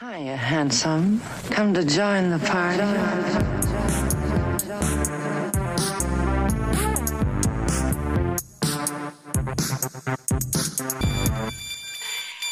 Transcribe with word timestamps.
Hiya, 0.00 0.36
handsome. 0.36 1.20
Come 1.50 1.74
to 1.74 1.84
join 1.84 2.30
the 2.30 2.38
party. 2.38 2.84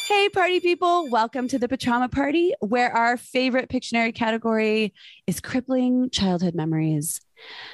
Hey, 0.09 0.27
party 0.27 0.59
people, 0.59 1.09
welcome 1.09 1.47
to 1.47 1.57
the 1.57 1.69
Patrauma 1.69 2.11
Party, 2.11 2.53
where 2.59 2.91
our 2.91 3.15
favorite 3.15 3.69
Pictionary 3.69 4.13
category 4.13 4.93
is 5.25 5.39
crippling 5.39 6.09
childhood 6.09 6.53
memories. 6.53 7.21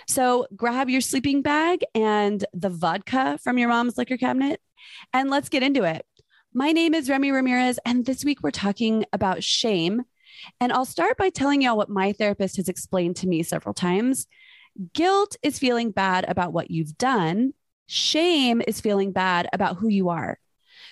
So 0.07 0.45
grab 0.55 0.87
your 0.87 1.01
sleeping 1.01 1.41
bag 1.41 1.83
and 1.95 2.45
the 2.53 2.69
vodka 2.69 3.39
from 3.43 3.57
your 3.57 3.69
mom's 3.69 3.97
liquor 3.97 4.17
cabinet, 4.17 4.61
and 5.13 5.31
let's 5.31 5.49
get 5.49 5.63
into 5.63 5.83
it. 5.83 6.05
My 6.55 6.71
name 6.71 6.93
is 6.93 7.09
Remy 7.09 7.31
Ramirez, 7.31 7.79
and 7.83 8.05
this 8.05 8.23
week 8.23 8.43
we're 8.43 8.51
talking 8.51 9.05
about 9.11 9.43
shame. 9.43 10.03
And 10.59 10.71
I'll 10.71 10.85
start 10.85 11.17
by 11.17 11.31
telling 11.31 11.63
y'all 11.63 11.75
what 11.75 11.89
my 11.89 12.13
therapist 12.13 12.57
has 12.57 12.69
explained 12.69 13.15
to 13.17 13.27
me 13.27 13.41
several 13.41 13.73
times. 13.73 14.27
Guilt 14.93 15.35
is 15.41 15.57
feeling 15.57 15.89
bad 15.89 16.25
about 16.27 16.53
what 16.53 16.69
you've 16.69 16.95
done, 16.95 17.53
shame 17.87 18.61
is 18.67 18.79
feeling 18.79 19.11
bad 19.11 19.47
about 19.51 19.77
who 19.77 19.87
you 19.87 20.09
are. 20.09 20.37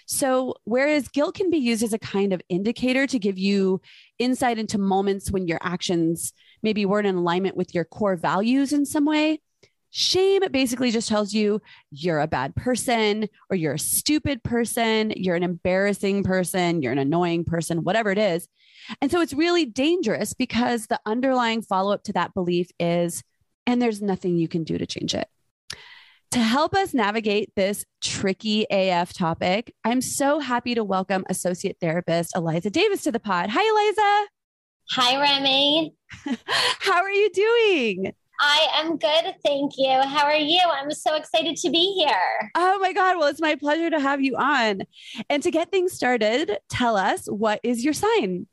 So, 0.07 0.55
whereas 0.63 1.09
guilt 1.09 1.35
can 1.35 1.51
be 1.51 1.57
used 1.57 1.83
as 1.83 1.93
a 1.93 1.99
kind 1.99 2.33
of 2.33 2.41
indicator 2.49 3.05
to 3.05 3.19
give 3.19 3.37
you 3.37 3.81
insight 4.17 4.57
into 4.57 4.79
moments 4.79 5.29
when 5.29 5.47
your 5.47 5.59
actions 5.61 6.33
maybe 6.63 6.87
weren't 6.87 7.05
in 7.05 7.17
alignment 7.17 7.55
with 7.55 7.75
your 7.75 7.85
core 7.85 8.15
values 8.15 8.73
in 8.73 8.83
some 8.83 9.05
way, 9.05 9.41
shame 9.91 10.41
basically 10.51 10.89
just 10.89 11.09
tells 11.09 11.33
you 11.33 11.61
you're 11.91 12.19
a 12.19 12.27
bad 12.27 12.55
person 12.55 13.27
or 13.49 13.55
you're 13.55 13.73
a 13.73 13.79
stupid 13.79 14.43
person, 14.43 15.13
you're 15.15 15.35
an 15.35 15.43
embarrassing 15.43 16.23
person, 16.23 16.81
you're 16.81 16.93
an 16.93 16.97
annoying 16.97 17.43
person, 17.43 17.83
whatever 17.83 18.09
it 18.09 18.17
is. 18.17 18.47
And 19.01 19.11
so, 19.11 19.21
it's 19.21 19.33
really 19.33 19.65
dangerous 19.65 20.33
because 20.33 20.87
the 20.87 20.99
underlying 21.05 21.61
follow 21.61 21.93
up 21.93 22.03
to 22.03 22.13
that 22.13 22.33
belief 22.33 22.69
is, 22.79 23.21
and 23.67 23.79
there's 23.81 24.01
nothing 24.01 24.37
you 24.37 24.47
can 24.47 24.63
do 24.63 24.77
to 24.77 24.87
change 24.87 25.13
it. 25.13 25.27
To 26.31 26.39
help 26.39 26.73
us 26.73 26.93
navigate 26.93 27.53
this 27.55 27.85
tricky 28.01 28.65
AF 28.71 29.13
topic, 29.13 29.75
I'm 29.83 29.99
so 29.99 30.39
happy 30.39 30.73
to 30.75 30.83
welcome 30.83 31.25
Associate 31.29 31.75
Therapist 31.79 32.35
Eliza 32.35 32.69
Davis 32.69 33.03
to 33.03 33.11
the 33.11 33.19
pod. 33.19 33.49
Hi, 33.51 33.61
Eliza. 33.61 34.27
Hi, 34.91 35.21
Remy. 35.21 35.93
How 36.79 37.03
are 37.03 37.11
you 37.11 37.29
doing? 37.33 38.13
I 38.43 38.67
am 38.73 38.97
good. 38.97 39.35
Thank 39.45 39.73
you. 39.77 40.01
How 40.01 40.25
are 40.25 40.35
you? 40.35 40.59
I'm 40.59 40.89
so 40.91 41.15
excited 41.15 41.57
to 41.57 41.69
be 41.69 41.93
here. 41.93 42.51
Oh 42.55 42.79
my 42.79 42.91
God. 42.91 43.17
Well, 43.17 43.27
it's 43.27 43.39
my 43.39 43.53
pleasure 43.53 43.91
to 43.91 43.99
have 43.99 44.19
you 44.19 44.35
on. 44.35 44.81
And 45.29 45.43
to 45.43 45.51
get 45.51 45.69
things 45.69 45.93
started, 45.93 46.57
tell 46.67 46.97
us 46.97 47.27
what 47.27 47.59
is 47.61 47.85
your 47.85 47.93
sign? 47.93 48.47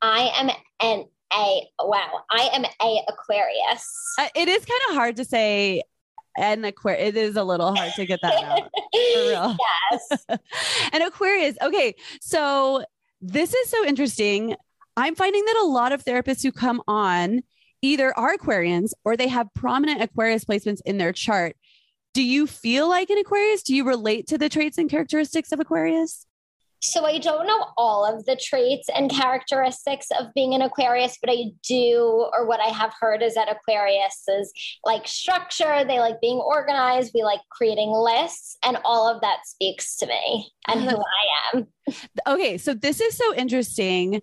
I 0.00 0.30
am 0.36 0.50
an 0.80 1.06
A. 1.32 1.68
Wow. 1.80 2.22
I 2.30 2.48
am 2.52 2.64
a 2.64 3.02
Aquarius. 3.08 3.92
Uh, 4.20 4.28
it 4.36 4.46
is 4.46 4.64
kind 4.64 4.80
of 4.90 4.94
hard 4.94 5.16
to 5.16 5.24
say 5.24 5.82
and 6.38 6.64
Aquarius. 6.64 7.08
It 7.08 7.16
is 7.16 7.34
a 7.34 7.42
little 7.42 7.74
hard 7.74 7.92
to 7.94 8.06
get 8.06 8.20
that 8.22 8.44
out. 8.44 8.60
For 8.92 9.20
real. 9.20 9.56
Yes. 9.90 10.26
and 10.92 11.02
Aquarius. 11.02 11.56
Okay. 11.60 11.96
So 12.20 12.84
this 13.20 13.52
is 13.52 13.68
so 13.68 13.84
interesting. 13.84 14.54
I'm 14.96 15.16
finding 15.16 15.44
that 15.44 15.60
a 15.62 15.66
lot 15.66 15.90
of 15.90 16.04
therapists 16.04 16.44
who 16.44 16.52
come 16.52 16.80
on 16.86 17.42
either 17.82 18.16
are 18.18 18.36
Aquarians 18.36 18.92
or 19.04 19.16
they 19.16 19.28
have 19.28 19.52
prominent 19.54 20.02
Aquarius 20.02 20.44
placements 20.44 20.80
in 20.84 20.98
their 20.98 21.12
chart. 21.12 21.56
Do 22.14 22.22
you 22.22 22.46
feel 22.46 22.88
like 22.88 23.10
an 23.10 23.18
Aquarius? 23.18 23.62
Do 23.62 23.74
you 23.74 23.84
relate 23.84 24.26
to 24.28 24.38
the 24.38 24.48
traits 24.48 24.78
and 24.78 24.90
characteristics 24.90 25.52
of 25.52 25.60
Aquarius? 25.60 26.26
So 26.80 27.04
I 27.04 27.18
don't 27.18 27.46
know 27.46 27.66
all 27.76 28.04
of 28.04 28.24
the 28.24 28.36
traits 28.36 28.88
and 28.94 29.10
characteristics 29.10 30.06
of 30.18 30.32
being 30.32 30.54
an 30.54 30.62
Aquarius, 30.62 31.18
but 31.20 31.30
I 31.30 31.46
do, 31.66 32.28
or 32.32 32.46
what 32.46 32.60
I 32.60 32.68
have 32.68 32.92
heard 33.00 33.20
is 33.20 33.34
that 33.34 33.50
Aquarius 33.50 34.22
is 34.28 34.52
like 34.84 35.08
structure. 35.08 35.84
They 35.84 35.98
like 35.98 36.20
being 36.20 36.38
organized. 36.38 37.10
We 37.14 37.24
like 37.24 37.40
creating 37.50 37.90
lists, 37.90 38.56
and 38.64 38.78
all 38.84 39.12
of 39.12 39.20
that 39.22 39.38
speaks 39.44 39.96
to 39.96 40.06
me 40.06 40.50
and 40.68 40.82
who 40.82 40.96
uh-huh. 40.96 41.02
I 41.54 41.58
am. 41.58 41.66
Okay, 42.28 42.58
so 42.58 42.74
this 42.74 43.00
is 43.00 43.16
so 43.16 43.34
interesting. 43.34 44.22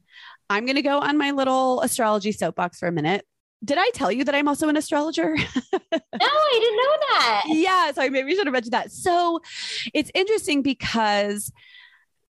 I'm 0.50 0.66
going 0.66 0.76
to 0.76 0.82
go 0.82 1.00
on 1.00 1.18
my 1.18 1.32
little 1.32 1.82
astrology 1.82 2.32
soapbox 2.32 2.80
for 2.80 2.88
a 2.88 2.92
minute. 2.92 3.26
Did 3.66 3.78
I 3.80 3.90
tell 3.94 4.12
you 4.12 4.24
that 4.24 4.36
I'm 4.36 4.48
also 4.48 4.70
an 4.70 4.78
astrologer? 4.78 5.36
no, 5.36 6.00
I 6.22 6.60
didn't 6.62 6.78
know 6.78 6.98
that. 7.10 7.44
yeah, 7.48 7.92
so 7.92 8.04
I 8.04 8.10
maybe 8.10 8.36
should 8.36 8.46
have 8.46 8.54
mentioned 8.54 8.74
that. 8.74 8.92
So 8.92 9.42
it's 9.94 10.12
interesting 10.14 10.62
because 10.62 11.52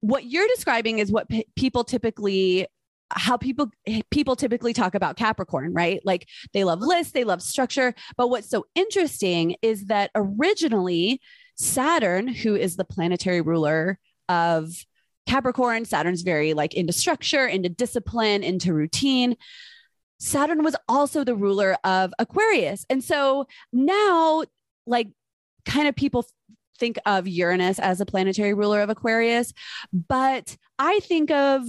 what 0.00 0.24
you're 0.24 0.46
describing 0.48 0.98
is 0.98 1.10
what 1.10 1.28
p- 1.28 1.46
people 1.56 1.82
typically 1.82 2.66
how 3.10 3.36
people 3.36 3.70
people 4.10 4.34
typically 4.36 4.72
talk 4.72 4.94
about 4.94 5.16
capricorn 5.16 5.72
right 5.72 6.00
like 6.04 6.26
they 6.52 6.64
love 6.64 6.80
lists 6.80 7.12
they 7.12 7.24
love 7.24 7.40
structure 7.42 7.94
but 8.16 8.28
what's 8.28 8.48
so 8.48 8.66
interesting 8.74 9.56
is 9.62 9.86
that 9.86 10.10
originally 10.14 11.20
saturn 11.54 12.26
who 12.26 12.54
is 12.56 12.76
the 12.76 12.84
planetary 12.84 13.40
ruler 13.40 13.98
of 14.28 14.84
capricorn 15.28 15.84
saturn's 15.84 16.22
very 16.22 16.54
like 16.54 16.74
into 16.74 16.92
structure 16.92 17.46
into 17.46 17.68
discipline 17.68 18.42
into 18.42 18.72
routine 18.72 19.36
saturn 20.18 20.62
was 20.62 20.76
also 20.88 21.24
the 21.24 21.34
ruler 21.34 21.76
of 21.84 22.12
aquarius 22.18 22.86
and 22.88 23.02
so 23.02 23.46
now 23.72 24.42
like 24.86 25.08
kind 25.64 25.88
of 25.88 25.96
people 25.96 26.24
think 26.78 26.98
of 27.06 27.28
Uranus 27.28 27.78
as 27.78 28.00
a 28.00 28.06
planetary 28.06 28.54
ruler 28.54 28.80
of 28.80 28.90
Aquarius, 28.90 29.52
but 29.92 30.56
I 30.78 30.98
think 31.00 31.30
of 31.30 31.62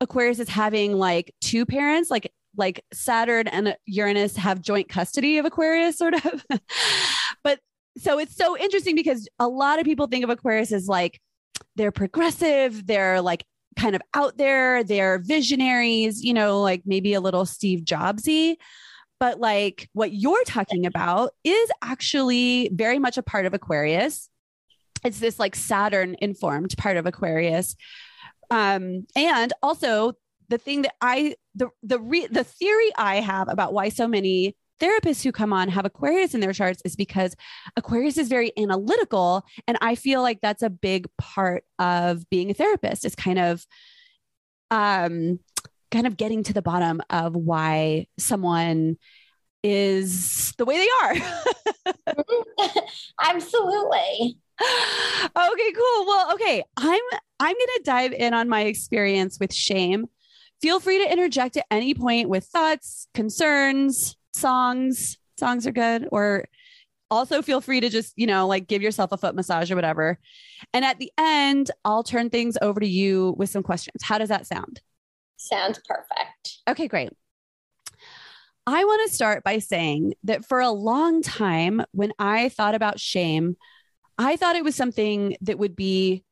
Aquarius 0.00 0.40
as 0.40 0.48
having 0.48 0.94
like 0.94 1.34
two 1.40 1.66
parents, 1.66 2.10
like 2.10 2.32
like 2.56 2.84
Saturn 2.92 3.46
and 3.46 3.76
Uranus 3.86 4.36
have 4.36 4.60
joint 4.60 4.88
custody 4.88 5.38
of 5.38 5.44
Aquarius, 5.44 5.96
sort 5.96 6.14
of. 6.24 6.44
but 7.44 7.60
so 7.98 8.18
it's 8.18 8.36
so 8.36 8.56
interesting 8.56 8.94
because 8.94 9.28
a 9.38 9.48
lot 9.48 9.78
of 9.78 9.84
people 9.84 10.06
think 10.06 10.24
of 10.24 10.30
Aquarius 10.30 10.72
as 10.72 10.88
like 10.88 11.20
they're 11.76 11.92
progressive, 11.92 12.86
they're 12.86 13.20
like 13.20 13.44
kind 13.78 13.94
of 13.94 14.02
out 14.14 14.36
there, 14.36 14.84
they're 14.84 15.18
visionaries, 15.18 16.22
you 16.22 16.34
know, 16.34 16.60
like 16.60 16.82
maybe 16.84 17.14
a 17.14 17.20
little 17.20 17.46
Steve 17.46 17.80
Jobsy. 17.80 18.56
But 19.20 19.40
like 19.40 19.88
what 19.94 20.12
you're 20.12 20.44
talking 20.44 20.86
about 20.86 21.32
is 21.42 21.70
actually 21.82 22.70
very 22.72 22.98
much 22.98 23.18
a 23.18 23.22
part 23.22 23.46
of 23.46 23.54
Aquarius 23.54 24.28
it's 25.04 25.20
this 25.20 25.38
like 25.38 25.54
Saturn 25.54 26.16
informed 26.20 26.76
part 26.76 26.96
of 26.96 27.06
Aquarius. 27.06 27.76
Um, 28.50 29.06
and 29.14 29.52
also 29.62 30.14
the 30.48 30.58
thing 30.58 30.82
that 30.82 30.94
I 31.00 31.34
the 31.54 31.68
the 31.82 32.00
re, 32.00 32.26
the 32.26 32.44
theory 32.44 32.90
I 32.96 33.16
have 33.16 33.48
about 33.48 33.72
why 33.72 33.90
so 33.90 34.08
many 34.08 34.56
therapists 34.80 35.22
who 35.22 35.32
come 35.32 35.52
on 35.52 35.68
have 35.68 35.84
Aquarius 35.84 36.34
in 36.34 36.40
their 36.40 36.52
charts 36.52 36.82
is 36.84 36.96
because 36.96 37.34
Aquarius 37.76 38.18
is 38.18 38.28
very 38.28 38.52
analytical. 38.56 39.44
And 39.66 39.78
I 39.80 39.94
feel 39.94 40.22
like 40.22 40.40
that's 40.40 40.62
a 40.62 40.70
big 40.70 41.08
part 41.18 41.64
of 41.78 42.28
being 42.30 42.50
a 42.50 42.54
therapist 42.54 43.04
is 43.04 43.14
kind 43.14 43.38
of 43.38 43.66
um 44.70 45.40
kind 45.90 46.06
of 46.06 46.16
getting 46.16 46.42
to 46.44 46.52
the 46.52 46.62
bottom 46.62 47.00
of 47.10 47.34
why 47.34 48.06
someone 48.18 48.98
is 49.62 50.52
the 50.58 50.64
way 50.64 50.76
they 50.76 50.88
are. 51.02 51.94
Absolutely. 53.22 54.38
okay, 54.60 55.72
cool. 55.72 56.06
Well, 56.06 56.34
okay, 56.34 56.62
I'm 56.76 57.00
I'm 57.40 57.54
going 57.54 57.76
to 57.76 57.82
dive 57.84 58.12
in 58.12 58.34
on 58.34 58.48
my 58.48 58.62
experience 58.62 59.38
with 59.40 59.54
shame. 59.54 60.06
Feel 60.60 60.80
free 60.80 61.04
to 61.04 61.12
interject 61.12 61.56
at 61.56 61.66
any 61.70 61.94
point 61.94 62.28
with 62.28 62.44
thoughts, 62.44 63.06
concerns, 63.14 64.16
songs. 64.38 65.18
Songs 65.38 65.66
are 65.66 65.72
good 65.72 66.08
or 66.10 66.46
also 67.10 67.42
feel 67.42 67.60
free 67.60 67.80
to 67.80 67.88
just, 67.88 68.12
you 68.16 68.26
know, 68.26 68.46
like 68.46 68.66
give 68.66 68.82
yourself 68.82 69.12
a 69.12 69.16
foot 69.16 69.34
massage 69.34 69.70
or 69.70 69.76
whatever. 69.76 70.18
And 70.74 70.84
at 70.84 70.98
the 70.98 71.10
end, 71.16 71.70
I'll 71.84 72.02
turn 72.02 72.30
things 72.30 72.56
over 72.60 72.80
to 72.80 72.86
you 72.86 73.34
with 73.38 73.50
some 73.50 73.62
questions. 73.62 74.02
How 74.02 74.18
does 74.18 74.28
that 74.28 74.46
sound? 74.46 74.80
Sounds 75.36 75.80
perfect. 75.86 76.58
Okay, 76.68 76.88
great. 76.88 77.10
I 78.66 78.84
want 78.84 79.08
to 79.08 79.14
start 79.14 79.44
by 79.44 79.60
saying 79.60 80.14
that 80.24 80.44
for 80.44 80.60
a 80.60 80.70
long 80.70 81.22
time, 81.22 81.82
when 81.92 82.12
I 82.18 82.50
thought 82.50 82.74
about 82.74 83.00
shame, 83.00 83.56
I 84.18 84.36
thought 84.36 84.56
it 84.56 84.64
was 84.64 84.74
something 84.74 85.36
that 85.40 85.58
would 85.58 85.74
be 85.74 86.24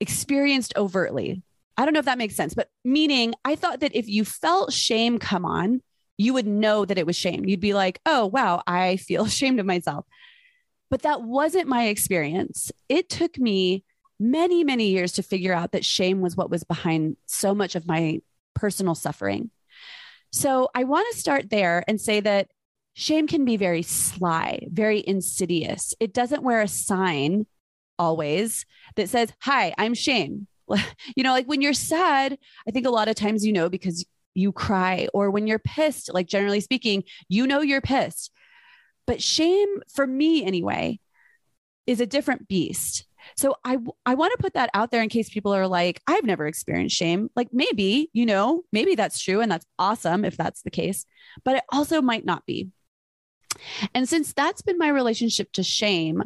experienced 0.00 0.72
overtly. 0.76 1.42
I 1.76 1.84
don't 1.84 1.94
know 1.94 2.00
if 2.00 2.06
that 2.06 2.18
makes 2.18 2.34
sense, 2.34 2.54
but 2.54 2.68
meaning 2.84 3.34
I 3.44 3.54
thought 3.54 3.80
that 3.80 3.94
if 3.94 4.08
you 4.08 4.24
felt 4.24 4.72
shame 4.72 5.18
come 5.18 5.44
on, 5.44 5.82
you 6.20 6.34
would 6.34 6.46
know 6.46 6.84
that 6.84 6.98
it 6.98 7.06
was 7.06 7.16
shame. 7.16 7.46
You'd 7.46 7.60
be 7.60 7.72
like, 7.72 7.98
oh, 8.04 8.26
wow, 8.26 8.62
I 8.66 8.96
feel 8.96 9.24
ashamed 9.26 9.58
of 9.58 9.64
myself. 9.64 10.04
But 10.90 11.02
that 11.02 11.22
wasn't 11.22 11.66
my 11.66 11.84
experience. 11.84 12.70
It 12.90 13.08
took 13.08 13.38
me 13.38 13.84
many, 14.18 14.62
many 14.62 14.88
years 14.88 15.12
to 15.12 15.22
figure 15.22 15.54
out 15.54 15.72
that 15.72 15.84
shame 15.84 16.20
was 16.20 16.36
what 16.36 16.50
was 16.50 16.62
behind 16.62 17.16
so 17.24 17.54
much 17.54 17.74
of 17.74 17.86
my 17.86 18.20
personal 18.54 18.94
suffering. 18.94 19.50
So 20.30 20.68
I 20.74 20.84
want 20.84 21.06
to 21.10 21.18
start 21.18 21.48
there 21.48 21.84
and 21.88 21.98
say 21.98 22.20
that 22.20 22.48
shame 22.92 23.26
can 23.26 23.46
be 23.46 23.56
very 23.56 23.82
sly, 23.82 24.66
very 24.70 25.02
insidious. 25.06 25.94
It 26.00 26.12
doesn't 26.12 26.42
wear 26.42 26.60
a 26.60 26.68
sign 26.68 27.46
always 27.98 28.66
that 28.96 29.08
says, 29.08 29.32
Hi, 29.40 29.74
I'm 29.78 29.94
shame. 29.94 30.48
you 31.16 31.22
know, 31.22 31.32
like 31.32 31.46
when 31.46 31.62
you're 31.62 31.72
sad, 31.72 32.36
I 32.68 32.72
think 32.72 32.86
a 32.86 32.90
lot 32.90 33.08
of 33.08 33.14
times 33.14 33.46
you 33.46 33.54
know 33.54 33.70
because 33.70 34.04
you 34.34 34.52
cry, 34.52 35.08
or 35.12 35.30
when 35.30 35.46
you're 35.46 35.58
pissed, 35.58 36.12
like 36.12 36.26
generally 36.26 36.60
speaking, 36.60 37.04
you 37.28 37.46
know 37.46 37.60
you're 37.60 37.80
pissed. 37.80 38.30
But 39.06 39.22
shame, 39.22 39.82
for 39.92 40.06
me 40.06 40.44
anyway, 40.44 41.00
is 41.86 42.00
a 42.00 42.06
different 42.06 42.48
beast. 42.48 43.06
So 43.36 43.54
I 43.64 43.78
I 44.06 44.14
want 44.14 44.32
to 44.32 44.42
put 44.42 44.54
that 44.54 44.70
out 44.74 44.90
there 44.90 45.02
in 45.02 45.08
case 45.08 45.28
people 45.28 45.54
are 45.54 45.66
like, 45.66 46.00
I've 46.06 46.24
never 46.24 46.46
experienced 46.46 46.96
shame. 46.96 47.30
Like 47.36 47.48
maybe, 47.52 48.10
you 48.12 48.26
know, 48.26 48.62
maybe 48.72 48.94
that's 48.94 49.20
true 49.20 49.40
and 49.40 49.50
that's 49.50 49.66
awesome 49.78 50.24
if 50.24 50.36
that's 50.36 50.62
the 50.62 50.70
case, 50.70 51.04
but 51.44 51.56
it 51.56 51.64
also 51.70 52.00
might 52.00 52.24
not 52.24 52.46
be. 52.46 52.68
And 53.94 54.08
since 54.08 54.32
that's 54.32 54.62
been 54.62 54.78
my 54.78 54.88
relationship 54.88 55.52
to 55.52 55.62
shame, 55.62 56.22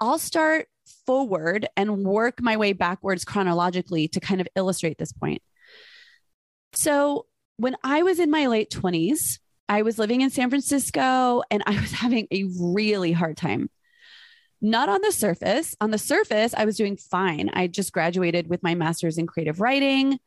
I'll 0.00 0.18
start 0.18 0.68
forward 1.06 1.68
and 1.76 2.04
work 2.04 2.40
my 2.40 2.56
way 2.56 2.72
backwards 2.72 3.24
chronologically 3.24 4.08
to 4.08 4.20
kind 4.20 4.40
of 4.40 4.48
illustrate 4.54 4.98
this 4.98 5.12
point. 5.12 5.42
So, 6.72 7.26
when 7.58 7.76
I 7.84 8.02
was 8.02 8.18
in 8.18 8.30
my 8.30 8.46
late 8.46 8.70
20s, 8.70 9.38
I 9.68 9.82
was 9.82 9.98
living 9.98 10.22
in 10.22 10.30
San 10.30 10.48
Francisco 10.48 11.42
and 11.50 11.62
I 11.66 11.78
was 11.78 11.92
having 12.04 12.26
a 12.32 12.44
really 12.58 13.12
hard 13.12 13.36
time. 13.36 13.68
Not 14.60 14.88
on 14.88 15.02
the 15.02 15.12
surface. 15.12 15.76
On 15.80 15.90
the 15.90 15.98
surface, 15.98 16.54
I 16.56 16.64
was 16.64 16.76
doing 16.76 16.96
fine. 16.96 17.50
I 17.52 17.66
just 17.66 17.92
graduated 17.92 18.48
with 18.48 18.62
my 18.62 18.74
master's 18.74 19.18
in 19.18 19.26
creative 19.26 19.60
writing. 19.60 20.18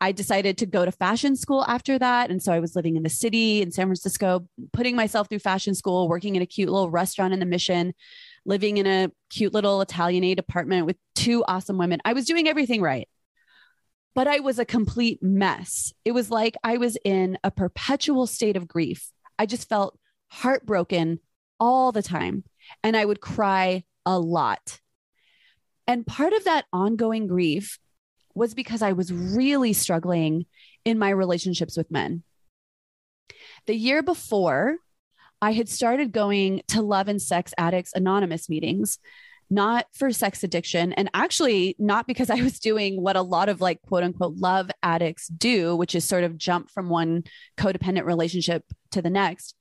I 0.00 0.12
decided 0.12 0.58
to 0.58 0.66
go 0.66 0.84
to 0.84 0.92
fashion 0.92 1.36
school 1.36 1.64
after 1.66 1.98
that. 1.98 2.30
And 2.30 2.42
so 2.42 2.52
I 2.52 2.58
was 2.58 2.74
living 2.74 2.96
in 2.96 3.04
the 3.04 3.10
city 3.10 3.62
in 3.62 3.70
San 3.70 3.86
Francisco, 3.86 4.46
putting 4.72 4.96
myself 4.96 5.28
through 5.28 5.38
fashion 5.38 5.74
school, 5.74 6.08
working 6.08 6.36
in 6.36 6.42
a 6.42 6.46
cute 6.46 6.68
little 6.68 6.90
restaurant 6.90 7.32
in 7.32 7.40
the 7.40 7.46
mission, 7.46 7.94
living 8.44 8.78
in 8.78 8.86
a 8.86 9.10
cute 9.30 9.54
little 9.54 9.80
Italianate 9.80 10.40
apartment 10.40 10.86
with 10.86 10.96
two 11.14 11.44
awesome 11.46 11.78
women. 11.78 12.00
I 12.04 12.12
was 12.12 12.26
doing 12.26 12.48
everything 12.48 12.82
right. 12.82 13.08
But 14.14 14.28
I 14.28 14.40
was 14.40 14.58
a 14.58 14.64
complete 14.64 15.22
mess. 15.22 15.92
It 16.04 16.12
was 16.12 16.30
like 16.30 16.56
I 16.62 16.76
was 16.76 16.98
in 17.04 17.38
a 17.42 17.50
perpetual 17.50 18.26
state 18.26 18.56
of 18.56 18.68
grief. 18.68 19.10
I 19.38 19.46
just 19.46 19.68
felt 19.68 19.98
heartbroken 20.28 21.20
all 21.58 21.92
the 21.92 22.02
time. 22.02 22.44
And 22.82 22.96
I 22.96 23.04
would 23.04 23.20
cry 23.20 23.84
a 24.04 24.18
lot. 24.18 24.80
And 25.86 26.06
part 26.06 26.32
of 26.32 26.44
that 26.44 26.66
ongoing 26.72 27.26
grief 27.26 27.78
was 28.34 28.54
because 28.54 28.82
I 28.82 28.92
was 28.92 29.12
really 29.12 29.72
struggling 29.72 30.46
in 30.84 30.98
my 30.98 31.10
relationships 31.10 31.76
with 31.76 31.90
men. 31.90 32.22
The 33.66 33.74
year 33.74 34.02
before, 34.02 34.76
I 35.40 35.52
had 35.52 35.68
started 35.68 36.12
going 36.12 36.62
to 36.68 36.82
Love 36.82 37.08
and 37.08 37.20
Sex 37.20 37.52
Addicts 37.58 37.92
Anonymous 37.94 38.48
meetings, 38.48 38.98
not 39.52 39.86
for 39.92 40.10
sex 40.10 40.42
addiction, 40.42 40.92
and 40.94 41.10
actually 41.12 41.76
not 41.78 42.06
because 42.06 42.30
I 42.30 42.40
was 42.42 42.58
doing 42.58 43.00
what 43.00 43.16
a 43.16 43.22
lot 43.22 43.50
of 43.50 43.60
like 43.60 43.82
quote 43.82 44.02
unquote 44.02 44.36
love 44.36 44.70
addicts 44.82 45.28
do, 45.28 45.76
which 45.76 45.94
is 45.94 46.04
sort 46.04 46.24
of 46.24 46.38
jump 46.38 46.70
from 46.70 46.88
one 46.88 47.24
codependent 47.58 48.06
relationship 48.06 48.64
to 48.92 49.02
the 49.02 49.10
next, 49.10 49.54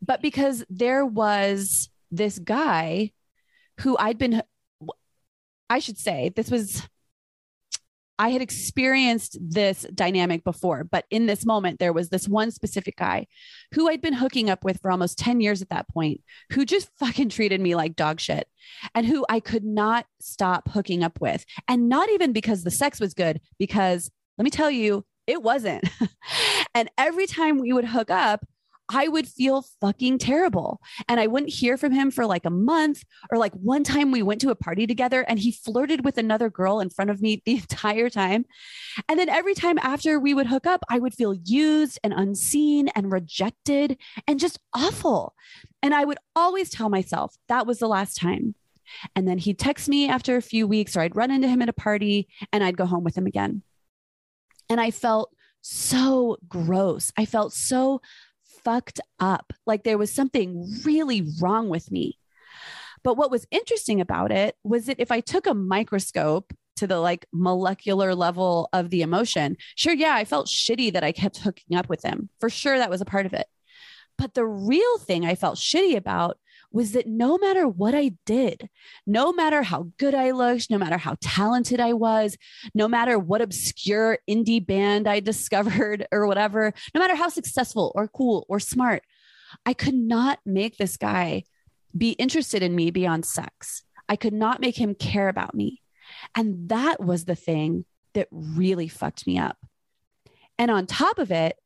but 0.00 0.22
because 0.22 0.64
there 0.70 1.04
was 1.04 1.90
this 2.10 2.38
guy 2.38 3.12
who 3.80 3.96
I'd 3.98 4.18
been, 4.18 4.42
I 5.68 5.78
should 5.80 5.98
say, 5.98 6.30
this 6.34 6.50
was 6.50 6.82
I 8.18 8.28
had 8.30 8.42
experienced 8.42 9.38
this 9.40 9.86
dynamic 9.94 10.44
before, 10.44 10.84
but 10.84 11.04
in 11.10 11.26
this 11.26 11.44
moment, 11.44 11.78
there 11.80 11.92
was 11.92 12.10
this 12.10 12.28
one 12.28 12.50
specific 12.50 12.96
guy 12.96 13.26
who 13.74 13.88
I'd 13.88 14.00
been 14.00 14.14
hooking 14.14 14.50
up 14.50 14.64
with 14.64 14.80
for 14.80 14.90
almost 14.90 15.18
10 15.18 15.40
years 15.40 15.62
at 15.62 15.70
that 15.70 15.88
point, 15.88 16.20
who 16.52 16.64
just 16.64 16.90
fucking 16.98 17.30
treated 17.30 17.60
me 17.60 17.74
like 17.74 17.96
dog 17.96 18.20
shit 18.20 18.46
and 18.94 19.06
who 19.06 19.26
I 19.28 19.40
could 19.40 19.64
not 19.64 20.06
stop 20.20 20.68
hooking 20.70 21.02
up 21.02 21.20
with. 21.20 21.44
And 21.66 21.88
not 21.88 22.08
even 22.10 22.32
because 22.32 22.62
the 22.62 22.70
sex 22.70 23.00
was 23.00 23.14
good, 23.14 23.40
because 23.58 24.10
let 24.38 24.44
me 24.44 24.50
tell 24.50 24.70
you, 24.70 25.04
it 25.26 25.42
wasn't. 25.42 25.88
and 26.74 26.90
every 26.98 27.26
time 27.26 27.58
we 27.58 27.72
would 27.72 27.86
hook 27.86 28.10
up, 28.10 28.44
I 28.88 29.08
would 29.08 29.26
feel 29.26 29.64
fucking 29.80 30.18
terrible. 30.18 30.80
And 31.08 31.18
I 31.18 31.26
wouldn't 31.26 31.52
hear 31.52 31.76
from 31.76 31.92
him 31.92 32.10
for 32.10 32.26
like 32.26 32.44
a 32.44 32.50
month. 32.50 33.04
Or 33.30 33.38
like 33.38 33.52
one 33.54 33.84
time 33.84 34.10
we 34.10 34.22
went 34.22 34.40
to 34.42 34.50
a 34.50 34.54
party 34.54 34.86
together 34.86 35.22
and 35.22 35.38
he 35.38 35.52
flirted 35.52 36.04
with 36.04 36.18
another 36.18 36.50
girl 36.50 36.80
in 36.80 36.90
front 36.90 37.10
of 37.10 37.22
me 37.22 37.42
the 37.46 37.56
entire 37.56 38.10
time. 38.10 38.44
And 39.08 39.18
then 39.18 39.28
every 39.28 39.54
time 39.54 39.78
after 39.78 40.18
we 40.18 40.34
would 40.34 40.46
hook 40.46 40.66
up, 40.66 40.84
I 40.88 40.98
would 40.98 41.14
feel 41.14 41.34
used 41.34 41.98
and 42.04 42.12
unseen 42.12 42.88
and 42.88 43.10
rejected 43.10 43.98
and 44.26 44.38
just 44.38 44.58
awful. 44.74 45.34
And 45.82 45.94
I 45.94 46.04
would 46.04 46.18
always 46.36 46.70
tell 46.70 46.88
myself 46.88 47.36
that 47.48 47.66
was 47.66 47.78
the 47.78 47.88
last 47.88 48.16
time. 48.16 48.54
And 49.16 49.26
then 49.26 49.38
he'd 49.38 49.58
text 49.58 49.88
me 49.88 50.08
after 50.08 50.36
a 50.36 50.42
few 50.42 50.66
weeks, 50.66 50.96
or 50.96 51.00
I'd 51.00 51.16
run 51.16 51.30
into 51.30 51.48
him 51.48 51.62
at 51.62 51.68
a 51.68 51.74
party 51.74 52.28
and 52.52 52.62
I'd 52.62 52.76
go 52.76 52.86
home 52.86 53.02
with 53.02 53.16
him 53.16 53.26
again. 53.26 53.62
And 54.68 54.80
I 54.80 54.90
felt 54.90 55.34
so 55.62 56.36
gross. 56.48 57.12
I 57.16 57.24
felt 57.24 57.52
so 57.52 58.00
fucked 58.64 59.00
up. 59.20 59.52
Like 59.66 59.84
there 59.84 59.98
was 59.98 60.12
something 60.12 60.66
really 60.84 61.26
wrong 61.40 61.68
with 61.68 61.90
me. 61.90 62.18
But 63.02 63.16
what 63.16 63.30
was 63.30 63.46
interesting 63.50 64.00
about 64.00 64.32
it 64.32 64.56
was 64.64 64.86
that 64.86 64.98
if 64.98 65.12
I 65.12 65.20
took 65.20 65.46
a 65.46 65.54
microscope 65.54 66.52
to 66.76 66.86
the 66.86 66.98
like 66.98 67.26
molecular 67.32 68.14
level 68.14 68.68
of 68.72 68.90
the 68.90 69.02
emotion, 69.02 69.56
sure, 69.76 69.92
yeah, 69.92 70.14
I 70.14 70.24
felt 70.24 70.46
shitty 70.46 70.92
that 70.94 71.04
I 71.04 71.12
kept 71.12 71.38
hooking 71.38 71.76
up 71.76 71.88
with 71.88 72.02
him. 72.02 72.30
For 72.40 72.48
sure, 72.48 72.78
that 72.78 72.90
was 72.90 73.00
a 73.00 73.06
part 73.06 73.26
of 73.26 73.34
it. 73.34 73.46
But 74.16 74.34
the 74.34 74.46
real 74.46 74.98
thing 74.98 75.26
I 75.26 75.34
felt 75.34 75.58
shitty 75.58 75.96
about 75.96 76.38
was 76.74 76.90
that 76.90 77.06
no 77.06 77.38
matter 77.38 77.68
what 77.68 77.94
I 77.94 78.16
did, 78.26 78.68
no 79.06 79.32
matter 79.32 79.62
how 79.62 79.92
good 79.96 80.12
I 80.12 80.32
looked, 80.32 80.70
no 80.70 80.76
matter 80.76 80.98
how 80.98 81.16
talented 81.20 81.78
I 81.78 81.92
was, 81.92 82.36
no 82.74 82.88
matter 82.88 83.16
what 83.16 83.40
obscure 83.40 84.18
indie 84.28 84.64
band 84.64 85.06
I 85.06 85.20
discovered 85.32 86.06
or 86.10 86.26
whatever, 86.26 86.74
no 86.92 87.00
matter 87.00 87.14
how 87.14 87.28
successful 87.28 87.92
or 87.94 88.08
cool 88.08 88.44
or 88.48 88.58
smart, 88.58 89.04
I 89.64 89.72
could 89.72 89.94
not 89.94 90.40
make 90.44 90.76
this 90.76 90.96
guy 90.96 91.44
be 91.96 92.10
interested 92.10 92.60
in 92.60 92.74
me 92.74 92.90
beyond 92.90 93.24
sex. 93.24 93.84
I 94.08 94.16
could 94.16 94.34
not 94.34 94.60
make 94.60 94.76
him 94.76 94.96
care 94.96 95.28
about 95.28 95.54
me. 95.54 95.80
And 96.34 96.68
that 96.70 97.00
was 97.00 97.24
the 97.24 97.36
thing 97.36 97.84
that 98.14 98.26
really 98.32 98.88
fucked 98.88 99.28
me 99.28 99.38
up. 99.38 99.58
And 100.58 100.72
on 100.72 100.86
top 100.86 101.20
of 101.20 101.30
it, 101.30 101.56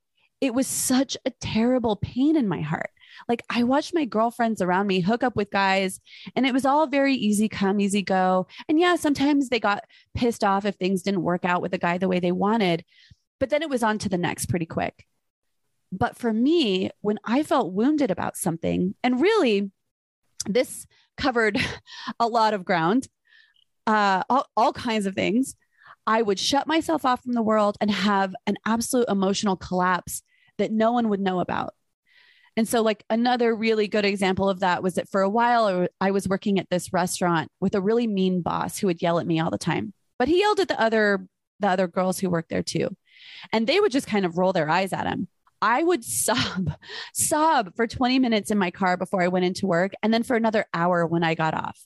it 0.42 0.52
was 0.52 0.66
such 0.66 1.16
a 1.24 1.30
terrible 1.40 1.96
pain 1.96 2.36
in 2.36 2.46
my 2.46 2.60
heart 2.60 2.90
like 3.28 3.42
I 3.50 3.62
watched 3.62 3.94
my 3.94 4.04
girlfriends 4.04 4.60
around 4.60 4.86
me 4.86 5.00
hook 5.00 5.22
up 5.22 5.36
with 5.36 5.50
guys 5.50 6.00
and 6.36 6.46
it 6.46 6.52
was 6.52 6.64
all 6.64 6.86
very 6.86 7.14
easy 7.14 7.48
come, 7.48 7.80
easy 7.80 8.02
go. 8.02 8.46
And 8.68 8.78
yeah, 8.78 8.96
sometimes 8.96 9.48
they 9.48 9.60
got 9.60 9.84
pissed 10.14 10.44
off 10.44 10.64
if 10.64 10.76
things 10.76 11.02
didn't 11.02 11.22
work 11.22 11.44
out 11.44 11.62
with 11.62 11.74
a 11.74 11.78
guy 11.78 11.98
the 11.98 12.08
way 12.08 12.20
they 12.20 12.32
wanted, 12.32 12.84
but 13.40 13.50
then 13.50 13.62
it 13.62 13.70
was 13.70 13.82
on 13.82 13.98
to 13.98 14.08
the 14.08 14.18
next 14.18 14.46
pretty 14.46 14.66
quick. 14.66 15.06
But 15.90 16.16
for 16.16 16.32
me, 16.32 16.90
when 17.00 17.18
I 17.24 17.42
felt 17.42 17.72
wounded 17.72 18.10
about 18.10 18.36
something, 18.36 18.94
and 19.02 19.20
really 19.20 19.70
this 20.46 20.86
covered 21.16 21.58
a 22.20 22.26
lot 22.26 22.54
of 22.54 22.64
ground, 22.64 23.08
uh, 23.88 24.22
all, 24.28 24.46
all 24.56 24.72
kinds 24.72 25.06
of 25.06 25.14
things. 25.14 25.56
I 26.06 26.22
would 26.22 26.38
shut 26.38 26.66
myself 26.66 27.04
off 27.04 27.22
from 27.22 27.32
the 27.32 27.42
world 27.42 27.76
and 27.80 27.90
have 27.90 28.34
an 28.46 28.56
absolute 28.64 29.08
emotional 29.08 29.56
collapse 29.56 30.22
that 30.58 30.72
no 30.72 30.92
one 30.92 31.08
would 31.08 31.20
know 31.20 31.40
about. 31.40 31.74
And 32.58 32.66
so, 32.66 32.82
like, 32.82 33.04
another 33.08 33.54
really 33.54 33.86
good 33.86 34.04
example 34.04 34.48
of 34.48 34.58
that 34.60 34.82
was 34.82 34.94
that 34.94 35.08
for 35.08 35.20
a 35.20 35.30
while, 35.30 35.86
I 36.00 36.10
was 36.10 36.26
working 36.26 36.58
at 36.58 36.68
this 36.68 36.92
restaurant 36.92 37.52
with 37.60 37.76
a 37.76 37.80
really 37.80 38.08
mean 38.08 38.42
boss 38.42 38.76
who 38.76 38.88
would 38.88 39.00
yell 39.00 39.20
at 39.20 39.28
me 39.28 39.38
all 39.38 39.52
the 39.52 39.58
time. 39.58 39.94
But 40.18 40.26
he 40.26 40.40
yelled 40.40 40.58
at 40.58 40.66
the 40.66 40.80
other 40.80 41.24
the 41.60 41.68
other 41.68 41.86
girls 41.86 42.18
who 42.18 42.28
worked 42.28 42.50
there 42.50 42.64
too. 42.64 42.88
And 43.52 43.64
they 43.64 43.78
would 43.78 43.92
just 43.92 44.08
kind 44.08 44.26
of 44.26 44.38
roll 44.38 44.52
their 44.52 44.68
eyes 44.68 44.92
at 44.92 45.06
him. 45.06 45.28
I 45.62 45.84
would 45.84 46.04
sob, 46.04 46.72
sob 47.14 47.76
for 47.76 47.86
20 47.86 48.18
minutes 48.18 48.50
in 48.50 48.58
my 48.58 48.72
car 48.72 48.96
before 48.96 49.22
I 49.22 49.28
went 49.28 49.44
into 49.44 49.68
work, 49.68 49.92
and 50.02 50.12
then 50.12 50.24
for 50.24 50.34
another 50.34 50.66
hour 50.74 51.06
when 51.06 51.22
I 51.22 51.36
got 51.36 51.54
off. 51.54 51.78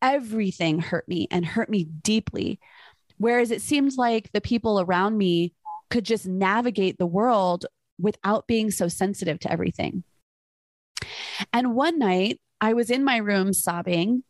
Everything 0.00 0.78
hurt 0.78 1.06
me 1.06 1.28
and 1.30 1.44
hurt 1.44 1.68
me 1.68 1.84
deeply. 1.84 2.60
Whereas 3.18 3.50
it 3.50 3.60
seemed 3.60 3.98
like 3.98 4.32
the 4.32 4.40
people 4.40 4.80
around 4.80 5.18
me 5.18 5.52
could 5.90 6.04
just 6.04 6.26
navigate 6.26 6.96
the 6.96 7.04
world 7.04 7.66
without 7.98 8.46
being 8.46 8.70
so 8.70 8.88
sensitive 8.88 9.38
to 9.40 9.52
everything. 9.52 10.04
And 11.52 11.74
one 11.74 11.98
night 11.98 12.40
I 12.60 12.74
was 12.74 12.90
in 12.90 13.04
my 13.04 13.16
room 13.18 13.52
sobbing 13.52 14.24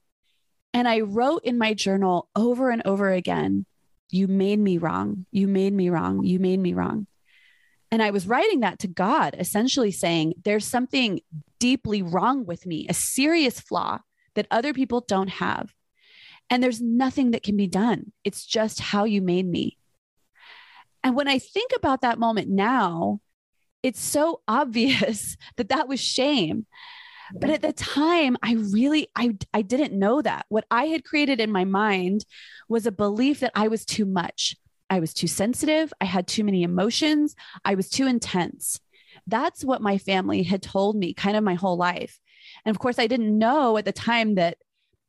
and 0.75 0.87
I 0.87 1.01
wrote 1.01 1.45
in 1.45 1.59
my 1.59 1.75
journal 1.75 2.29
over 2.37 2.71
and 2.71 2.83
over 2.85 3.11
again 3.11 3.67
You 4.11 4.27
made 4.29 4.59
me 4.59 4.79
wrong. 4.79 5.27
You 5.31 5.49
made 5.49 5.73
me 5.73 5.91
wrong. 5.91 6.25
You 6.25 6.39
made 6.39 6.61
me 6.61 6.75
wrong. 6.75 7.07
And 7.91 8.03
I 8.03 8.11
was 8.11 8.27
writing 8.27 8.61
that 8.61 8.79
to 8.81 8.89
God, 8.89 9.35
essentially 9.39 9.91
saying, 9.91 10.35
There's 10.45 10.67
something 10.67 11.21
deeply 11.59 12.03
wrong 12.03 12.45
with 12.45 12.67
me, 12.67 12.87
a 12.89 12.95
serious 12.95 13.61
flaw 13.61 14.01
that 14.35 14.47
other 14.51 14.73
people 14.73 15.01
don't 15.01 15.31
have. 15.31 15.75
And 16.51 16.63
there's 16.63 16.81
nothing 16.81 17.33
that 17.33 17.43
can 17.43 17.57
be 17.57 17.67
done. 17.67 18.13
It's 18.25 18.47
just 18.47 18.81
how 18.81 19.05
you 19.05 19.21
made 19.21 19.47
me. 19.47 19.77
And 21.05 21.15
when 21.15 21.29
I 21.29 21.39
think 21.39 21.73
about 21.77 22.01
that 22.01 22.19
moment 22.19 22.49
now, 22.49 23.21
it's 23.83 24.01
so 24.01 24.41
obvious 24.49 25.37
that 25.57 25.71
that 25.71 25.89
was 25.89 26.01
shame. 26.01 26.67
But 27.33 27.51
at 27.51 27.61
the 27.61 27.75
time, 27.75 28.39
I 28.43 28.55
really 28.55 29.09
I 29.15 29.37
I 29.53 29.61
didn't 29.61 29.99
know 29.99 30.23
that. 30.23 30.47
What 30.49 30.65
I 30.71 30.87
had 30.87 31.05
created 31.05 31.41
in 31.41 31.53
my 31.53 31.65
mind 31.65 32.25
was 32.71 32.87
a 32.87 32.93
belief 32.93 33.41
that 33.41 33.53
I 33.55 33.69
was 33.69 33.85
too 33.85 34.07
much. 34.07 34.57
I 34.91 35.01
was 35.01 35.13
too 35.13 35.27
sensitive, 35.27 35.93
I 36.01 36.07
had 36.07 36.27
too 36.27 36.45
many 36.45 36.63
emotions, 36.63 37.35
I 37.65 37.75
was 37.75 37.91
too 37.91 38.07
intense. 38.07 38.81
That's 39.27 39.63
what 39.63 39.83
my 39.83 39.99
family 39.99 40.43
had 40.43 40.63
told 40.63 40.97
me 40.97 41.13
kind 41.13 41.37
of 41.37 41.45
my 41.45 41.55
whole 41.55 41.77
life. 41.77 42.19
And 42.65 42.75
of 42.75 42.81
course, 42.81 42.99
I 42.99 43.07
didn't 43.07 43.37
know 43.37 43.77
at 43.77 43.85
the 43.85 43.93
time 43.93 44.37
that 44.37 44.57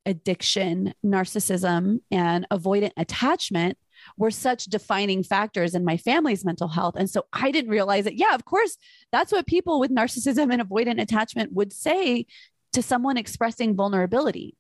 addiction, 0.06 0.94
narcissism, 1.06 2.00
and 2.12 2.46
avoidant 2.52 2.92
attachment 2.98 3.78
were 4.20 4.30
such 4.30 4.66
defining 4.66 5.24
factors 5.24 5.74
in 5.74 5.86
my 5.86 5.96
family's 5.96 6.44
mental 6.44 6.68
health. 6.68 6.96
And 6.98 7.10
so 7.10 7.26
I 7.32 7.52
didn't 7.52 7.72
realize 7.72 8.04
that, 8.04 8.18
yeah, 8.18 8.36
of 8.36 8.44
course, 8.44 8.78
that's 9.14 9.32
what 9.32 9.48
people 9.48 9.80
with 9.80 9.96
narcissism 9.96 10.52
and 10.52 10.62
avoidant 10.62 11.02
attachment 11.02 11.54
would 11.54 11.72
say 11.72 12.26
to 12.74 12.84
someone 12.84 13.16
expressing 13.16 13.78
vulnerability. 13.78 14.58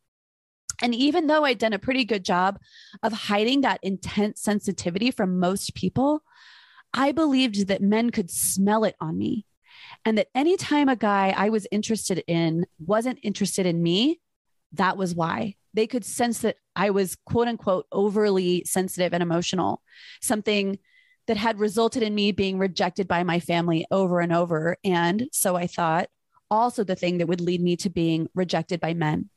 And 0.81 0.95
even 0.95 1.27
though 1.27 1.43
I'd 1.43 1.57
done 1.57 1.73
a 1.73 1.79
pretty 1.79 2.05
good 2.05 2.23
job 2.23 2.57
of 3.03 3.11
hiding 3.11 3.61
that 3.61 3.81
intense 3.83 4.41
sensitivity 4.41 5.11
from 5.11 5.39
most 5.39 5.75
people, 5.75 6.23
I 6.93 7.11
believed 7.11 7.67
that 7.67 7.81
men 7.81 8.11
could 8.11 8.31
smell 8.31 8.85
it 8.85 8.95
on 9.01 9.17
me. 9.17 9.45
And 10.05 10.17
that 10.17 10.29
anytime 10.33 10.87
a 10.87 10.95
guy 10.95 11.33
I 11.35 11.49
was 11.49 11.67
interested 11.69 12.23
in 12.27 12.65
wasn't 12.79 13.19
interested 13.23 13.65
in 13.65 13.83
me, 13.83 14.21
that 14.71 14.95
was 14.95 15.13
why 15.13 15.55
they 15.73 15.87
could 15.87 16.05
sense 16.05 16.39
that 16.39 16.57
I 16.75 16.89
was 16.89 17.15
quote 17.25 17.47
unquote 17.47 17.85
overly 17.91 18.63
sensitive 18.65 19.13
and 19.13 19.23
emotional, 19.23 19.81
something 20.21 20.79
that 21.27 21.37
had 21.37 21.59
resulted 21.59 22.01
in 22.01 22.15
me 22.15 22.31
being 22.31 22.57
rejected 22.57 23.07
by 23.07 23.23
my 23.23 23.39
family 23.39 23.85
over 23.91 24.19
and 24.19 24.33
over. 24.33 24.77
And 24.83 25.29
so 25.31 25.55
I 25.55 25.67
thought 25.67 26.09
also 26.49 26.83
the 26.83 26.95
thing 26.95 27.19
that 27.19 27.27
would 27.27 27.41
lead 27.41 27.61
me 27.61 27.75
to 27.77 27.89
being 27.89 28.27
rejected 28.33 28.79
by 28.79 28.93
men. 28.93 29.29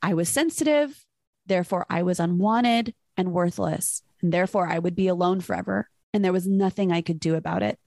I 0.00 0.14
was 0.14 0.28
sensitive, 0.28 1.04
therefore 1.46 1.86
I 1.90 2.02
was 2.02 2.20
unwanted 2.20 2.94
and 3.16 3.32
worthless, 3.32 4.02
and 4.20 4.32
therefore 4.32 4.68
I 4.68 4.78
would 4.78 4.94
be 4.94 5.08
alone 5.08 5.40
forever. 5.40 5.88
And 6.14 6.24
there 6.24 6.32
was 6.32 6.46
nothing 6.46 6.92
I 6.92 7.00
could 7.00 7.18
do 7.18 7.34
about 7.34 7.62
it. 7.62 7.78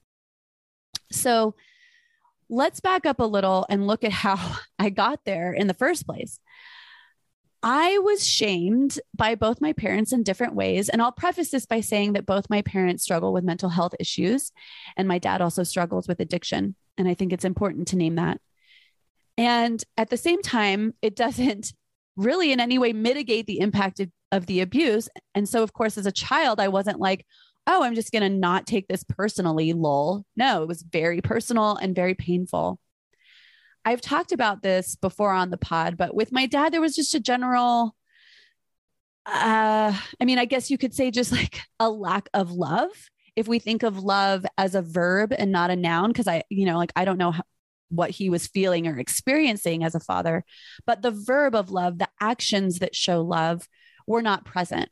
So 1.10 1.54
let's 2.48 2.80
back 2.80 3.06
up 3.06 3.20
a 3.20 3.24
little 3.24 3.66
and 3.68 3.86
look 3.86 4.04
at 4.04 4.12
how 4.12 4.56
I 4.78 4.90
got 4.90 5.24
there 5.24 5.52
in 5.52 5.66
the 5.66 5.74
first 5.74 6.06
place. 6.06 6.38
I 7.62 7.98
was 7.98 8.26
shamed 8.26 9.00
by 9.14 9.34
both 9.34 9.60
my 9.60 9.72
parents 9.72 10.12
in 10.12 10.22
different 10.22 10.54
ways. 10.54 10.88
And 10.88 11.02
I'll 11.02 11.12
preface 11.12 11.50
this 11.50 11.66
by 11.66 11.80
saying 11.80 12.12
that 12.12 12.26
both 12.26 12.50
my 12.50 12.62
parents 12.62 13.02
struggle 13.02 13.32
with 13.32 13.44
mental 13.44 13.70
health 13.70 13.94
issues, 13.98 14.52
and 14.96 15.08
my 15.08 15.18
dad 15.18 15.40
also 15.40 15.62
struggles 15.62 16.06
with 16.06 16.20
addiction. 16.20 16.76
And 16.98 17.08
I 17.08 17.14
think 17.14 17.32
it's 17.32 17.44
important 17.44 17.88
to 17.88 17.96
name 17.96 18.16
that. 18.16 18.40
And 19.38 19.82
at 19.96 20.10
the 20.10 20.16
same 20.16 20.42
time, 20.42 20.94
it 21.02 21.16
doesn't 21.16 21.72
really 22.16 22.52
in 22.52 22.60
any 22.60 22.78
way 22.78 22.92
mitigate 22.92 23.46
the 23.46 23.60
impact 23.60 24.00
of, 24.00 24.10
of 24.32 24.46
the 24.46 24.60
abuse. 24.60 25.08
And 25.34 25.48
so, 25.48 25.62
of 25.62 25.72
course, 25.72 25.98
as 25.98 26.06
a 26.06 26.12
child, 26.12 26.60
I 26.60 26.68
wasn't 26.68 27.00
like, 27.00 27.26
oh, 27.66 27.82
I'm 27.82 27.94
just 27.94 28.12
going 28.12 28.22
to 28.22 28.38
not 28.38 28.66
take 28.66 28.88
this 28.88 29.04
personally, 29.04 29.72
lol. 29.72 30.24
No, 30.36 30.62
it 30.62 30.68
was 30.68 30.82
very 30.82 31.20
personal 31.20 31.76
and 31.76 31.94
very 31.94 32.14
painful. 32.14 32.78
I've 33.86 34.00
talked 34.00 34.32
about 34.32 34.62
this 34.62 34.96
before 34.96 35.30
on 35.30 35.50
the 35.50 35.56
pod, 35.56 35.96
but 35.96 36.12
with 36.12 36.32
my 36.32 36.46
dad, 36.46 36.72
there 36.72 36.80
was 36.80 36.96
just 36.96 37.14
a 37.14 37.20
general, 37.20 37.94
uh, 39.24 39.96
I 40.20 40.24
mean, 40.24 40.40
I 40.40 40.44
guess 40.44 40.72
you 40.72 40.76
could 40.76 40.92
say 40.92 41.12
just 41.12 41.30
like 41.40 41.60
a 41.78 41.88
lack 41.88 42.28
of 42.34 42.50
love. 42.50 42.90
If 43.36 43.46
we 43.46 43.60
think 43.60 43.84
of 43.84 44.02
love 44.02 44.44
as 44.58 44.74
a 44.74 44.82
verb 44.82 45.32
and 45.38 45.52
not 45.52 45.70
a 45.70 45.76
noun, 45.76 46.10
because 46.10 46.26
I, 46.26 46.42
you 46.50 46.66
know, 46.66 46.78
like 46.78 46.92
I 46.96 47.04
don't 47.04 47.16
know 47.16 47.30
how, 47.30 47.44
what 47.88 48.10
he 48.10 48.28
was 48.28 48.48
feeling 48.48 48.88
or 48.88 48.98
experiencing 48.98 49.84
as 49.84 49.94
a 49.94 50.00
father, 50.00 50.44
but 50.84 51.02
the 51.02 51.12
verb 51.12 51.54
of 51.54 51.70
love, 51.70 51.98
the 51.98 52.08
actions 52.20 52.80
that 52.80 52.96
show 52.96 53.22
love 53.22 53.68
were 54.04 54.22
not 54.22 54.44
present. 54.44 54.88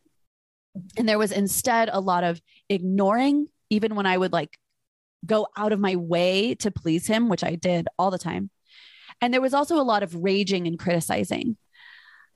And 0.96 1.08
there 1.08 1.18
was 1.18 1.32
instead 1.32 1.90
a 1.92 2.00
lot 2.00 2.22
of 2.22 2.40
ignoring, 2.68 3.48
even 3.70 3.96
when 3.96 4.06
I 4.06 4.16
would 4.16 4.32
like 4.32 4.56
go 5.26 5.48
out 5.56 5.72
of 5.72 5.80
my 5.80 5.96
way 5.96 6.54
to 6.56 6.70
please 6.70 7.08
him, 7.08 7.28
which 7.28 7.42
I 7.42 7.56
did 7.56 7.88
all 7.98 8.12
the 8.12 8.18
time. 8.18 8.50
And 9.24 9.32
there 9.32 9.40
was 9.40 9.54
also 9.54 9.80
a 9.80 9.82
lot 9.82 10.02
of 10.02 10.22
raging 10.22 10.66
and 10.66 10.78
criticizing. 10.78 11.56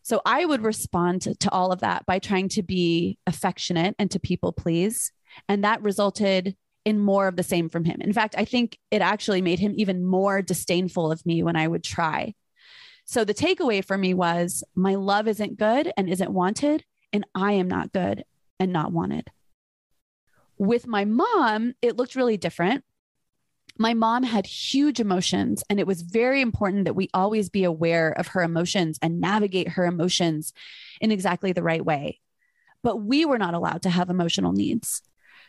So 0.00 0.22
I 0.24 0.46
would 0.46 0.62
respond 0.62 1.20
to, 1.20 1.34
to 1.34 1.50
all 1.50 1.70
of 1.70 1.80
that 1.80 2.06
by 2.06 2.18
trying 2.18 2.48
to 2.50 2.62
be 2.62 3.18
affectionate 3.26 3.94
and 3.98 4.10
to 4.10 4.18
people 4.18 4.54
please. 4.54 5.12
And 5.50 5.64
that 5.64 5.82
resulted 5.82 6.56
in 6.86 6.98
more 6.98 7.28
of 7.28 7.36
the 7.36 7.42
same 7.42 7.68
from 7.68 7.84
him. 7.84 8.00
In 8.00 8.14
fact, 8.14 8.36
I 8.38 8.46
think 8.46 8.78
it 8.90 9.02
actually 9.02 9.42
made 9.42 9.58
him 9.58 9.74
even 9.76 10.02
more 10.02 10.40
disdainful 10.40 11.12
of 11.12 11.26
me 11.26 11.42
when 11.42 11.56
I 11.56 11.68
would 11.68 11.84
try. 11.84 12.32
So 13.04 13.22
the 13.22 13.34
takeaway 13.34 13.84
for 13.84 13.98
me 13.98 14.14
was 14.14 14.64
my 14.74 14.94
love 14.94 15.28
isn't 15.28 15.58
good 15.58 15.92
and 15.94 16.08
isn't 16.08 16.32
wanted, 16.32 16.86
and 17.12 17.26
I 17.34 17.52
am 17.52 17.68
not 17.68 17.92
good 17.92 18.24
and 18.58 18.72
not 18.72 18.92
wanted. 18.92 19.28
With 20.56 20.86
my 20.86 21.04
mom, 21.04 21.74
it 21.82 21.98
looked 21.98 22.16
really 22.16 22.38
different 22.38 22.82
my 23.78 23.94
mom 23.94 24.24
had 24.24 24.46
huge 24.46 25.00
emotions, 25.00 25.62
and 25.70 25.78
it 25.78 25.86
was 25.86 26.02
very 26.02 26.40
important 26.40 26.84
that 26.84 26.96
we 26.96 27.08
always 27.14 27.48
be 27.48 27.64
aware 27.64 28.10
of 28.10 28.28
her 28.28 28.42
emotions 28.42 28.98
and 29.00 29.20
navigate 29.20 29.68
her 29.70 29.86
emotions 29.86 30.52
in 31.00 31.12
exactly 31.12 31.52
the 31.52 31.62
right 31.62 31.84
way. 31.84 32.20
But 32.82 32.96
we 32.96 33.24
were 33.24 33.38
not 33.38 33.54
allowed 33.54 33.82
to 33.82 33.90
have 33.90 34.10
emotional 34.10 34.52
needs. 34.52 35.02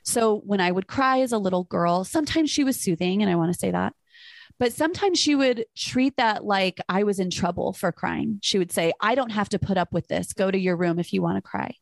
So 0.03 0.37
when 0.45 0.61
I 0.61 0.71
would 0.71 0.87
cry 0.87 1.21
as 1.21 1.31
a 1.31 1.37
little 1.37 1.63
girl, 1.63 2.03
sometimes 2.03 2.49
she 2.49 2.63
was 2.63 2.79
soothing, 2.79 3.21
and 3.21 3.31
I 3.31 3.35
want 3.35 3.51
to 3.51 3.59
say 3.59 3.71
that. 3.71 3.93
But 4.59 4.73
sometimes 4.73 5.17
she 5.17 5.35
would 5.35 5.65
treat 5.75 6.17
that 6.17 6.43
like 6.43 6.79
I 6.89 7.03
was 7.03 7.19
in 7.19 7.29
trouble 7.29 7.73
for 7.73 7.91
crying. 7.91 8.39
She 8.41 8.57
would 8.57 8.71
say, 8.71 8.91
I 8.99 9.15
don't 9.15 9.31
have 9.31 9.49
to 9.49 9.59
put 9.59 9.77
up 9.77 9.93
with 9.93 10.07
this. 10.07 10.33
Go 10.33 10.51
to 10.51 10.57
your 10.57 10.75
room 10.75 10.99
if 10.99 11.13
you 11.13 11.21
want 11.21 11.37
to 11.37 11.41
cry. 11.41 11.75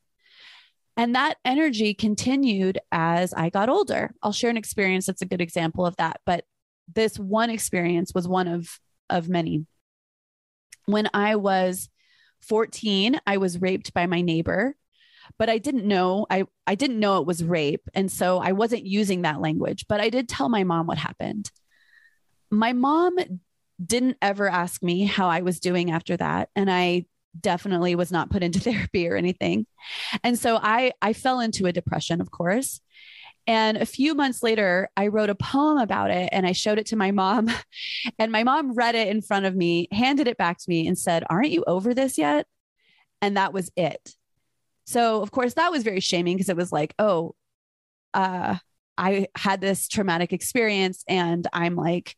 And 0.97 1.13
that 1.13 1.37
energy 1.45 1.93
continued 1.93 2.79
as 2.91 3.31
I 3.31 3.49
got 3.49 3.69
older. 3.69 4.13
I'll 4.23 4.33
share 4.33 4.49
an 4.49 4.57
experience 4.57 5.05
that's 5.05 5.21
a 5.21 5.27
good 5.27 5.41
example 5.41 5.85
of 5.85 5.95
that. 5.97 6.21
But 6.25 6.43
this 6.93 7.19
one 7.19 7.51
experience 7.51 8.13
was 8.15 8.27
one 8.27 8.47
of, 8.47 8.79
of 9.09 9.29
many. 9.29 9.67
When 10.85 11.07
I 11.13 11.35
was 11.35 11.89
14, 12.41 13.19
I 13.27 13.37
was 13.37 13.61
raped 13.61 13.93
by 13.93 14.07
my 14.07 14.21
neighbor, 14.21 14.75
but 15.37 15.49
I 15.49 15.59
didn't 15.59 15.85
know 15.85 16.25
I, 16.29 16.45
I 16.65 16.75
didn't 16.75 16.99
know 16.99 17.19
it 17.19 17.27
was 17.27 17.43
rape. 17.43 17.87
And 17.93 18.11
so 18.11 18.39
I 18.39 18.53
wasn't 18.53 18.85
using 18.85 19.21
that 19.21 19.41
language, 19.41 19.85
but 19.87 20.01
I 20.01 20.09
did 20.09 20.27
tell 20.27 20.49
my 20.49 20.63
mom 20.63 20.87
what 20.87 20.97
happened. 20.97 21.51
My 22.49 22.73
mom 22.73 23.17
didn't 23.83 24.17
ever 24.21 24.49
ask 24.49 24.81
me 24.81 25.05
how 25.05 25.27
I 25.27 25.41
was 25.41 25.59
doing 25.59 25.91
after 25.91 26.17
that. 26.17 26.49
And 26.55 26.71
I 26.71 27.05
definitely 27.39 27.95
was 27.95 28.11
not 28.11 28.29
put 28.29 28.43
into 28.43 28.59
therapy 28.61 29.07
or 29.07 29.15
anything. 29.15 29.65
And 30.23 30.37
so 30.37 30.57
I 30.61 30.93
I 31.01 31.13
fell 31.13 31.39
into 31.39 31.65
a 31.65 31.73
depression, 31.73 32.21
of 32.21 32.31
course. 32.31 32.81
And 33.47 33.77
a 33.77 33.85
few 33.85 34.13
months 34.13 34.43
later, 34.43 34.89
I 34.97 35.07
wrote 35.07 35.29
a 35.29 35.35
poem 35.35 35.77
about 35.77 36.11
it 36.11 36.29
and 36.33 36.45
I 36.45 36.51
showed 36.51 36.79
it 36.79 36.87
to 36.87 36.97
my 36.97 37.11
mom. 37.11 37.49
And 38.19 38.31
my 38.31 38.43
mom 38.43 38.73
read 38.73 38.95
it 38.95 39.07
in 39.09 39.21
front 39.21 39.45
of 39.45 39.55
me, 39.55 39.87
handed 39.91 40.27
it 40.27 40.37
back 40.37 40.57
to 40.57 40.69
me, 40.69 40.87
and 40.87 40.97
said, 40.97 41.23
Aren't 41.29 41.51
you 41.51 41.63
over 41.67 41.93
this 41.93 42.17
yet? 42.17 42.47
And 43.21 43.37
that 43.37 43.53
was 43.53 43.71
it. 43.75 44.15
So, 44.85 45.21
of 45.21 45.31
course, 45.31 45.53
that 45.55 45.71
was 45.71 45.83
very 45.83 45.99
shaming 45.99 46.35
because 46.35 46.49
it 46.49 46.57
was 46.57 46.71
like, 46.71 46.93
Oh, 46.99 47.35
uh, 48.13 48.55
I 48.97 49.27
had 49.35 49.61
this 49.61 49.87
traumatic 49.87 50.33
experience 50.33 51.03
and 51.07 51.45
I'm 51.53 51.75
like 51.75 52.15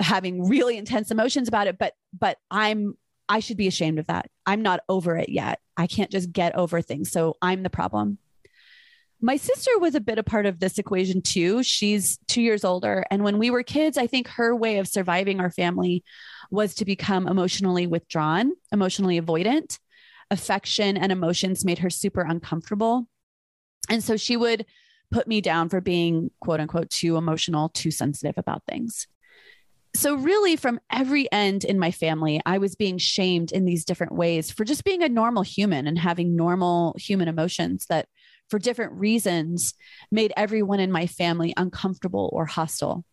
having 0.00 0.48
really 0.48 0.76
intense 0.76 1.10
emotions 1.10 1.48
about 1.48 1.66
it, 1.66 1.78
but, 1.78 1.94
but 2.18 2.38
I'm 2.50 2.94
I 3.28 3.40
should 3.40 3.56
be 3.56 3.66
ashamed 3.66 3.98
of 3.98 4.06
that. 4.06 4.30
I'm 4.46 4.62
not 4.62 4.80
over 4.88 5.16
it 5.16 5.28
yet. 5.28 5.60
I 5.76 5.86
can't 5.86 6.10
just 6.10 6.32
get 6.32 6.54
over 6.56 6.80
things. 6.80 7.10
So 7.10 7.36
I'm 7.42 7.62
the 7.62 7.70
problem. 7.70 8.18
My 9.20 9.36
sister 9.36 9.76
was 9.78 9.94
a 9.94 10.00
bit 10.00 10.18
a 10.18 10.22
part 10.22 10.46
of 10.46 10.60
this 10.60 10.78
equation 10.78 11.22
too. 11.22 11.62
She's 11.62 12.18
two 12.28 12.40
years 12.40 12.64
older. 12.64 13.04
And 13.10 13.24
when 13.24 13.38
we 13.38 13.50
were 13.50 13.64
kids, 13.64 13.98
I 13.98 14.06
think 14.06 14.28
her 14.28 14.54
way 14.54 14.78
of 14.78 14.86
surviving 14.86 15.40
our 15.40 15.50
family 15.50 16.04
was 16.50 16.74
to 16.76 16.84
become 16.84 17.26
emotionally 17.26 17.86
withdrawn, 17.86 18.52
emotionally 18.72 19.20
avoidant. 19.20 19.78
Affection 20.30 20.96
and 20.96 21.10
emotions 21.10 21.64
made 21.64 21.78
her 21.78 21.90
super 21.90 22.20
uncomfortable. 22.20 23.08
And 23.90 24.04
so 24.04 24.16
she 24.16 24.36
would 24.36 24.66
put 25.10 25.26
me 25.26 25.40
down 25.40 25.68
for 25.68 25.80
being 25.80 26.30
quote 26.40 26.60
unquote 26.60 26.90
too 26.90 27.16
emotional, 27.16 27.70
too 27.70 27.90
sensitive 27.90 28.34
about 28.36 28.62
things 28.68 29.08
so 29.98 30.14
really 30.14 30.56
from 30.56 30.80
every 30.90 31.30
end 31.32 31.64
in 31.64 31.78
my 31.78 31.90
family 31.90 32.40
i 32.46 32.58
was 32.58 32.76
being 32.76 32.98
shamed 32.98 33.52
in 33.52 33.64
these 33.64 33.84
different 33.84 34.12
ways 34.12 34.50
for 34.50 34.64
just 34.64 34.84
being 34.84 35.02
a 35.02 35.08
normal 35.08 35.42
human 35.42 35.86
and 35.86 35.98
having 35.98 36.36
normal 36.36 36.94
human 36.98 37.28
emotions 37.28 37.86
that 37.88 38.06
for 38.48 38.58
different 38.58 38.92
reasons 38.92 39.74
made 40.10 40.32
everyone 40.36 40.80
in 40.80 40.92
my 40.92 41.06
family 41.06 41.52
uncomfortable 41.56 42.30
or 42.32 42.46
hostile. 42.46 43.04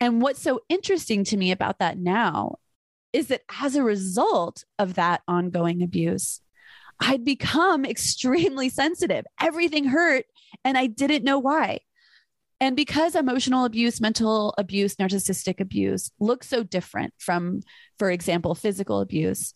And 0.00 0.20
what's 0.20 0.42
so 0.42 0.60
interesting 0.68 1.24
to 1.24 1.36
me 1.36 1.50
about 1.50 1.78
that 1.78 1.98
now 1.98 2.56
is 3.12 3.28
that 3.28 3.42
as 3.62 3.76
a 3.76 3.82
result 3.82 4.64
of 4.78 4.94
that 4.94 5.22
ongoing 5.26 5.82
abuse, 5.82 6.40
I'd 7.00 7.24
become 7.24 7.84
extremely 7.86 8.68
sensitive. 8.68 9.24
Everything 9.40 9.86
hurt, 9.86 10.26
and 10.64 10.76
I 10.76 10.86
didn't 10.86 11.24
know 11.24 11.38
why. 11.38 11.80
And 12.60 12.74
because 12.74 13.14
emotional 13.14 13.64
abuse, 13.64 14.00
mental 14.00 14.54
abuse, 14.56 14.96
narcissistic 14.96 15.60
abuse 15.60 16.10
look 16.18 16.42
so 16.42 16.62
different 16.62 17.12
from, 17.18 17.60
for 17.98 18.10
example, 18.10 18.54
physical 18.54 19.00
abuse, 19.00 19.54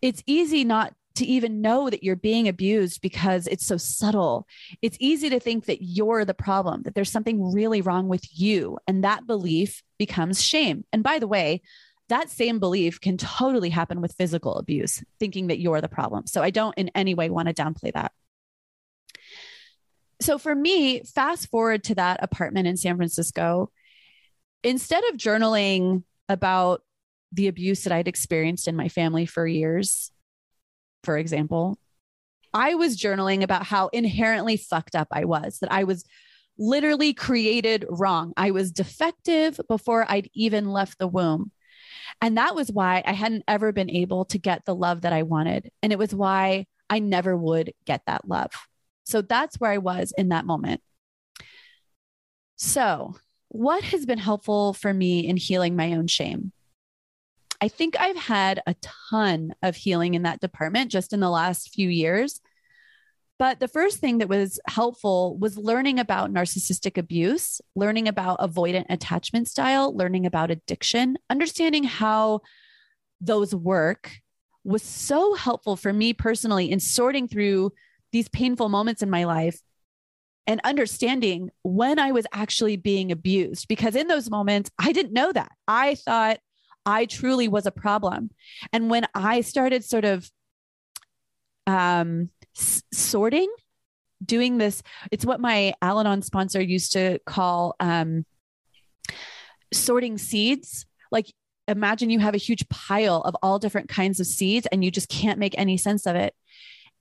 it's 0.00 0.22
easy 0.26 0.64
not 0.64 0.94
to 1.16 1.26
even 1.26 1.60
know 1.60 1.88
that 1.88 2.02
you're 2.02 2.16
being 2.16 2.48
abused 2.48 3.00
because 3.00 3.46
it's 3.46 3.66
so 3.66 3.76
subtle. 3.76 4.46
It's 4.82 4.96
easy 5.00 5.30
to 5.30 5.38
think 5.38 5.66
that 5.66 5.78
you're 5.80 6.24
the 6.24 6.34
problem, 6.34 6.82
that 6.82 6.94
there's 6.94 7.10
something 7.10 7.52
really 7.52 7.80
wrong 7.80 8.08
with 8.08 8.24
you. 8.32 8.78
And 8.88 9.04
that 9.04 9.26
belief 9.26 9.82
becomes 9.98 10.42
shame. 10.42 10.84
And 10.92 11.02
by 11.02 11.18
the 11.18 11.28
way, 11.28 11.62
that 12.08 12.30
same 12.30 12.58
belief 12.58 13.00
can 13.00 13.16
totally 13.16 13.70
happen 13.70 14.00
with 14.00 14.14
physical 14.14 14.56
abuse, 14.56 15.02
thinking 15.20 15.46
that 15.46 15.60
you're 15.60 15.80
the 15.80 15.88
problem. 15.88 16.26
So 16.26 16.42
I 16.42 16.50
don't 16.50 16.76
in 16.76 16.90
any 16.94 17.14
way 17.14 17.30
want 17.30 17.48
to 17.48 17.54
downplay 17.54 17.92
that. 17.92 18.12
So 20.24 20.38
for 20.38 20.54
me, 20.54 21.02
fast 21.02 21.50
forward 21.50 21.84
to 21.84 21.96
that 21.96 22.22
apartment 22.22 22.66
in 22.66 22.78
San 22.78 22.96
Francisco, 22.96 23.70
instead 24.62 25.04
of 25.10 25.18
journaling 25.18 26.02
about 26.30 26.80
the 27.30 27.48
abuse 27.48 27.84
that 27.84 27.92
I'd 27.92 28.08
experienced 28.08 28.66
in 28.66 28.74
my 28.74 28.88
family 28.88 29.26
for 29.26 29.46
years, 29.46 30.10
for 31.02 31.18
example, 31.18 31.78
I 32.54 32.74
was 32.74 32.96
journaling 32.96 33.42
about 33.42 33.64
how 33.66 33.88
inherently 33.88 34.56
fucked 34.56 34.94
up 34.94 35.08
I 35.12 35.26
was, 35.26 35.58
that 35.58 35.70
I 35.70 35.84
was 35.84 36.06
literally 36.56 37.12
created 37.12 37.84
wrong. 37.90 38.32
I 38.34 38.50
was 38.50 38.72
defective 38.72 39.60
before 39.68 40.06
I'd 40.08 40.30
even 40.32 40.70
left 40.70 40.98
the 40.98 41.06
womb. 41.06 41.52
And 42.22 42.38
that 42.38 42.54
was 42.54 42.72
why 42.72 43.02
I 43.04 43.12
hadn't 43.12 43.44
ever 43.46 43.72
been 43.72 43.90
able 43.90 44.24
to 44.26 44.38
get 44.38 44.64
the 44.64 44.74
love 44.74 45.02
that 45.02 45.12
I 45.12 45.24
wanted. 45.24 45.70
And 45.82 45.92
it 45.92 45.98
was 45.98 46.14
why 46.14 46.64
I 46.88 47.00
never 47.00 47.36
would 47.36 47.74
get 47.84 48.00
that 48.06 48.26
love. 48.26 48.52
So 49.04 49.22
that's 49.22 49.60
where 49.60 49.70
I 49.70 49.78
was 49.78 50.12
in 50.16 50.30
that 50.30 50.46
moment. 50.46 50.80
So, 52.56 53.16
what 53.48 53.84
has 53.84 54.06
been 54.06 54.18
helpful 54.18 54.72
for 54.72 54.92
me 54.92 55.20
in 55.26 55.36
healing 55.36 55.76
my 55.76 55.92
own 55.92 56.06
shame? 56.06 56.52
I 57.60 57.68
think 57.68 57.98
I've 57.98 58.16
had 58.16 58.60
a 58.66 58.74
ton 59.08 59.54
of 59.62 59.76
healing 59.76 60.14
in 60.14 60.22
that 60.22 60.40
department 60.40 60.90
just 60.90 61.12
in 61.12 61.20
the 61.20 61.30
last 61.30 61.72
few 61.72 61.88
years. 61.88 62.40
But 63.38 63.58
the 63.58 63.68
first 63.68 63.98
thing 63.98 64.18
that 64.18 64.28
was 64.28 64.60
helpful 64.68 65.36
was 65.38 65.58
learning 65.58 65.98
about 65.98 66.32
narcissistic 66.32 66.96
abuse, 66.98 67.60
learning 67.74 68.06
about 68.06 68.38
avoidant 68.38 68.86
attachment 68.90 69.48
style, 69.48 69.96
learning 69.96 70.24
about 70.24 70.50
addiction, 70.50 71.18
understanding 71.28 71.84
how 71.84 72.40
those 73.20 73.54
work 73.54 74.12
was 74.62 74.82
so 74.82 75.34
helpful 75.34 75.76
for 75.76 75.92
me 75.92 76.12
personally 76.12 76.70
in 76.70 76.80
sorting 76.80 77.28
through 77.28 77.72
these 78.14 78.28
painful 78.28 78.68
moments 78.68 79.02
in 79.02 79.10
my 79.10 79.24
life 79.24 79.60
and 80.46 80.60
understanding 80.62 81.50
when 81.62 81.98
I 81.98 82.12
was 82.12 82.26
actually 82.32 82.76
being 82.76 83.10
abused. 83.10 83.66
Because 83.66 83.96
in 83.96 84.06
those 84.06 84.30
moments, 84.30 84.70
I 84.78 84.92
didn't 84.92 85.12
know 85.12 85.32
that. 85.32 85.50
I 85.66 85.96
thought 85.96 86.38
I 86.86 87.06
truly 87.06 87.48
was 87.48 87.66
a 87.66 87.72
problem. 87.72 88.30
And 88.72 88.88
when 88.88 89.06
I 89.16 89.40
started 89.40 89.84
sort 89.84 90.04
of 90.04 90.30
um, 91.66 92.30
s- 92.56 92.84
sorting, 92.92 93.52
doing 94.24 94.58
this, 94.58 94.80
it's 95.10 95.26
what 95.26 95.40
my 95.40 95.74
Al 95.82 95.98
Anon 95.98 96.22
sponsor 96.22 96.60
used 96.60 96.92
to 96.92 97.18
call 97.26 97.74
um, 97.80 98.24
sorting 99.72 100.18
seeds. 100.18 100.86
Like, 101.10 101.26
imagine 101.66 102.10
you 102.10 102.20
have 102.20 102.34
a 102.34 102.38
huge 102.38 102.68
pile 102.68 103.22
of 103.22 103.34
all 103.42 103.58
different 103.58 103.88
kinds 103.88 104.20
of 104.20 104.26
seeds 104.26 104.68
and 104.70 104.84
you 104.84 104.92
just 104.92 105.08
can't 105.08 105.40
make 105.40 105.58
any 105.58 105.76
sense 105.76 106.06
of 106.06 106.14
it. 106.14 106.32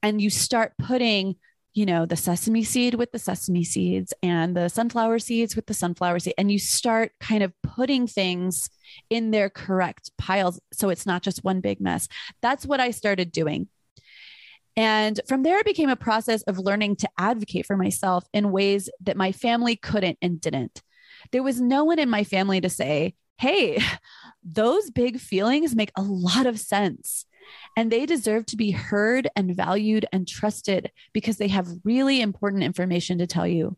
And 0.04 0.22
you 0.22 0.30
start 0.30 0.74
putting 0.78 1.38
you 1.74 1.88
know, 1.88 2.06
the 2.06 2.16
sesame 2.16 2.63
seed 2.63 2.94
with 2.94 3.12
the 3.12 3.20
sesame 3.20 3.63
seeds 3.63 4.13
and 4.22 4.56
the 4.56 4.70
sunflower 4.70 5.18
seeds 5.20 5.56
with 5.56 5.66
the 5.66 5.74
sunflower 5.74 6.20
seed. 6.20 6.36
And 6.38 6.52
you 6.52 6.60
start 6.60 7.13
kind 7.20 7.42
of 7.42 7.52
putting 7.63 8.06
things 8.06 8.70
in 9.10 9.32
their 9.32 9.50
correct 9.50 10.12
piles. 10.18 10.60
So 10.72 10.89
it's 10.89 11.08
not 11.08 11.24
just 11.24 11.44
one 11.44 11.62
big 11.62 11.82
mess. 11.82 12.08
That's 12.42 12.66
what 12.66 12.80
I 12.80 12.92
started 12.92 13.32
doing. 13.32 13.70
And 14.76 15.20
from 15.28 15.44
there, 15.44 15.60
it 15.60 15.66
became 15.66 15.89
a 15.89 15.96
process 15.96 16.44
of 16.44 16.60
learning 16.60 16.98
to 16.98 17.10
advocate 17.18 17.66
for 17.66 17.78
myself 17.78 18.26
in 18.34 18.52
ways 18.52 18.89
that 19.02 19.18
my 19.18 19.32
family 19.32 19.76
couldn't 19.76 20.18
and 20.22 20.39
didn't. 20.39 20.82
There 21.32 21.44
was 21.44 21.62
no 21.62 21.84
one 21.86 22.00
in 22.00 22.10
my 22.10 22.24
family 22.24 22.62
to 22.62 22.70
say, 22.70 23.16
hey, 23.38 23.82
those 24.44 24.92
big 24.92 25.20
feelings 25.20 25.76
make 25.76 25.92
a 25.96 26.04
lot 26.04 26.46
of 26.46 26.60
sense. 26.60 27.26
And 27.75 27.91
they 27.91 28.06
deserve 28.06 28.45
to 28.47 28.58
be 28.58 28.71
heard 28.71 29.27
and 29.36 29.56
valued 29.56 30.06
and 30.12 30.27
trusted 30.27 30.91
because 31.13 31.38
they 31.38 31.47
have 31.47 31.67
really 31.84 32.21
important 32.21 32.63
information 32.63 33.17
to 33.19 33.27
tell 33.27 33.47
you. 33.47 33.77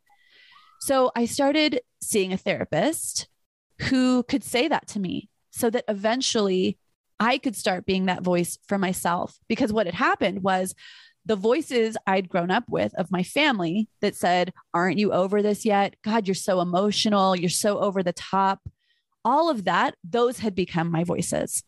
So 0.82 1.12
I 1.16 1.26
started 1.26 1.82
seeing 2.02 2.34
a 2.34 2.38
therapist 2.38 3.28
who 3.90 4.24
could 4.24 4.44
say 4.44 4.68
that 4.68 4.88
to 4.90 5.00
me 5.00 5.30
so 5.52 5.70
that 5.70 5.86
eventually 5.88 6.78
I 7.20 7.38
could 7.38 7.56
start 7.56 7.86
being 7.86 8.06
that 8.06 8.24
voice 8.24 8.58
for 8.68 8.78
myself. 8.78 9.38
Because 9.48 9.72
what 9.72 9.86
had 9.86 9.96
happened 9.96 10.44
was 10.44 10.76
the 11.26 11.36
voices 11.36 11.98
I'd 12.06 12.30
grown 12.30 12.52
up 12.52 12.66
with 12.70 12.94
of 12.96 13.12
my 13.12 13.24
family 13.24 13.90
that 14.02 14.16
said, 14.16 14.54
Aren't 14.74 15.00
you 15.00 15.12
over 15.12 15.42
this 15.42 15.66
yet? 15.66 15.96
God, 16.04 16.28
you're 16.28 16.36
so 16.36 16.62
emotional. 16.62 17.36
You're 17.36 17.50
so 17.50 17.80
over 17.80 18.04
the 18.04 18.14
top. 18.14 18.60
All 19.24 19.50
of 19.50 19.64
that, 19.66 19.96
those 20.04 20.40
had 20.40 20.54
become 20.54 20.92
my 20.92 21.04
voices. 21.04 21.64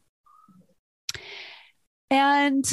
And 2.10 2.66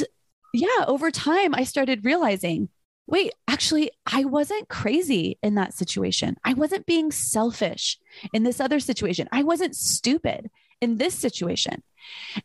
yeah, 0.53 0.85
over 0.87 1.11
time, 1.11 1.53
I 1.53 1.63
started 1.63 2.05
realizing 2.05 2.69
wait, 3.07 3.31
actually, 3.47 3.91
I 4.11 4.25
wasn't 4.25 4.67
crazy 4.67 5.37
in 5.43 5.55
that 5.55 5.73
situation. 5.73 6.37
I 6.43 6.53
wasn't 6.53 6.87
being 6.87 7.11
selfish 7.11 7.99
in 8.33 8.43
this 8.43 8.59
other 8.59 8.79
situation. 8.79 9.29
I 9.31 9.43
wasn't 9.43 9.75
stupid 9.75 10.49
in 10.81 10.97
this 10.97 11.13
situation. 11.13 11.83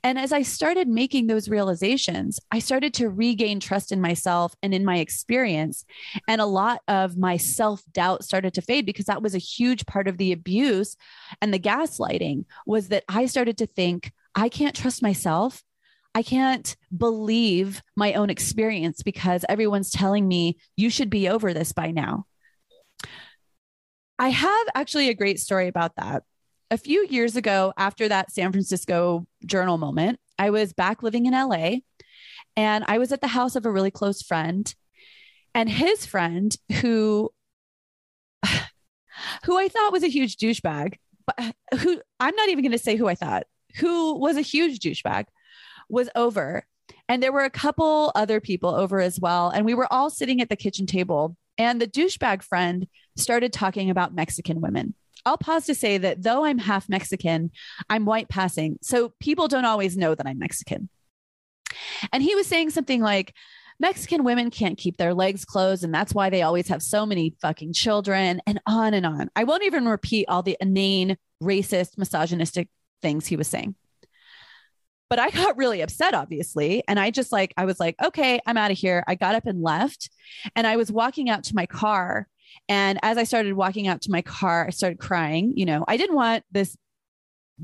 And 0.03 0.19
as 0.19 0.33
I 0.33 0.43
started 0.43 0.89
making 0.89 1.27
those 1.27 1.49
realizations, 1.49 2.41
I 2.51 2.61
started 2.61 2.95
to 2.95 3.11
regain 3.11 3.61
trust 3.61 3.93
in 3.93 4.01
myself 4.01 4.55
and 4.63 4.73
in 4.73 4.85
my 4.85 4.99
experience. 4.99 5.85
And 6.27 6.41
a 6.41 6.47
lot 6.47 6.81
of 6.89 7.19
my 7.19 7.37
self 7.37 7.83
doubt 7.93 8.25
started 8.25 8.55
to 8.55 8.63
fade 8.63 8.87
because 8.87 9.07
that 9.07 9.23
was 9.23 9.35
a 9.35 9.39
huge 9.39 9.85
part 9.87 10.09
of 10.09 10.17
the 10.17 10.33
abuse 10.33 10.97
and 11.43 11.53
the 11.53 11.59
gaslighting 11.59 12.45
was 12.67 12.89
that 12.89 13.05
I 13.09 13.27
started 13.27 13.59
to 13.59 13.67
think, 13.67 14.13
I 14.35 14.49
can't 14.49 14.77
trust 14.77 15.03
myself. 15.03 15.63
I 16.15 16.23
can't 16.23 16.77
believe 16.97 17.83
my 17.97 18.15
own 18.15 18.31
experience 18.31 19.03
because 19.03 19.45
everyone's 19.49 19.91
telling 19.91 20.27
me 20.27 20.59
you 20.77 20.91
should 20.91 21.11
be 21.11 21.29
over 21.29 21.55
this 21.55 21.73
by 21.73 21.93
now. 21.93 22.27
I 24.19 24.29
have 24.29 24.67
actually 24.75 25.09
a 25.09 25.15
great 25.15 25.41
story 25.41 25.69
about 25.69 25.97
that. 25.97 26.25
A 26.71 26.77
few 26.77 27.07
years 27.09 27.37
ago, 27.37 27.73
after 27.77 28.09
that 28.09 28.33
San 28.33 28.53
Francisco 28.53 29.27
journal 29.47 29.79
moment, 29.79 30.19
I 30.39 30.51
was 30.51 30.73
back 30.73 31.03
living 31.03 31.27
in 31.27 31.33
LA 31.33 31.79
and 32.57 32.85
I 32.87 32.99
was 32.99 33.13
at 33.13 33.21
the 33.21 33.29
house 33.29 33.57
of 33.57 33.65
a 33.65 33.71
really 33.71 33.91
close 33.91 34.23
friend. 34.23 34.73
And 35.55 35.69
his 35.69 36.07
friend, 36.07 36.55
who 36.81 37.31
who 39.45 39.59
I 39.59 39.69
thought 39.69 39.93
was 39.93 40.03
a 40.03 40.09
huge 40.09 40.37
douchebag, 40.37 40.95
but 41.27 41.55
who 41.81 42.01
I'm 42.19 42.35
not 42.37 42.49
even 42.49 42.63
going 42.63 42.73
to 42.73 42.79
say 42.79 42.97
who 42.97 43.09
I 43.09 43.15
thought, 43.15 43.45
who 43.77 44.19
was 44.19 44.37
a 44.37 44.43
huge 44.43 44.81
douchebag, 44.81 45.25
was 45.91 46.09
over. 46.15 46.67
And 47.09 47.23
there 47.23 47.33
were 47.33 47.45
a 47.45 47.51
couple 47.51 48.13
other 48.15 48.41
people 48.41 48.71
over 48.71 49.01
as 49.01 49.19
well. 49.19 49.51
And 49.51 49.65
we 49.65 49.75
were 49.75 49.93
all 49.93 50.11
sitting 50.11 50.41
at 50.41 50.49
the 50.49 50.57
kitchen 50.57 50.87
table. 50.87 51.37
And 51.59 51.81
the 51.81 51.87
douchebag 51.87 52.43
friend 52.43 52.87
started 53.17 53.53
talking 53.53 53.91
about 53.91 54.15
Mexican 54.15 54.61
women. 54.61 54.95
I'll 55.27 55.37
pause 55.37 55.67
to 55.67 55.75
say 55.75 55.99
that 55.99 56.23
though 56.23 56.45
I'm 56.45 56.59
half 56.59 56.89
Mexican, 56.89 57.51
I'm 57.91 58.07
white 58.07 58.29
passing. 58.29 58.79
So 58.83 59.13
people 59.21 59.49
don't 59.49 59.67
always 59.67 59.97
know 59.97 60.15
that 60.15 60.27
I'm 60.27 60.39
Mexican. 60.39 60.89
And 62.13 62.23
he 62.23 62.35
was 62.35 62.47
saying 62.47 62.71
something 62.71 63.03
like, 63.03 63.35
Mexican 63.81 64.25
women 64.25 64.51
can't 64.51 64.77
keep 64.77 64.99
their 64.99 65.15
legs 65.15 65.47
closed, 65.47 65.85
and 65.85 65.95
that's 65.95 66.13
why 66.13 66.29
they 66.29 66.43
always 66.43 66.69
have 66.69 66.83
so 66.83 67.07
many 67.07 67.35
fucking 67.41 67.73
children, 67.73 68.43
and 68.47 68.61
on 68.67 68.93
and 68.93 69.07
on. 69.07 69.31
I 69.35 69.45
won't 69.45 69.65
even 69.65 69.87
repeat 69.89 70.27
all 70.29 70.43
the 70.43 70.59
inane, 70.61 71.17
racist, 71.43 71.97
misogynistic 71.97 72.69
things 73.01 73.27
he 73.27 73.37
was 73.37 73.49
saying. 73.49 73.75
But 75.11 75.19
I 75.19 75.31
got 75.31 75.59
really 75.59 75.83
upset, 75.83 76.15
obviously. 76.15 76.83
And 76.89 76.99
I 76.99 77.11
just 77.11 77.33
like, 77.33 77.53
I 77.57 77.67
was 77.67 77.81
like, 77.81 77.97
okay, 78.03 78.41
I'm 78.47 78.57
out 78.57 78.71
of 78.71 78.79
here. 78.79 79.05
I 79.07 79.17
got 79.17 79.35
up 79.35 79.45
and 79.47 79.61
left. 79.63 80.09
And 80.57 80.67
I 80.67 80.77
was 80.77 80.91
walking 80.91 81.29
out 81.29 81.45
to 81.45 81.55
my 81.55 81.67
car. 81.67 82.29
And 82.69 82.99
as 83.03 83.19
I 83.19 83.25
started 83.25 83.55
walking 83.55 83.89
out 83.89 84.03
to 84.03 84.11
my 84.11 84.23
car, 84.23 84.67
I 84.69 84.71
started 84.71 85.01
crying. 85.01 85.53
You 85.57 85.67
know, 85.67 85.85
I 85.89 85.97
didn't 85.97 86.17
want 86.17 86.45
this 86.53 86.77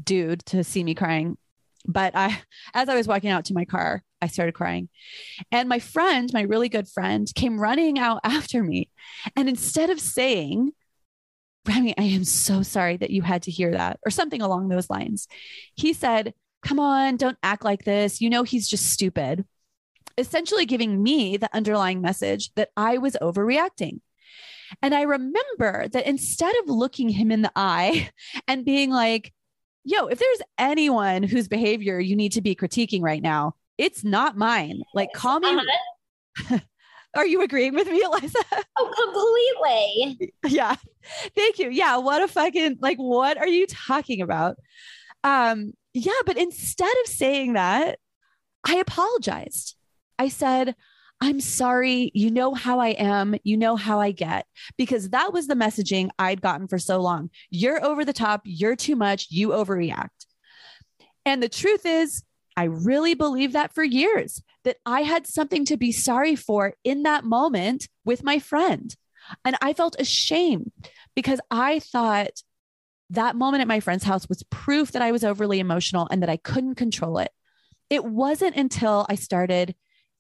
dude 0.02 0.44
to 0.46 0.64
see 0.64 0.84
me 0.84 0.94
crying 0.94 1.38
But 1.86 2.16
I, 2.16 2.38
as 2.74 2.88
I 2.88 2.96
was 2.96 3.06
walking 3.06 3.30
out 3.30 3.46
to 3.46 3.54
my 3.54 3.64
car, 3.64 4.02
I 4.20 4.26
started 4.26 4.54
crying. 4.54 4.88
And 5.52 5.68
my 5.68 5.78
friend, 5.78 6.30
my 6.32 6.42
really 6.42 6.68
good 6.68 6.88
friend, 6.88 7.28
came 7.34 7.60
running 7.60 7.98
out 7.98 8.20
after 8.24 8.62
me. 8.62 8.90
And 9.36 9.48
instead 9.48 9.90
of 9.90 10.00
saying, 10.00 10.72
Remy, 11.66 11.94
I 11.98 12.02
am 12.04 12.24
so 12.24 12.62
sorry 12.62 12.96
that 12.96 13.10
you 13.10 13.22
had 13.22 13.42
to 13.42 13.50
hear 13.50 13.72
that, 13.72 13.98
or 14.06 14.10
something 14.10 14.40
along 14.40 14.68
those 14.68 14.88
lines, 14.88 15.26
he 15.74 15.92
said, 15.92 16.32
Come 16.62 16.80
on, 16.80 17.16
don't 17.16 17.38
act 17.42 17.64
like 17.64 17.84
this. 17.84 18.20
You 18.20 18.30
know, 18.30 18.42
he's 18.42 18.68
just 18.68 18.90
stupid. 18.90 19.44
Essentially 20.18 20.66
giving 20.66 21.02
me 21.02 21.36
the 21.36 21.54
underlying 21.54 22.00
message 22.00 22.52
that 22.54 22.70
I 22.76 22.98
was 22.98 23.16
overreacting. 23.20 24.00
And 24.82 24.94
I 24.94 25.02
remember 25.02 25.88
that 25.88 26.06
instead 26.06 26.54
of 26.62 26.68
looking 26.68 27.08
him 27.08 27.30
in 27.30 27.42
the 27.42 27.52
eye 27.54 28.10
and 28.48 28.64
being 28.64 28.90
like, 28.90 29.32
yo, 29.84 30.06
if 30.06 30.18
there's 30.18 30.42
anyone 30.58 31.22
whose 31.22 31.48
behavior 31.48 32.00
you 32.00 32.16
need 32.16 32.32
to 32.32 32.42
be 32.42 32.56
critiquing 32.56 33.02
right 33.02 33.22
now, 33.22 33.54
it's 33.78 34.04
not 34.04 34.36
mine. 34.36 34.82
Like, 34.94 35.12
call 35.12 35.40
me. 35.40 35.48
Uh-huh. 35.48 36.58
Are 37.16 37.26
you 37.26 37.40
agreeing 37.40 37.74
with 37.74 37.88
me, 37.88 38.02
Eliza? 38.02 38.38
Oh, 38.78 40.10
completely. 40.14 40.34
yeah. 40.54 40.76
Thank 41.34 41.58
you. 41.58 41.70
Yeah. 41.70 41.96
What 41.98 42.22
a 42.22 42.28
fucking, 42.28 42.76
like, 42.80 42.98
what 42.98 43.38
are 43.38 43.48
you 43.48 43.66
talking 43.66 44.20
about? 44.20 44.56
Um, 45.24 45.72
yeah. 45.96 46.12
But 46.26 46.36
instead 46.36 46.92
of 47.02 47.10
saying 47.10 47.54
that, 47.54 47.98
I 48.64 48.76
apologized. 48.76 49.76
I 50.18 50.28
said, 50.28 50.74
I'm 51.20 51.40
sorry. 51.40 52.10
You 52.14 52.30
know 52.30 52.52
how 52.52 52.80
I 52.80 52.88
am. 52.88 53.34
You 53.42 53.56
know 53.56 53.76
how 53.76 54.00
I 54.00 54.10
get. 54.10 54.46
Because 54.76 55.10
that 55.10 55.32
was 55.32 55.46
the 55.46 55.54
messaging 55.54 56.10
I'd 56.18 56.42
gotten 56.42 56.68
for 56.68 56.78
so 56.78 57.00
long. 57.00 57.30
You're 57.48 57.82
over 57.82 58.04
the 58.04 58.12
top. 58.12 58.42
You're 58.44 58.76
too 58.76 58.96
much. 58.96 59.28
You 59.30 59.48
overreact. 59.48 60.26
And 61.24 61.42
the 61.42 61.48
truth 61.48 61.86
is, 61.86 62.22
I 62.56 62.64
really 62.64 63.14
believed 63.14 63.54
that 63.54 63.74
for 63.74 63.82
years 63.82 64.42
that 64.64 64.76
I 64.84 65.02
had 65.02 65.26
something 65.26 65.64
to 65.66 65.76
be 65.76 65.92
sorry 65.92 66.36
for 66.36 66.74
in 66.84 67.04
that 67.04 67.24
moment 67.24 67.88
with 68.04 68.22
my 68.22 68.38
friend. 68.38 68.94
And 69.44 69.56
I 69.62 69.72
felt 69.72 69.96
ashamed 69.98 70.72
because 71.14 71.40
I 71.50 71.78
thought 71.78 72.42
that 73.10 73.36
moment 73.36 73.60
at 73.60 73.68
my 73.68 73.80
friend's 73.80 74.04
house 74.04 74.28
was 74.28 74.42
proof 74.44 74.92
that 74.92 75.02
I 75.02 75.12
was 75.12 75.24
overly 75.24 75.60
emotional 75.60 76.08
and 76.10 76.22
that 76.22 76.30
I 76.30 76.36
couldn't 76.36 76.74
control 76.74 77.18
it. 77.18 77.30
It 77.88 78.04
wasn't 78.04 78.56
until 78.56 79.06
I 79.08 79.14
started 79.14 79.74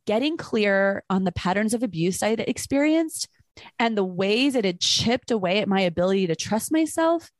getting 0.06 0.36
clear 0.36 1.02
on 1.10 1.24
the 1.24 1.32
patterns 1.32 1.74
of 1.74 1.82
abuse 1.82 2.22
I 2.22 2.28
had 2.28 2.40
experienced 2.40 3.28
and 3.78 3.96
the 3.96 4.04
ways 4.04 4.54
it 4.54 4.64
had 4.64 4.80
chipped 4.80 5.30
away 5.30 5.58
at 5.58 5.68
my 5.68 5.80
ability 5.80 6.28
to 6.28 6.36
trust 6.36 6.70
myself 6.70 7.30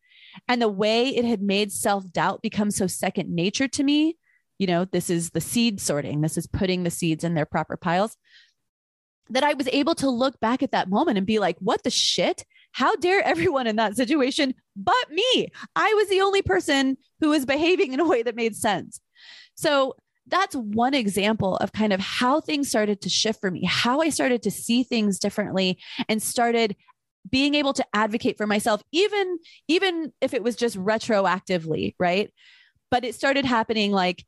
and 0.48 0.60
the 0.60 0.68
way 0.68 1.08
it 1.08 1.24
had 1.24 1.42
made 1.42 1.72
self 1.72 2.10
doubt 2.12 2.42
become 2.42 2.70
so 2.70 2.86
second 2.86 3.30
nature 3.30 3.68
to 3.68 3.84
me. 3.84 4.16
You 4.58 4.66
know, 4.66 4.84
this 4.84 5.10
is 5.10 5.30
the 5.30 5.40
seed 5.40 5.80
sorting, 5.80 6.20
this 6.22 6.36
is 6.36 6.46
putting 6.46 6.82
the 6.82 6.90
seeds 6.90 7.24
in 7.24 7.34
their 7.34 7.46
proper 7.46 7.76
piles. 7.76 8.16
That 9.30 9.44
I 9.44 9.54
was 9.54 9.68
able 9.68 9.94
to 9.96 10.10
look 10.10 10.38
back 10.40 10.62
at 10.62 10.72
that 10.72 10.88
moment 10.88 11.18
and 11.18 11.26
be 11.26 11.38
like, 11.38 11.56
what 11.58 11.82
the 11.82 11.90
shit? 11.90 12.44
How 12.76 12.94
dare 12.96 13.22
everyone 13.24 13.66
in 13.66 13.76
that 13.76 13.96
situation 13.96 14.54
but 14.76 15.10
me? 15.10 15.48
I 15.74 15.94
was 15.94 16.10
the 16.10 16.20
only 16.20 16.42
person 16.42 16.98
who 17.20 17.30
was 17.30 17.46
behaving 17.46 17.94
in 17.94 18.00
a 18.00 18.04
way 18.06 18.22
that 18.22 18.36
made 18.36 18.54
sense. 18.54 19.00
So 19.54 19.96
that's 20.26 20.54
one 20.54 20.92
example 20.92 21.56
of 21.56 21.72
kind 21.72 21.94
of 21.94 22.00
how 22.00 22.42
things 22.42 22.68
started 22.68 23.00
to 23.00 23.08
shift 23.08 23.40
for 23.40 23.50
me, 23.50 23.64
how 23.64 24.02
I 24.02 24.10
started 24.10 24.42
to 24.42 24.50
see 24.50 24.82
things 24.82 25.18
differently 25.18 25.78
and 26.06 26.22
started 26.22 26.76
being 27.30 27.54
able 27.54 27.72
to 27.72 27.86
advocate 27.94 28.36
for 28.36 28.46
myself 28.46 28.82
even 28.92 29.38
even 29.68 30.12
if 30.20 30.34
it 30.34 30.42
was 30.42 30.54
just 30.54 30.76
retroactively, 30.76 31.94
right? 31.98 32.30
But 32.90 33.06
it 33.06 33.14
started 33.14 33.46
happening 33.46 33.90
like 33.90 34.22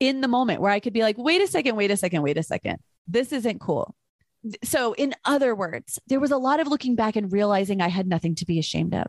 in 0.00 0.22
the 0.22 0.28
moment 0.28 0.60
where 0.60 0.72
I 0.72 0.80
could 0.80 0.92
be 0.92 1.02
like, 1.02 1.18
"Wait 1.18 1.40
a 1.40 1.46
second, 1.46 1.76
wait 1.76 1.92
a 1.92 1.96
second, 1.96 2.22
wait 2.22 2.36
a 2.36 2.42
second. 2.42 2.78
This 3.06 3.32
isn't 3.32 3.60
cool." 3.60 3.94
So, 4.62 4.92
in 4.92 5.14
other 5.24 5.54
words, 5.54 5.98
there 6.06 6.20
was 6.20 6.30
a 6.30 6.36
lot 6.36 6.60
of 6.60 6.68
looking 6.68 6.94
back 6.94 7.16
and 7.16 7.32
realizing 7.32 7.80
I 7.80 7.88
had 7.88 8.06
nothing 8.06 8.34
to 8.36 8.46
be 8.46 8.58
ashamed 8.58 8.94
of. 8.94 9.06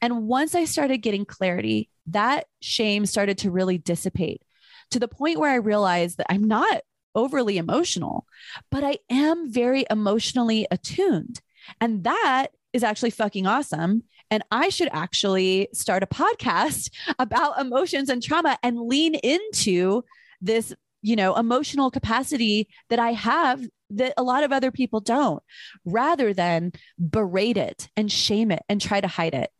And 0.00 0.26
once 0.26 0.54
I 0.54 0.64
started 0.64 0.98
getting 0.98 1.24
clarity, 1.24 1.88
that 2.06 2.46
shame 2.60 3.06
started 3.06 3.38
to 3.38 3.50
really 3.50 3.78
dissipate 3.78 4.42
to 4.90 4.98
the 4.98 5.08
point 5.08 5.38
where 5.38 5.50
I 5.50 5.56
realized 5.56 6.18
that 6.18 6.26
I'm 6.30 6.44
not 6.44 6.82
overly 7.14 7.58
emotional, 7.58 8.26
but 8.70 8.84
I 8.84 8.98
am 9.10 9.50
very 9.50 9.84
emotionally 9.90 10.66
attuned. 10.70 11.40
And 11.80 12.04
that 12.04 12.48
is 12.72 12.82
actually 12.82 13.10
fucking 13.10 13.46
awesome. 13.46 14.04
And 14.30 14.42
I 14.50 14.68
should 14.68 14.88
actually 14.92 15.68
start 15.72 16.02
a 16.02 16.06
podcast 16.06 16.90
about 17.18 17.60
emotions 17.60 18.08
and 18.08 18.22
trauma 18.22 18.58
and 18.62 18.80
lean 18.80 19.14
into 19.16 20.04
this, 20.40 20.74
you 21.02 21.16
know, 21.16 21.34
emotional 21.34 21.90
capacity 21.90 22.68
that 22.90 22.98
I 22.98 23.12
have 23.12 23.66
that 23.90 24.14
a 24.16 24.22
lot 24.22 24.44
of 24.44 24.52
other 24.52 24.70
people 24.70 25.00
don't, 25.00 25.42
rather 25.84 26.32
than 26.32 26.72
berate 26.98 27.56
it 27.56 27.88
and 27.96 28.10
shame 28.10 28.50
it 28.50 28.62
and 28.68 28.80
try 28.80 29.00
to 29.00 29.08
hide 29.08 29.34
it. 29.34 29.50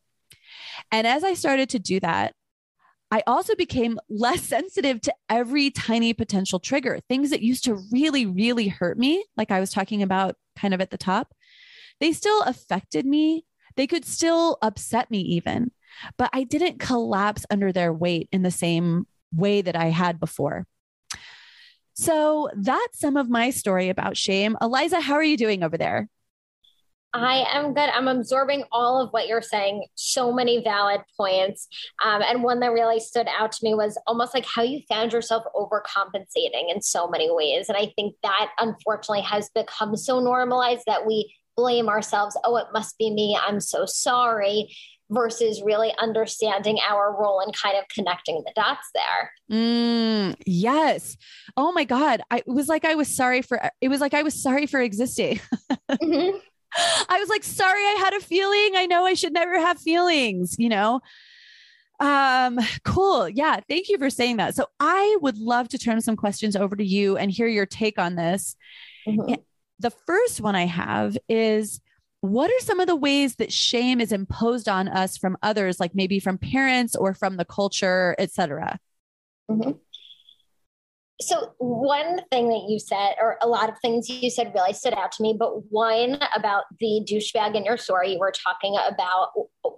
And 0.90 1.06
as 1.06 1.24
I 1.24 1.34
started 1.34 1.70
to 1.70 1.78
do 1.78 2.00
that, 2.00 2.34
I 3.10 3.22
also 3.26 3.54
became 3.54 3.98
less 4.08 4.42
sensitive 4.44 5.00
to 5.02 5.14
every 5.28 5.70
tiny 5.70 6.12
potential 6.12 6.58
trigger. 6.58 7.00
Things 7.08 7.30
that 7.30 7.42
used 7.42 7.64
to 7.64 7.82
really, 7.90 8.26
really 8.26 8.68
hurt 8.68 8.98
me, 8.98 9.24
like 9.36 9.50
I 9.50 9.60
was 9.60 9.70
talking 9.70 10.02
about 10.02 10.36
kind 10.56 10.74
of 10.74 10.80
at 10.80 10.90
the 10.90 10.98
top, 10.98 11.34
they 12.00 12.12
still 12.12 12.42
affected 12.42 13.06
me. 13.06 13.44
They 13.76 13.86
could 13.86 14.04
still 14.04 14.58
upset 14.60 15.10
me, 15.10 15.20
even, 15.20 15.70
but 16.16 16.30
I 16.32 16.42
didn't 16.42 16.80
collapse 16.80 17.46
under 17.48 17.72
their 17.72 17.92
weight 17.92 18.28
in 18.32 18.42
the 18.42 18.50
same 18.50 19.06
way 19.32 19.62
that 19.62 19.76
I 19.76 19.86
had 19.86 20.18
before. 20.18 20.66
So 21.98 22.48
that's 22.54 23.00
some 23.00 23.16
of 23.16 23.28
my 23.28 23.50
story 23.50 23.88
about 23.88 24.16
shame. 24.16 24.56
Eliza, 24.62 25.00
how 25.00 25.14
are 25.14 25.24
you 25.24 25.36
doing 25.36 25.64
over 25.64 25.76
there? 25.76 26.08
I 27.12 27.44
am 27.52 27.74
good. 27.74 27.88
I'm 27.88 28.06
absorbing 28.06 28.62
all 28.70 29.02
of 29.02 29.10
what 29.10 29.26
you're 29.26 29.42
saying. 29.42 29.84
So 29.96 30.32
many 30.32 30.62
valid 30.62 31.00
points. 31.16 31.66
Um, 32.04 32.22
and 32.22 32.44
one 32.44 32.60
that 32.60 32.70
really 32.70 33.00
stood 33.00 33.26
out 33.36 33.50
to 33.50 33.64
me 33.64 33.74
was 33.74 33.98
almost 34.06 34.32
like 34.32 34.46
how 34.46 34.62
you 34.62 34.80
found 34.88 35.12
yourself 35.12 35.42
overcompensating 35.56 36.72
in 36.72 36.80
so 36.82 37.08
many 37.08 37.32
ways. 37.32 37.68
And 37.68 37.76
I 37.76 37.92
think 37.96 38.14
that 38.22 38.50
unfortunately 38.60 39.22
has 39.22 39.50
become 39.52 39.96
so 39.96 40.20
normalized 40.20 40.82
that 40.86 41.04
we 41.04 41.34
blame 41.56 41.88
ourselves. 41.88 42.38
Oh, 42.44 42.56
it 42.58 42.68
must 42.72 42.96
be 42.96 43.10
me. 43.10 43.36
I'm 43.44 43.58
so 43.58 43.86
sorry. 43.86 44.72
Versus 45.10 45.62
really 45.64 45.94
understanding 45.98 46.78
our 46.86 47.16
role 47.18 47.40
and 47.40 47.56
kind 47.56 47.78
of 47.78 47.84
connecting 47.88 48.42
the 48.44 48.52
dots 48.54 48.90
there. 48.94 49.32
Mm, 49.50 50.36
yes. 50.44 51.16
Oh 51.56 51.72
my 51.72 51.84
God. 51.84 52.20
I, 52.30 52.38
it 52.38 52.48
was 52.48 52.68
like 52.68 52.84
I 52.84 52.94
was 52.94 53.08
sorry 53.08 53.40
for 53.40 53.70
it 53.80 53.88
was 53.88 54.00
like 54.00 54.12
I 54.12 54.22
was 54.22 54.42
sorry 54.42 54.66
for 54.66 54.80
existing. 54.80 55.40
mm-hmm. 55.90 56.36
I 57.08 57.18
was 57.18 57.28
like, 57.28 57.44
sorry, 57.44 57.80
I 57.80 57.96
had 57.98 58.14
a 58.14 58.20
feeling. 58.20 58.76
I 58.76 58.86
know 58.86 59.04
I 59.04 59.14
should 59.14 59.32
never 59.32 59.58
have 59.58 59.80
feelings, 59.80 60.56
you 60.58 60.68
know? 60.68 61.00
Um, 62.00 62.58
cool. 62.84 63.28
Yeah. 63.28 63.60
Thank 63.68 63.88
you 63.88 63.98
for 63.98 64.10
saying 64.10 64.36
that. 64.36 64.54
So 64.54 64.66
I 64.78 65.16
would 65.20 65.38
love 65.38 65.68
to 65.70 65.78
turn 65.78 66.00
some 66.00 66.16
questions 66.16 66.54
over 66.54 66.76
to 66.76 66.84
you 66.84 67.16
and 67.16 67.30
hear 67.30 67.48
your 67.48 67.66
take 67.66 67.98
on 67.98 68.14
this. 68.14 68.56
Mm-hmm. 69.06 69.34
The 69.80 69.90
first 69.90 70.40
one 70.40 70.54
I 70.54 70.66
have 70.66 71.16
is 71.28 71.80
what 72.20 72.50
are 72.50 72.60
some 72.60 72.80
of 72.80 72.86
the 72.86 72.96
ways 72.96 73.36
that 73.36 73.52
shame 73.52 74.00
is 74.00 74.12
imposed 74.12 74.68
on 74.68 74.88
us 74.88 75.16
from 75.16 75.36
others, 75.42 75.78
like 75.78 75.94
maybe 75.94 76.18
from 76.18 76.38
parents 76.38 76.96
or 76.96 77.14
from 77.14 77.36
the 77.36 77.44
culture, 77.44 78.16
et 78.18 78.32
cetera? 78.32 78.78
Mm-hmm. 79.50 79.72
So, 81.20 81.52
one 81.58 82.20
thing 82.30 82.48
that 82.48 82.66
you 82.68 82.78
said, 82.78 83.14
or 83.20 83.38
a 83.42 83.48
lot 83.48 83.68
of 83.68 83.74
things 83.80 84.08
you 84.08 84.30
said 84.30 84.52
really 84.54 84.72
stood 84.72 84.94
out 84.94 85.10
to 85.12 85.22
me, 85.22 85.34
but 85.36 85.70
one 85.70 86.20
about 86.34 86.64
the 86.78 87.04
douchebag 87.08 87.56
in 87.56 87.64
your 87.64 87.76
story 87.76 88.12
you 88.12 88.20
were 88.20 88.32
talking 88.32 88.76
about 88.86 89.30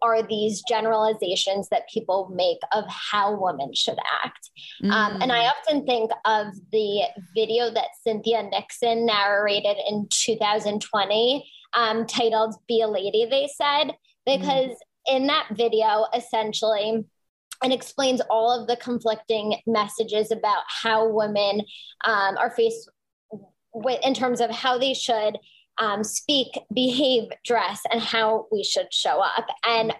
are 0.02 0.22
these 0.22 0.62
generalizations 0.68 1.68
that 1.70 1.88
people 1.88 2.30
make 2.34 2.58
of 2.72 2.84
how 2.88 3.40
women 3.40 3.72
should 3.74 3.98
act. 4.22 4.50
Mm. 4.82 4.90
Um, 4.90 5.22
and 5.22 5.32
I 5.32 5.44
mm. 5.44 5.50
often 5.50 5.86
think 5.86 6.10
of 6.26 6.48
the 6.72 7.04
video 7.34 7.70
that 7.70 7.88
Cynthia 8.02 8.42
Nixon 8.42 9.06
narrated 9.06 9.78
in 9.88 10.08
2020 10.10 11.50
um, 11.74 12.06
titled 12.06 12.54
Be 12.68 12.82
a 12.82 12.88
Lady, 12.88 13.26
they 13.30 13.48
said, 13.54 13.94
because 14.26 14.70
mm. 14.70 15.16
in 15.16 15.26
that 15.26 15.48
video, 15.52 16.06
essentially, 16.14 17.04
and 17.62 17.72
explains 17.72 18.20
all 18.30 18.58
of 18.58 18.66
the 18.66 18.76
conflicting 18.76 19.56
messages 19.66 20.30
about 20.30 20.62
how 20.66 21.08
women 21.08 21.60
um, 22.04 22.36
are 22.38 22.50
faced 22.50 22.90
with 23.74 24.00
in 24.04 24.14
terms 24.14 24.40
of 24.40 24.50
how 24.50 24.78
they 24.78 24.94
should 24.94 25.36
um, 25.78 26.04
speak, 26.04 26.58
behave, 26.74 27.30
dress, 27.44 27.80
and 27.90 28.00
how 28.00 28.46
we 28.50 28.62
should 28.62 28.92
show 28.92 29.20
up. 29.20 29.46
And 29.66 29.94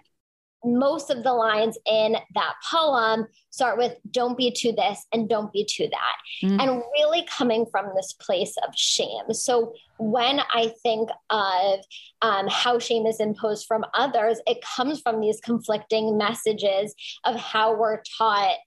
most 0.63 1.09
of 1.09 1.23
the 1.23 1.33
lines 1.33 1.77
in 1.85 2.15
that 2.35 2.53
poem 2.69 3.25
start 3.49 3.77
with 3.77 3.95
don't 4.11 4.37
be 4.37 4.51
to 4.51 4.71
this 4.71 5.05
and 5.11 5.27
don't 5.27 5.51
be 5.51 5.65
to 5.67 5.87
that 5.89 6.47
mm. 6.47 6.61
and 6.61 6.83
really 6.93 7.25
coming 7.25 7.65
from 7.71 7.87
this 7.95 8.13
place 8.13 8.55
of 8.67 8.73
shame 8.75 9.33
so 9.33 9.73
when 9.97 10.39
i 10.53 10.71
think 10.83 11.09
of 11.29 11.79
um, 12.21 12.47
how 12.47 12.77
shame 12.77 13.05
is 13.05 13.19
imposed 13.19 13.65
from 13.65 13.83
others 13.95 14.39
it 14.45 14.59
comes 14.61 15.01
from 15.01 15.19
these 15.19 15.39
conflicting 15.41 16.17
messages 16.17 16.93
of 17.25 17.35
how 17.35 17.75
we're 17.75 18.01
taught 18.17 18.57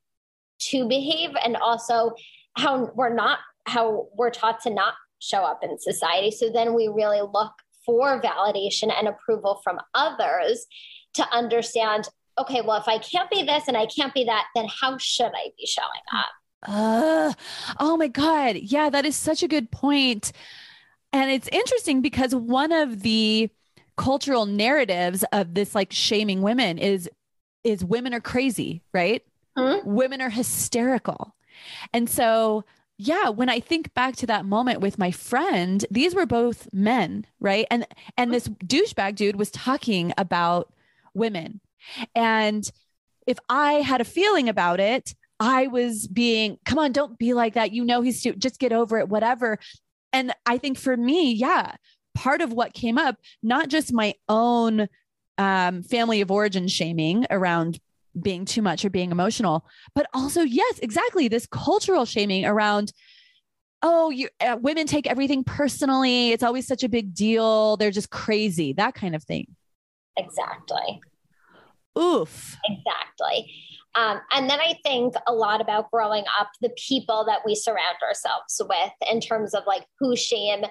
to 0.59 0.89
behave 0.89 1.31
and 1.45 1.57
also 1.57 2.13
how 2.57 2.91
we're 2.95 3.15
not 3.15 3.39
how 3.67 4.09
we're 4.17 4.31
taught 4.31 4.61
to 4.61 4.71
not 4.71 4.95
show 5.21 5.45
up 5.45 5.61
in 5.63 5.79
society 5.79 6.31
so 6.31 6.51
then 6.51 6.75
we 6.75 6.89
really 6.89 7.21
look 7.21 7.53
for 7.87 8.21
validation 8.21 8.93
and 8.97 9.07
approval 9.07 9.61
from 9.63 9.79
others 9.95 10.67
to 11.15 11.27
understand 11.33 12.09
okay 12.39 12.61
well 12.61 12.79
if 12.79 12.89
i 12.89 12.99
can't 12.99 13.31
be 13.31 13.43
this 13.43 13.69
and 13.69 13.77
i 13.77 13.87
can't 13.87 14.15
be 14.15 14.25
that 14.25 14.47
then 14.55 14.67
how 14.81 14.97
should 14.99 15.33
i 15.35 15.51
be 15.57 15.67
showing 15.67 15.87
up 16.13 16.27
uh, 16.67 17.33
oh 17.79 17.97
my 17.97 18.09
god 18.09 18.57
yeah 18.57 18.89
that 18.89 19.05
is 19.05 19.17
such 19.17 19.43
a 19.43 19.49
good 19.49 19.71
point 19.71 20.33
and 21.13 21.31
it's 21.31 21.49
interesting 21.49 22.01
because 22.01 22.35
one 22.35 22.73
of 22.73 23.03
the 23.03 23.49
cultural 23.97 24.47
narratives 24.47 25.25
of 25.33 25.55
this 25.55 25.75
like 25.75 25.93
shaming 25.93 26.43
women 26.43 26.79
is 26.79 27.09
is 27.63 27.85
women 27.85 28.13
are 28.13 28.21
crazy, 28.21 28.83
right? 28.93 29.23
Mm-hmm. 29.57 29.95
Women 29.95 30.21
are 30.21 30.31
hysterical. 30.31 31.35
And 31.93 32.11
so 32.11 32.65
yeah, 32.97 33.29
when 33.29 33.49
I 33.49 33.59
think 33.59 33.93
back 33.95 34.15
to 34.17 34.27
that 34.27 34.45
moment 34.45 34.81
with 34.81 34.99
my 34.99 35.11
friend, 35.11 35.85
these 35.91 36.15
were 36.15 36.27
both 36.27 36.69
men, 36.73 37.27
right? 37.41 37.67
And 37.71 37.87
and 38.17 38.33
this 38.33 38.49
douchebag 38.49 39.17
dude 39.17 39.37
was 39.37 39.51
talking 39.51 40.13
about 40.19 40.73
women. 41.15 41.61
And 42.15 42.69
if 43.27 43.39
I 43.49 43.75
had 43.75 44.01
a 44.01 44.05
feeling 44.05 44.49
about 44.49 44.81
it, 44.81 45.15
I 45.41 45.67
was 45.67 46.07
being, 46.07 46.59
come 46.65 46.79
on, 46.79 46.93
don't 46.93 47.19
be 47.19 47.35
like 47.35 47.55
that. 47.55 47.73
You 47.73 47.85
know, 47.85 48.03
he's 48.03 48.23
just 48.23 48.59
get 48.59 48.73
over 48.73 48.99
it, 48.99 49.09
whatever. 49.09 49.59
And 50.13 50.33
I 50.47 50.59
think 50.59 50.79
for 50.79 50.97
me, 50.97 51.33
yeah, 51.33 51.75
part 52.15 52.41
of 52.41 52.53
what 52.53 52.73
came 52.73 52.99
up, 52.99 53.17
not 53.43 53.69
just 53.69 53.93
my 53.93 54.15
own 54.29 54.89
um, 55.39 55.83
family 55.83 56.21
of 56.21 56.31
origin 56.31 56.69
shaming 56.69 57.27
around 57.31 57.81
being 58.23 58.45
too 58.45 58.63
much 58.63 58.85
or 58.85 58.91
being 58.91 59.11
emotional, 59.11 59.67
but 59.95 60.07
also, 60.15 60.43
yes, 60.43 60.79
exactly 60.79 61.27
this 61.27 61.47
cultural 61.47 62.05
shaming 62.05 62.45
around, 62.45 62.93
oh, 63.83 64.11
you, 64.11 64.29
uh, 64.41 64.57
women 64.61 64.87
take 64.87 65.09
everything 65.09 65.43
personally. 65.43 66.31
It's 66.31 66.45
always 66.45 66.67
such 66.67 66.85
a 66.85 66.89
big 66.89 67.13
deal. 67.13 67.77
They're 67.77 67.91
just 67.91 68.11
crazy, 68.11 68.73
that 68.75 68.95
kind 68.95 69.17
of 69.17 69.25
thing. 69.25 69.49
Exactly. 70.17 71.01
Oof. 71.99 72.57
Exactly. 72.65 73.53
Um, 73.95 74.21
and 74.33 74.51
then 74.51 74.61
I 74.61 74.79
think 74.83 75.15
a 75.29 75.33
lot 75.33 75.61
about 75.61 75.91
growing 75.91 76.25
up, 76.41 76.49
the 76.61 76.71
people 76.77 77.25
that 77.27 77.41
we 77.47 77.55
surround 77.55 77.97
ourselves 78.03 78.61
with 78.69 78.93
in 79.11 79.21
terms 79.21 79.55
of 79.55 79.63
like 79.67 79.87
who 80.01 80.17
shame 80.17 80.65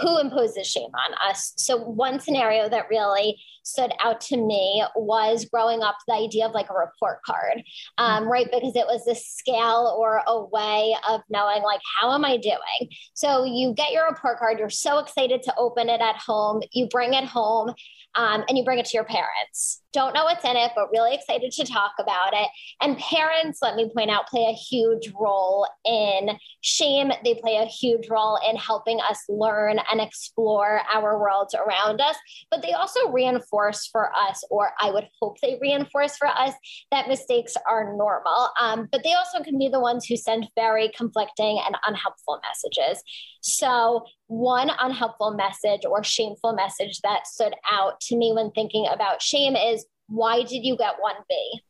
who 0.00 0.18
imposes 0.18 0.66
shame 0.66 0.90
on 1.06 1.30
us. 1.30 1.52
So, 1.56 1.78
one 1.78 2.18
scenario 2.20 2.68
that 2.68 2.88
really 2.90 3.40
stood 3.64 3.92
out 4.00 4.20
to 4.20 4.36
me 4.36 4.84
was 4.94 5.46
growing 5.46 5.82
up 5.82 5.96
the 6.06 6.14
idea 6.14 6.46
of 6.46 6.52
like 6.52 6.70
a 6.70 6.74
report 6.74 7.18
card, 7.26 7.62
um, 7.98 8.30
right? 8.30 8.46
Because 8.46 8.76
it 8.76 8.86
was 8.86 9.06
a 9.08 9.14
scale 9.14 9.96
or 9.98 10.22
a 10.26 10.44
way 10.44 10.94
of 11.08 11.22
knowing, 11.28 11.62
like, 11.62 11.80
how 11.98 12.12
am 12.12 12.24
I 12.24 12.36
doing? 12.36 12.90
So, 13.14 13.44
you 13.44 13.74
get 13.74 13.92
your 13.92 14.06
report 14.08 14.38
card, 14.38 14.58
you're 14.58 14.70
so 14.70 14.98
excited 14.98 15.42
to 15.42 15.54
open 15.56 15.88
it 15.88 16.00
at 16.00 16.16
home, 16.16 16.62
you 16.72 16.88
bring 16.88 17.14
it 17.14 17.24
home, 17.24 17.74
um, 18.16 18.44
and 18.48 18.56
you 18.56 18.64
bring 18.64 18.78
it 18.78 18.86
to 18.86 18.96
your 18.96 19.04
parents. 19.04 19.80
Don't 19.92 20.14
know 20.14 20.24
what's 20.24 20.44
in 20.44 20.56
it, 20.56 20.72
but 20.74 20.90
really 20.92 21.14
excited 21.14 21.50
to 21.52 21.64
talk 21.64 21.92
about 21.98 22.32
it. 22.32 22.48
And 22.80 22.98
parents, 22.98 23.60
let 23.62 23.76
me 23.76 23.90
point 23.94 24.10
out, 24.10 24.28
play 24.28 24.46
a 24.48 24.52
huge 24.52 25.12
role 25.18 25.66
in 25.84 26.30
shame. 26.60 27.10
They 27.24 27.34
play 27.34 27.56
a 27.56 27.64
huge 27.64 28.08
role 28.08 28.38
in 28.48 28.56
helping 28.56 29.00
us 29.00 29.22
learn 29.28 29.78
and 29.90 30.00
explore 30.00 30.80
our 30.92 31.18
worlds 31.18 31.54
around 31.54 32.00
us. 32.00 32.16
But 32.50 32.62
they 32.62 32.72
also 32.72 33.10
reinforce 33.10 33.53
for 33.92 34.10
us, 34.14 34.42
or 34.50 34.72
I 34.80 34.90
would 34.90 35.08
hope 35.20 35.40
they 35.40 35.58
reinforce 35.60 36.16
for 36.16 36.28
us, 36.28 36.52
that 36.90 37.08
mistakes 37.08 37.54
are 37.68 37.94
normal. 37.96 38.50
Um, 38.60 38.88
but 38.90 39.02
they 39.04 39.12
also 39.12 39.42
can 39.42 39.58
be 39.58 39.68
the 39.68 39.80
ones 39.80 40.06
who 40.06 40.16
send 40.16 40.48
very 40.56 40.90
conflicting 40.96 41.60
and 41.64 41.76
unhelpful 41.86 42.40
messages. 42.42 43.02
So, 43.42 44.04
one 44.26 44.70
unhelpful 44.78 45.34
message 45.34 45.82
or 45.88 46.02
shameful 46.02 46.54
message 46.54 47.00
that 47.02 47.26
stood 47.26 47.54
out 47.70 48.00
to 48.02 48.16
me 48.16 48.32
when 48.34 48.50
thinking 48.50 48.86
about 48.90 49.22
shame 49.22 49.56
is 49.56 49.84
why 50.08 50.42
did 50.42 50.64
you 50.64 50.76
get 50.76 50.94
1B? 50.94 51.60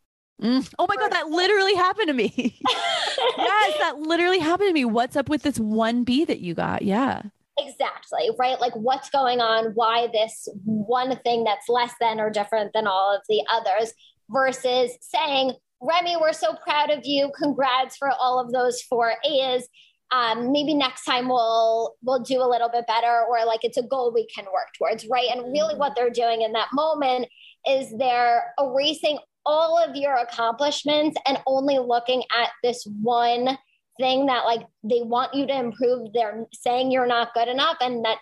Mm. 0.42 0.74
Oh 0.78 0.86
my 0.88 0.96
God, 0.96 1.12
that 1.12 1.28
literally 1.28 1.74
happened 1.74 2.08
to 2.08 2.12
me. 2.12 2.58
yes, 2.64 3.78
that 3.78 3.98
literally 3.98 4.40
happened 4.40 4.68
to 4.68 4.74
me. 4.74 4.84
What's 4.84 5.16
up 5.16 5.28
with 5.28 5.42
this 5.42 5.58
1B 5.58 6.26
that 6.26 6.40
you 6.40 6.54
got? 6.54 6.82
Yeah. 6.82 7.22
Exactly, 7.58 8.30
right? 8.38 8.60
Like, 8.60 8.74
what's 8.74 9.10
going 9.10 9.40
on? 9.40 9.72
Why 9.74 10.08
this 10.12 10.48
one 10.64 11.16
thing 11.24 11.44
that's 11.44 11.68
less 11.68 11.92
than 12.00 12.20
or 12.20 12.30
different 12.30 12.72
than 12.74 12.86
all 12.86 13.14
of 13.14 13.22
the 13.28 13.44
others 13.52 13.92
versus 14.30 14.90
saying, 15.00 15.52
Remy, 15.80 16.16
we're 16.20 16.32
so 16.32 16.54
proud 16.64 16.90
of 16.90 17.00
you. 17.04 17.30
Congrats 17.38 17.96
for 17.96 18.10
all 18.10 18.40
of 18.40 18.52
those 18.52 18.82
four 18.82 19.14
A's 19.24 19.68
um, 20.14 20.52
maybe 20.52 20.74
next 20.74 21.04
time 21.04 21.28
we'll 21.28 21.96
we'll 22.02 22.22
do 22.22 22.40
a 22.40 22.48
little 22.48 22.68
bit 22.68 22.86
better 22.86 23.24
or 23.28 23.44
like 23.44 23.60
it's 23.64 23.76
a 23.76 23.82
goal 23.82 24.12
we 24.12 24.26
can 24.26 24.44
work 24.44 24.68
towards 24.78 25.06
right 25.10 25.28
and 25.32 25.52
really 25.52 25.74
what 25.74 25.94
they're 25.96 26.10
doing 26.10 26.42
in 26.42 26.52
that 26.52 26.68
moment 26.72 27.26
is 27.68 27.92
they're 27.98 28.52
erasing 28.58 29.18
all 29.46 29.82
of 29.82 29.96
your 29.96 30.14
accomplishments 30.14 31.16
and 31.26 31.38
only 31.46 31.78
looking 31.78 32.22
at 32.38 32.50
this 32.62 32.86
one 33.02 33.58
thing 33.98 34.26
that 34.26 34.44
like 34.44 34.66
they 34.82 35.02
want 35.02 35.34
you 35.34 35.46
to 35.46 35.56
improve 35.56 36.12
they're 36.12 36.46
saying 36.52 36.90
you're 36.90 37.06
not 37.06 37.32
good 37.34 37.48
enough 37.48 37.76
and 37.80 38.04
that 38.04 38.18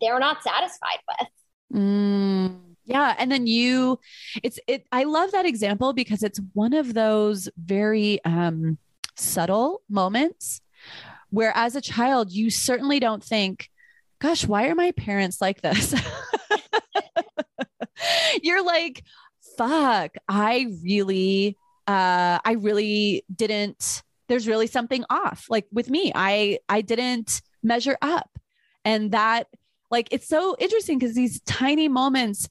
they're 0.00 0.18
not 0.18 0.42
satisfied 0.42 0.98
with 1.08 1.80
mm, 1.80 2.58
yeah 2.84 3.14
and 3.18 3.30
then 3.30 3.46
you 3.46 3.98
it's 4.42 4.58
it 4.66 4.86
i 4.90 5.04
love 5.04 5.30
that 5.32 5.46
example 5.46 5.92
because 5.92 6.22
it's 6.22 6.40
one 6.52 6.72
of 6.72 6.94
those 6.94 7.48
very 7.56 8.22
um 8.24 8.76
subtle 9.16 9.82
moments 9.88 10.60
where 11.34 11.52
as 11.56 11.74
a 11.74 11.80
child, 11.80 12.30
you 12.30 12.48
certainly 12.48 13.00
don't 13.00 13.22
think, 13.22 13.68
gosh, 14.20 14.46
why 14.46 14.68
are 14.68 14.76
my 14.76 14.92
parents 14.92 15.40
like 15.40 15.60
this? 15.60 15.92
You're 18.42 18.64
like, 18.64 19.02
fuck, 19.58 20.12
I 20.28 20.68
really, 20.82 21.58
uh, 21.88 22.38
I 22.44 22.56
really 22.60 23.24
didn't, 23.34 24.02
there's 24.28 24.48
really 24.48 24.66
something 24.66 25.04
off. 25.10 25.46
Like 25.48 25.66
with 25.72 25.90
me, 25.90 26.12
I, 26.14 26.58
I 26.68 26.80
didn't 26.80 27.42
measure 27.62 27.96
up. 28.02 28.38
And 28.84 29.12
that, 29.12 29.48
like, 29.90 30.08
it's 30.10 30.28
so 30.28 30.56
interesting 30.58 30.98
because 30.98 31.14
these 31.14 31.40
tiny 31.42 31.88
moments, 31.88 32.48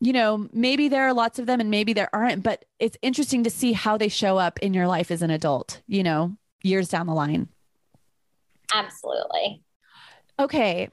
you 0.00 0.12
know, 0.12 0.48
maybe 0.52 0.88
there 0.88 1.06
are 1.08 1.12
lots 1.12 1.38
of 1.38 1.46
them 1.46 1.60
and 1.60 1.70
maybe 1.70 1.92
there 1.92 2.10
aren't, 2.12 2.42
but 2.42 2.64
it's 2.78 2.96
interesting 3.02 3.44
to 3.44 3.50
see 3.50 3.72
how 3.72 3.96
they 3.96 4.08
show 4.08 4.38
up 4.38 4.58
in 4.60 4.74
your 4.74 4.86
life 4.86 5.10
as 5.10 5.22
an 5.22 5.30
adult, 5.30 5.82
you 5.88 6.02
know, 6.02 6.36
years 6.62 6.88
down 6.88 7.06
the 7.06 7.14
line. 7.14 7.48
Absolutely. 8.72 9.62
Okay. 10.38 10.88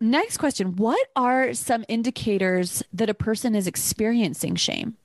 Next 0.00 0.38
question. 0.38 0.76
What 0.76 1.06
are 1.14 1.52
some 1.52 1.84
indicators 1.88 2.82
that 2.92 3.10
a 3.10 3.14
person 3.14 3.54
is 3.54 3.66
experiencing 3.66 4.56
shame? 4.56 4.96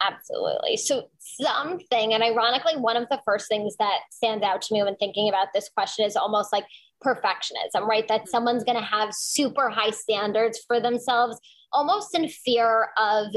Absolutely. 0.00 0.76
So, 0.76 1.08
something, 1.40 2.14
and 2.14 2.22
ironically, 2.22 2.76
one 2.76 2.96
of 2.96 3.08
the 3.10 3.20
first 3.24 3.48
things 3.48 3.76
that 3.78 4.00
stands 4.10 4.44
out 4.44 4.62
to 4.62 4.74
me 4.74 4.82
when 4.82 4.96
thinking 4.96 5.28
about 5.28 5.48
this 5.54 5.68
question 5.68 6.04
is 6.04 6.16
almost 6.16 6.52
like 6.52 6.64
perfectionism, 7.04 7.86
right? 7.86 8.06
That 8.08 8.22
mm-hmm. 8.22 8.30
someone's 8.30 8.64
going 8.64 8.78
to 8.78 8.84
have 8.84 9.14
super 9.14 9.68
high 9.68 9.90
standards 9.90 10.60
for 10.66 10.80
themselves, 10.80 11.38
almost 11.72 12.14
in 12.16 12.28
fear 12.28 12.88
of 12.98 13.34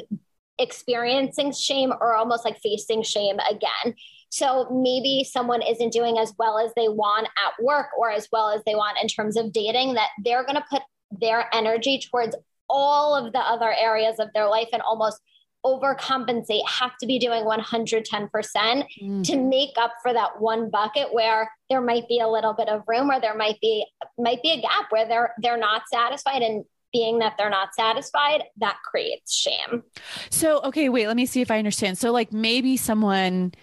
experiencing 0.59 1.51
shame 1.51 1.91
or 1.99 2.15
almost 2.15 2.45
like 2.45 2.59
facing 2.61 3.03
shame 3.03 3.37
again. 3.49 3.95
So 4.29 4.67
maybe 4.71 5.25
someone 5.29 5.61
isn't 5.61 5.91
doing 5.91 6.17
as 6.17 6.33
well 6.37 6.57
as 6.57 6.71
they 6.75 6.87
want 6.87 7.27
at 7.27 7.63
work 7.63 7.87
or 7.97 8.11
as 8.11 8.29
well 8.31 8.49
as 8.49 8.61
they 8.65 8.75
want 8.75 8.97
in 9.01 9.07
terms 9.07 9.35
of 9.35 9.51
dating, 9.51 9.95
that 9.95 10.09
they're 10.23 10.45
going 10.45 10.55
to 10.55 10.65
put 10.69 10.81
their 11.11 11.53
energy 11.53 11.99
towards 11.99 12.35
all 12.69 13.13
of 13.15 13.33
the 13.33 13.39
other 13.39 13.73
areas 13.73 14.19
of 14.19 14.29
their 14.33 14.47
life 14.47 14.69
and 14.71 14.81
almost 14.83 15.19
overcompensate, 15.65 16.67
have 16.67 16.97
to 16.97 17.05
be 17.05 17.19
doing 17.19 17.43
110% 17.43 18.29
mm. 18.31 19.23
to 19.23 19.37
make 19.37 19.71
up 19.77 19.93
for 20.01 20.13
that 20.13 20.39
one 20.39 20.69
bucket 20.69 21.13
where 21.13 21.51
there 21.69 21.81
might 21.81 22.07
be 22.07 22.19
a 22.19 22.27
little 22.27 22.53
bit 22.53 22.67
of 22.67 22.83
room 22.87 23.09
or 23.09 23.19
there 23.19 23.35
might 23.35 23.59
be 23.61 23.85
might 24.17 24.41
be 24.41 24.51
a 24.51 24.61
gap 24.61 24.85
where 24.89 25.07
they're 25.07 25.33
they're 25.41 25.57
not 25.57 25.83
satisfied 25.91 26.41
and 26.41 26.65
being 26.91 27.19
that 27.19 27.35
they're 27.37 27.49
not 27.49 27.73
satisfied 27.73 28.43
that 28.57 28.77
creates 28.83 29.33
shame 29.33 29.81
so 30.29 30.59
okay 30.61 30.89
wait 30.89 31.07
let 31.07 31.15
me 31.15 31.25
see 31.25 31.39
if 31.39 31.49
i 31.49 31.57
understand 31.57 31.97
so 31.97 32.11
like 32.11 32.33
maybe 32.33 32.75
someone 32.75 33.53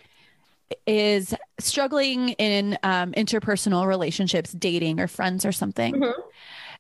is 0.87 1.35
struggling 1.59 2.31
in 2.31 2.79
um, 2.83 3.13
interpersonal 3.13 3.87
relationships, 3.87 4.53
dating 4.53 5.01
or 5.01 5.07
friends 5.07 5.45
or 5.45 5.53
something. 5.53 5.95
Mm-hmm. 5.95 6.21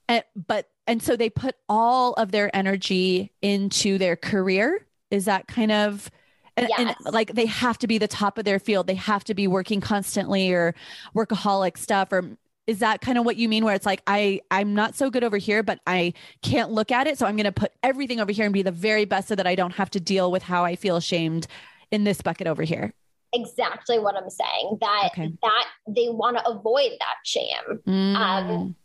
And, 0.08 0.24
but, 0.46 0.68
and 0.86 1.02
so 1.02 1.16
they 1.16 1.30
put 1.30 1.54
all 1.68 2.14
of 2.14 2.30
their 2.30 2.54
energy 2.54 3.32
into 3.42 3.98
their 3.98 4.16
career. 4.16 4.86
Is 5.10 5.24
that 5.26 5.46
kind 5.46 5.72
of, 5.72 6.10
and, 6.56 6.68
yes. 6.68 6.94
and, 7.04 7.14
like 7.14 7.34
they 7.34 7.46
have 7.46 7.78
to 7.78 7.86
be 7.86 7.98
the 7.98 8.08
top 8.08 8.38
of 8.38 8.44
their 8.44 8.58
field. 8.58 8.86
They 8.86 8.94
have 8.94 9.24
to 9.24 9.34
be 9.34 9.46
working 9.46 9.80
constantly 9.80 10.52
or 10.52 10.74
workaholic 11.14 11.78
stuff 11.78 12.12
or 12.12 12.36
is 12.66 12.80
that 12.80 13.00
kind 13.00 13.16
of 13.16 13.24
what 13.24 13.36
you 13.36 13.48
mean 13.48 13.64
where 13.64 13.74
it's 13.74 13.86
like 13.86 14.02
i 14.06 14.42
i'm 14.50 14.74
not 14.74 14.94
so 14.94 15.08
good 15.08 15.24
over 15.24 15.38
here 15.38 15.62
but 15.62 15.80
i 15.86 16.12
can't 16.42 16.70
look 16.70 16.92
at 16.92 17.06
it 17.06 17.16
so 17.16 17.24
i'm 17.24 17.34
going 17.34 17.44
to 17.44 17.50
put 17.50 17.72
everything 17.82 18.20
over 18.20 18.30
here 18.30 18.44
and 18.44 18.52
be 18.52 18.60
the 18.60 18.70
very 18.70 19.06
best 19.06 19.26
so 19.28 19.34
that 19.34 19.46
i 19.46 19.54
don't 19.54 19.72
have 19.72 19.88
to 19.88 19.98
deal 19.98 20.30
with 20.30 20.42
how 20.42 20.66
i 20.66 20.76
feel 20.76 20.96
ashamed 20.96 21.46
in 21.90 22.04
this 22.04 22.20
bucket 22.20 22.46
over 22.46 22.62
here 22.62 22.92
exactly 23.32 23.98
what 23.98 24.16
I'm 24.16 24.30
saying. 24.30 24.78
That 24.80 25.10
Okay. 25.12 25.32
that 25.42 25.66
they 25.86 26.08
want 26.08 26.38
to 26.38 26.48
avoid 26.48 26.92
that 26.98 27.16
shame. 27.24 27.80
Mm. 27.86 28.16
Um, 28.16 28.76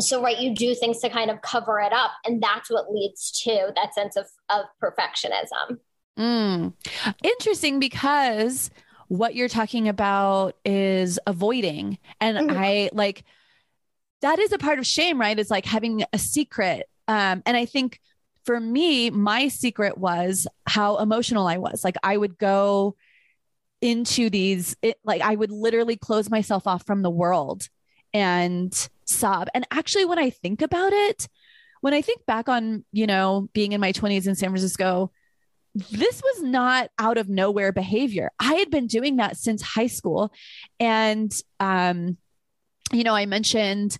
so 0.00 0.22
right, 0.22 0.38
you 0.38 0.54
do 0.54 0.74
things 0.74 1.00
to 1.00 1.08
kind 1.08 1.30
of 1.30 1.40
cover 1.42 1.80
it 1.80 1.92
up, 1.92 2.10
and 2.24 2.42
that's 2.42 2.70
what 2.70 2.92
leads 2.92 3.30
to 3.42 3.72
that 3.76 3.94
sense 3.94 4.16
of 4.16 4.26
of 4.50 4.66
perfectionism. 4.82 5.78
Mm. 6.18 6.72
Interesting 7.22 7.80
because 7.80 8.70
what 9.08 9.34
you're 9.34 9.48
talking 9.48 9.88
about 9.88 10.56
is 10.64 11.18
avoiding. 11.26 11.98
And 12.20 12.38
Mhm. 12.38 12.56
I 12.56 12.90
like 12.92 13.24
that 14.22 14.38
is 14.38 14.52
a 14.52 14.58
part 14.58 14.78
of 14.78 14.86
shame, 14.86 15.20
right? 15.20 15.38
It's 15.38 15.50
like 15.50 15.66
having 15.66 16.04
a 16.12 16.18
secret. 16.18 16.88
Um, 17.08 17.42
and 17.44 17.56
I 17.56 17.66
think 17.66 18.00
for 18.46 18.58
me, 18.58 19.10
my 19.10 19.48
secret 19.48 19.98
was 19.98 20.46
how 20.66 20.96
emotional 20.98 21.46
I 21.46 21.58
was. 21.58 21.84
Like 21.84 21.96
I 22.02 22.16
would 22.16 22.38
go 22.38 22.96
into 23.82 24.30
these, 24.30 24.76
it, 24.82 24.98
like 25.04 25.20
I 25.20 25.34
would 25.34 25.50
literally 25.50 25.96
close 25.96 26.30
myself 26.30 26.66
off 26.66 26.86
from 26.86 27.02
the 27.02 27.10
world 27.10 27.68
and 28.14 28.88
sob. 29.08 29.48
And 29.54 29.66
actually, 29.70 30.04
when 30.04 30.18
I 30.18 30.30
think 30.30 30.62
about 30.62 30.92
it, 30.92 31.28
when 31.80 31.94
I 31.94 32.00
think 32.00 32.24
back 32.26 32.48
on, 32.48 32.84
you 32.92 33.06
know, 33.06 33.48
being 33.52 33.72
in 33.72 33.80
my 33.80 33.92
20s 33.92 34.26
in 34.26 34.34
San 34.34 34.50
Francisco, 34.50 35.12
this 35.74 36.22
was 36.22 36.42
not 36.42 36.90
out 36.98 37.18
of 37.18 37.28
nowhere 37.28 37.72
behavior. 37.72 38.30
I 38.38 38.54
had 38.54 38.70
been 38.70 38.86
doing 38.86 39.16
that 39.16 39.36
since 39.36 39.60
high 39.60 39.88
school. 39.88 40.32
And, 40.78 41.32
um, 41.58 42.16
you 42.92 43.02
know, 43.02 43.14
I 43.14 43.26
mentioned 43.26 43.98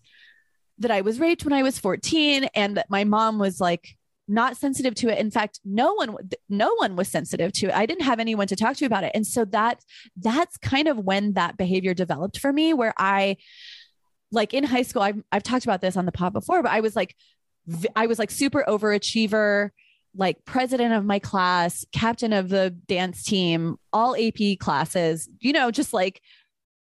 that 0.79 0.91
I 0.91 1.01
was 1.01 1.21
raped 1.21 1.45
when 1.45 1.53
I 1.53 1.63
was 1.63 1.79
14 1.79 2.45
and 2.55 2.77
that 2.77 2.91
my 2.91 3.05
mom 3.05 3.39
was 3.39 3.61
like 3.61 3.97
not 4.27 4.57
sensitive 4.57 4.95
to 4.95 5.09
it. 5.09 5.19
In 5.19 5.31
fact, 5.31 5.61
no 5.65 5.95
one, 5.95 6.17
no 6.49 6.75
one 6.77 6.97
was 6.97 7.09
sensitive 7.09 7.53
to 7.53 7.67
it. 7.67 7.75
I 7.75 7.87
didn't 7.87 8.05
have 8.05 8.21
anyone 8.21 8.47
to 8.47 8.57
talk 8.57 8.77
to 8.77 8.87
about 8.87 9.05
it. 9.05 9.13
And 9.15 9.27
so 9.27 9.45
that, 9.47 9.81
that's 10.17 10.57
kind 10.59 10.89
of 10.89 10.99
when 10.99 11.35
that 11.35 11.57
behavior 11.57 11.93
developed 11.93 12.39
for 12.39 12.53
me, 12.53 12.73
where 12.73 12.95
I, 12.97 13.37
like 14.35 14.53
in 14.53 14.65
high 14.65 14.83
school, 14.83 15.03
I've, 15.03 15.23
I've 15.33 15.43
talked 15.43 15.65
about 15.65 15.81
this 15.81 15.97
on 15.97 16.07
the 16.07 16.13
pod 16.13 16.33
before, 16.33 16.63
but 16.63 16.73
I 16.73 16.81
was 16.81 16.95
like, 16.95 17.17
I 17.97 18.07
was 18.07 18.19
like 18.19 18.31
super 18.31 18.65
overachiever 18.69 19.71
like 20.17 20.45
president 20.45 20.95
of 20.95 21.05
my 21.05 21.19
class, 21.19 21.85
captain 21.93 22.33
of 22.33 22.49
the 22.49 22.71
dance 22.87 23.25
team, 23.25 23.77
all 23.93 24.17
AP 24.17 24.59
classes, 24.59 25.29
you 25.41 25.53
know, 25.53 25.71
just 25.71 25.93
like 25.93 26.21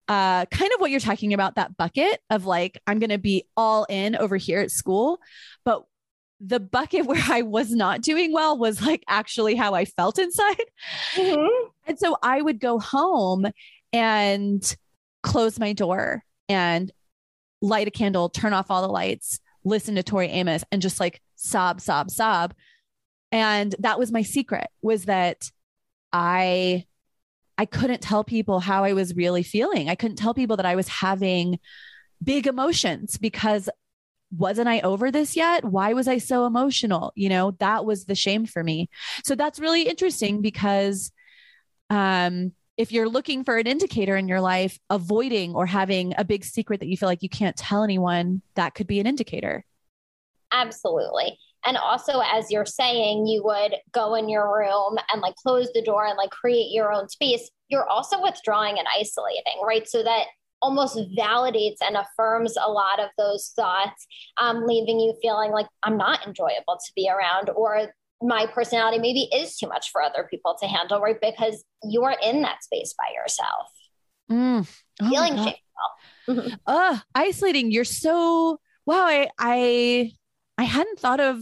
uh 0.07 0.45
kind 0.47 0.71
of 0.73 0.79
what 0.79 0.89
you're 0.89 0.99
talking 0.99 1.33
about 1.33 1.55
that 1.55 1.77
bucket 1.77 2.19
of 2.29 2.45
like 2.45 2.81
I'm 2.87 2.99
going 2.99 3.11
to 3.11 3.19
be 3.19 3.43
all 3.55 3.85
in 3.89 4.15
over 4.15 4.37
here 4.37 4.59
at 4.61 4.71
school, 4.71 5.19
but 5.65 5.83
the 6.39 6.59
bucket 6.59 7.05
where 7.05 7.21
I 7.27 7.41
was 7.41 7.71
not 7.71 8.01
doing 8.01 8.31
well 8.31 8.57
was 8.57 8.81
like 8.81 9.03
actually 9.07 9.55
how 9.55 9.73
I 9.73 9.85
felt 9.85 10.17
inside. 10.17 10.65
And 11.85 11.99
so 11.99 12.17
I 12.21 12.41
would 12.41 12.59
go 12.59 12.79
home 12.79 13.47
and 13.91 14.75
close 15.23 15.59
my 15.59 15.73
door 15.73 16.23
and 16.47 16.91
light 17.61 17.87
a 17.87 17.91
candle, 17.91 18.29
turn 18.29 18.53
off 18.53 18.71
all 18.71 18.81
the 18.81 18.87
lights, 18.87 19.39
listen 19.63 19.95
to 19.95 20.03
Tori 20.03 20.27
Amos 20.27 20.63
and 20.71 20.81
just 20.81 20.99
like 20.99 21.21
sob, 21.35 21.81
sob, 21.81 22.09
sob. 22.09 22.53
And 23.31 23.75
that 23.79 23.99
was 23.99 24.11
my 24.11 24.23
secret 24.23 24.67
was 24.81 25.05
that 25.05 25.51
i 26.11 26.83
i 27.59 27.65
couldn't 27.65 28.01
tell 28.01 28.23
people 28.23 28.59
how 28.59 28.83
i 28.83 28.93
was 28.93 29.15
really 29.15 29.43
feeling. 29.43 29.89
I 29.89 29.95
couldn't 29.95 30.17
tell 30.17 30.33
people 30.33 30.57
that 30.57 30.65
i 30.65 30.75
was 30.75 30.87
having 30.87 31.59
big 32.23 32.47
emotions 32.47 33.17
because 33.17 33.69
wasn't 34.35 34.67
i 34.67 34.79
over 34.81 35.11
this 35.11 35.35
yet? 35.35 35.63
Why 35.63 35.93
was 35.93 36.07
i 36.07 36.17
so 36.17 36.45
emotional? 36.45 37.11
You 37.15 37.29
know 37.29 37.51
that 37.59 37.85
was 37.85 38.05
the 38.05 38.15
shame 38.15 38.45
for 38.45 38.63
me. 38.63 38.89
So 39.23 39.35
that's 39.35 39.59
really 39.59 39.83
interesting 39.83 40.41
because 40.41 41.11
um 41.91 42.53
if 42.79 42.93
you're 42.93 43.09
looking 43.09 43.43
for 43.43 43.57
an 43.57 43.67
indicator 43.67 44.15
in 44.15 44.29
your 44.29 44.39
life 44.39 44.79
avoiding 44.89 45.53
or 45.53 45.65
having 45.65 46.13
a 46.17 46.23
big 46.23 46.45
secret 46.45 46.79
that 46.79 46.87
you 46.87 46.95
feel 46.95 47.09
like 47.09 47.21
you 47.21 47.29
can't 47.29 47.57
tell 47.57 47.83
anyone 47.83 48.41
that 48.55 48.73
could 48.73 48.87
be 48.87 48.99
an 48.99 49.05
indicator 49.05 49.65
Absolutely. 50.51 51.37
And 51.65 51.77
also, 51.77 52.21
as 52.25 52.49
you're 52.49 52.65
saying, 52.65 53.27
you 53.27 53.43
would 53.43 53.75
go 53.91 54.15
in 54.15 54.29
your 54.29 54.57
room 54.57 54.97
and 55.11 55.21
like 55.21 55.35
close 55.35 55.69
the 55.73 55.81
door 55.81 56.05
and 56.05 56.17
like 56.17 56.29
create 56.29 56.71
your 56.71 56.93
own 56.93 57.09
space. 57.09 57.49
You're 57.67 57.87
also 57.87 58.21
withdrawing 58.21 58.79
and 58.79 58.87
isolating, 58.97 59.61
right? 59.63 59.87
So 59.87 60.01
that 60.03 60.25
almost 60.61 60.97
validates 61.17 61.77
and 61.81 61.97
affirms 61.97 62.55
a 62.57 62.69
lot 62.69 62.99
of 62.99 63.09
those 63.17 63.51
thoughts, 63.55 64.07
um, 64.41 64.65
leaving 64.65 64.99
you 64.99 65.13
feeling 65.21 65.51
like 65.51 65.67
I'm 65.83 65.97
not 65.97 66.25
enjoyable 66.25 66.77
to 66.85 66.91
be 66.95 67.09
around 67.09 67.49
or 67.49 67.93
my 68.21 68.45
personality 68.47 68.99
maybe 68.99 69.29
is 69.33 69.57
too 69.57 69.67
much 69.67 69.91
for 69.91 70.01
other 70.01 70.27
people 70.29 70.55
to 70.61 70.67
handle, 70.67 70.99
right? 70.99 71.15
Because 71.21 71.63
you're 71.83 72.15
in 72.23 72.41
that 72.41 72.63
space 72.63 72.93
by 72.97 73.13
yourself, 73.13 73.67
Mm. 74.31 74.67
Oh 75.01 75.09
feeling 75.09 75.35
shameful. 76.27 76.59
uh 76.67 76.99
isolating 77.15 77.71
you're 77.71 77.83
so 77.85 78.59
wow 78.85 79.05
i 79.05 79.27
i 79.39 80.11
i 80.59 80.63
hadn't 80.63 80.99
thought 80.99 81.19
of 81.19 81.41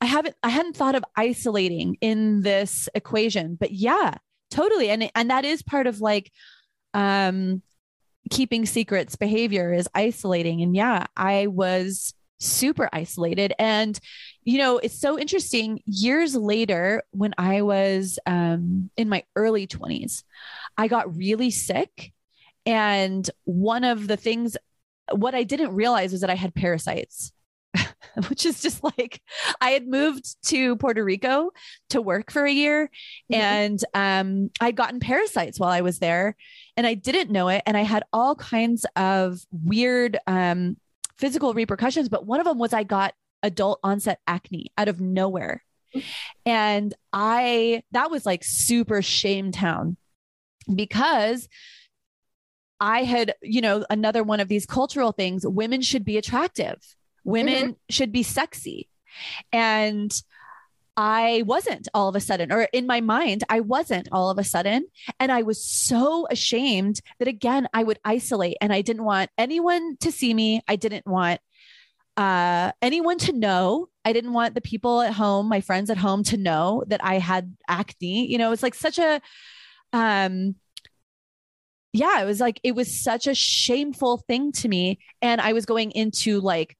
i 0.00 0.06
haven't 0.06 0.36
i 0.44 0.48
hadn't 0.50 0.76
thought 0.76 0.94
of 0.94 1.04
isolating 1.16 1.96
in 2.00 2.42
this 2.42 2.88
equation 2.94 3.56
but 3.58 3.72
yeah 3.72 4.14
totally 4.52 4.90
and 4.90 5.10
and 5.16 5.30
that 5.30 5.44
is 5.44 5.62
part 5.62 5.88
of 5.88 6.00
like 6.00 6.30
um 6.94 7.60
keeping 8.30 8.66
secrets 8.66 9.16
behavior 9.16 9.72
is 9.72 9.88
isolating 9.94 10.62
and 10.62 10.76
yeah 10.76 11.06
i 11.16 11.48
was 11.48 12.14
super 12.40 12.88
isolated 12.92 13.52
and 13.58 14.00
you 14.44 14.58
know 14.58 14.78
it's 14.78 14.98
so 14.98 15.18
interesting 15.18 15.80
years 15.84 16.34
later 16.34 17.02
when 17.10 17.34
i 17.36 17.60
was 17.60 18.18
um 18.26 18.90
in 18.96 19.08
my 19.10 19.22
early 19.36 19.66
20s 19.66 20.24
i 20.78 20.88
got 20.88 21.14
really 21.16 21.50
sick 21.50 22.12
and 22.66 23.28
one 23.44 23.84
of 23.84 24.06
the 24.06 24.18
things, 24.18 24.54
what 25.12 25.34
I 25.34 25.44
didn't 25.44 25.74
realize 25.74 26.12
was 26.12 26.20
that 26.20 26.28
I 26.30 26.34
had 26.34 26.54
parasites, 26.54 27.32
which 28.28 28.44
is 28.44 28.60
just 28.60 28.84
like 28.84 29.22
I 29.62 29.70
had 29.70 29.88
moved 29.88 30.36
to 30.48 30.76
Puerto 30.76 31.02
Rico 31.02 31.52
to 31.88 32.02
work 32.02 32.30
for 32.30 32.44
a 32.44 32.52
year 32.52 32.90
Mhm. 33.32 33.36
and 33.36 33.84
um, 33.94 34.50
I'd 34.60 34.76
gotten 34.76 35.00
parasites 35.00 35.58
while 35.58 35.70
I 35.70 35.80
was 35.80 36.00
there 36.00 36.36
and 36.76 36.86
I 36.86 36.94
didn't 36.94 37.30
know 37.30 37.48
it. 37.48 37.62
And 37.66 37.78
I 37.78 37.82
had 37.82 38.04
all 38.12 38.34
kinds 38.34 38.84
of 38.94 39.40
weird 39.50 40.18
um, 40.26 40.76
physical 41.20 41.54
repercussions. 41.54 42.08
But 42.08 42.26
one 42.26 42.40
of 42.40 42.46
them 42.46 42.58
was 42.58 42.72
I 42.72 42.82
got 42.82 43.14
adult 43.42 43.78
onset 43.82 44.20
acne 44.26 44.72
out 44.76 44.88
of 44.88 45.00
nowhere. 45.00 45.62
And 46.46 46.94
I, 47.12 47.82
that 47.92 48.10
was 48.10 48.24
like 48.24 48.44
super 48.44 49.02
shame 49.02 49.52
town 49.52 49.96
because 50.72 51.48
I 52.78 53.02
had, 53.02 53.34
you 53.42 53.60
know, 53.60 53.84
another 53.90 54.22
one 54.22 54.40
of 54.40 54.48
these 54.48 54.66
cultural 54.66 55.12
things 55.12 55.46
women 55.46 55.82
should 55.82 56.04
be 56.04 56.16
attractive, 56.16 56.78
women 57.24 57.54
mm-hmm. 57.54 57.72
should 57.90 58.12
be 58.12 58.22
sexy. 58.22 58.88
And 59.52 60.12
I 61.02 61.44
wasn't 61.46 61.88
all 61.94 62.10
of 62.10 62.14
a 62.14 62.20
sudden, 62.20 62.52
or 62.52 62.68
in 62.74 62.86
my 62.86 63.00
mind, 63.00 63.42
I 63.48 63.60
wasn't 63.60 64.10
all 64.12 64.28
of 64.28 64.36
a 64.36 64.44
sudden. 64.44 64.84
And 65.18 65.32
I 65.32 65.40
was 65.40 65.64
so 65.64 66.26
ashamed 66.30 67.00
that 67.18 67.26
again, 67.26 67.68
I 67.72 67.84
would 67.84 67.98
isolate 68.04 68.58
and 68.60 68.70
I 68.70 68.82
didn't 68.82 69.04
want 69.04 69.30
anyone 69.38 69.96
to 70.00 70.12
see 70.12 70.34
me. 70.34 70.60
I 70.68 70.76
didn't 70.76 71.06
want 71.06 71.40
uh, 72.18 72.72
anyone 72.82 73.16
to 73.16 73.32
know. 73.32 73.88
I 74.04 74.12
didn't 74.12 74.34
want 74.34 74.54
the 74.54 74.60
people 74.60 75.00
at 75.00 75.14
home, 75.14 75.48
my 75.48 75.62
friends 75.62 75.88
at 75.88 75.96
home 75.96 76.22
to 76.24 76.36
know 76.36 76.84
that 76.88 77.02
I 77.02 77.14
had 77.14 77.56
acne. 77.66 78.30
You 78.30 78.36
know, 78.36 78.52
it's 78.52 78.62
like 78.62 78.74
such 78.74 78.98
a, 78.98 79.22
um, 79.94 80.54
yeah, 81.94 82.20
it 82.20 82.26
was 82.26 82.40
like, 82.40 82.60
it 82.62 82.74
was 82.74 83.02
such 83.02 83.26
a 83.26 83.34
shameful 83.34 84.18
thing 84.18 84.52
to 84.52 84.68
me. 84.68 84.98
And 85.22 85.40
I 85.40 85.54
was 85.54 85.64
going 85.64 85.92
into 85.92 86.40
like, 86.40 86.76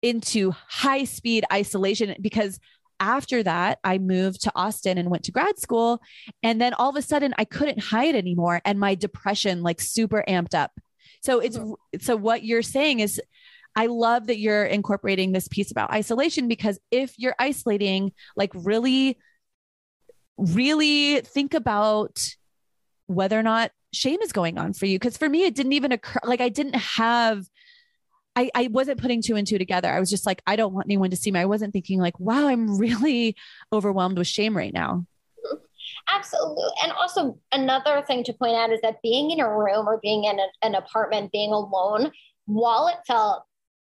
into 0.00 0.52
high 0.68 1.04
speed 1.04 1.44
isolation 1.52 2.14
because 2.20 2.58
after 3.04 3.42
that, 3.42 3.80
I 3.84 3.98
moved 3.98 4.40
to 4.42 4.52
Austin 4.54 4.96
and 4.96 5.10
went 5.10 5.24
to 5.24 5.32
grad 5.32 5.58
school. 5.58 6.00
And 6.42 6.58
then 6.58 6.72
all 6.72 6.88
of 6.88 6.96
a 6.96 7.02
sudden, 7.02 7.34
I 7.36 7.44
couldn't 7.44 7.82
hide 7.82 8.14
anymore. 8.14 8.62
And 8.64 8.80
my 8.80 8.94
depression, 8.94 9.62
like, 9.62 9.80
super 9.82 10.24
amped 10.26 10.54
up. 10.54 10.72
So 11.22 11.40
it's 11.40 11.58
mm-hmm. 11.58 12.00
so 12.00 12.16
what 12.16 12.44
you're 12.44 12.62
saying 12.62 13.00
is, 13.00 13.20
I 13.76 13.86
love 13.86 14.28
that 14.28 14.38
you're 14.38 14.64
incorporating 14.64 15.32
this 15.32 15.48
piece 15.48 15.70
about 15.70 15.90
isolation 15.90 16.48
because 16.48 16.78
if 16.90 17.12
you're 17.18 17.34
isolating, 17.38 18.12
like, 18.36 18.52
really, 18.54 19.18
really 20.38 21.20
think 21.20 21.52
about 21.52 22.18
whether 23.06 23.38
or 23.38 23.42
not 23.42 23.70
shame 23.92 24.22
is 24.22 24.32
going 24.32 24.58
on 24.58 24.72
for 24.72 24.86
you. 24.86 24.98
Because 24.98 25.18
for 25.18 25.28
me, 25.28 25.44
it 25.44 25.54
didn't 25.54 25.74
even 25.74 25.92
occur. 25.92 26.20
Like, 26.24 26.40
I 26.40 26.48
didn't 26.48 26.76
have 26.76 27.44
I, 28.36 28.50
I 28.54 28.66
wasn't 28.68 29.00
putting 29.00 29.22
two 29.22 29.36
and 29.36 29.46
two 29.46 29.58
together. 29.58 29.88
I 29.88 30.00
was 30.00 30.10
just 30.10 30.26
like, 30.26 30.42
I 30.46 30.56
don't 30.56 30.72
want 30.72 30.86
anyone 30.86 31.10
to 31.10 31.16
see 31.16 31.30
me. 31.30 31.40
I 31.40 31.44
wasn't 31.44 31.72
thinking 31.72 32.00
like, 32.00 32.18
wow, 32.18 32.48
I'm 32.48 32.78
really 32.78 33.36
overwhelmed 33.72 34.18
with 34.18 34.26
shame 34.26 34.56
right 34.56 34.72
now. 34.72 35.06
Absolutely. 36.12 36.64
And 36.82 36.92
also, 36.92 37.38
another 37.52 38.02
thing 38.06 38.24
to 38.24 38.32
point 38.32 38.54
out 38.54 38.72
is 38.72 38.80
that 38.82 39.00
being 39.02 39.30
in 39.30 39.40
a 39.40 39.48
room 39.48 39.86
or 39.86 39.98
being 40.02 40.24
in 40.24 40.38
a, 40.38 40.46
an 40.62 40.74
apartment, 40.74 41.32
being 41.32 41.52
alone, 41.52 42.10
while 42.46 42.88
it 42.88 42.96
felt 43.06 43.44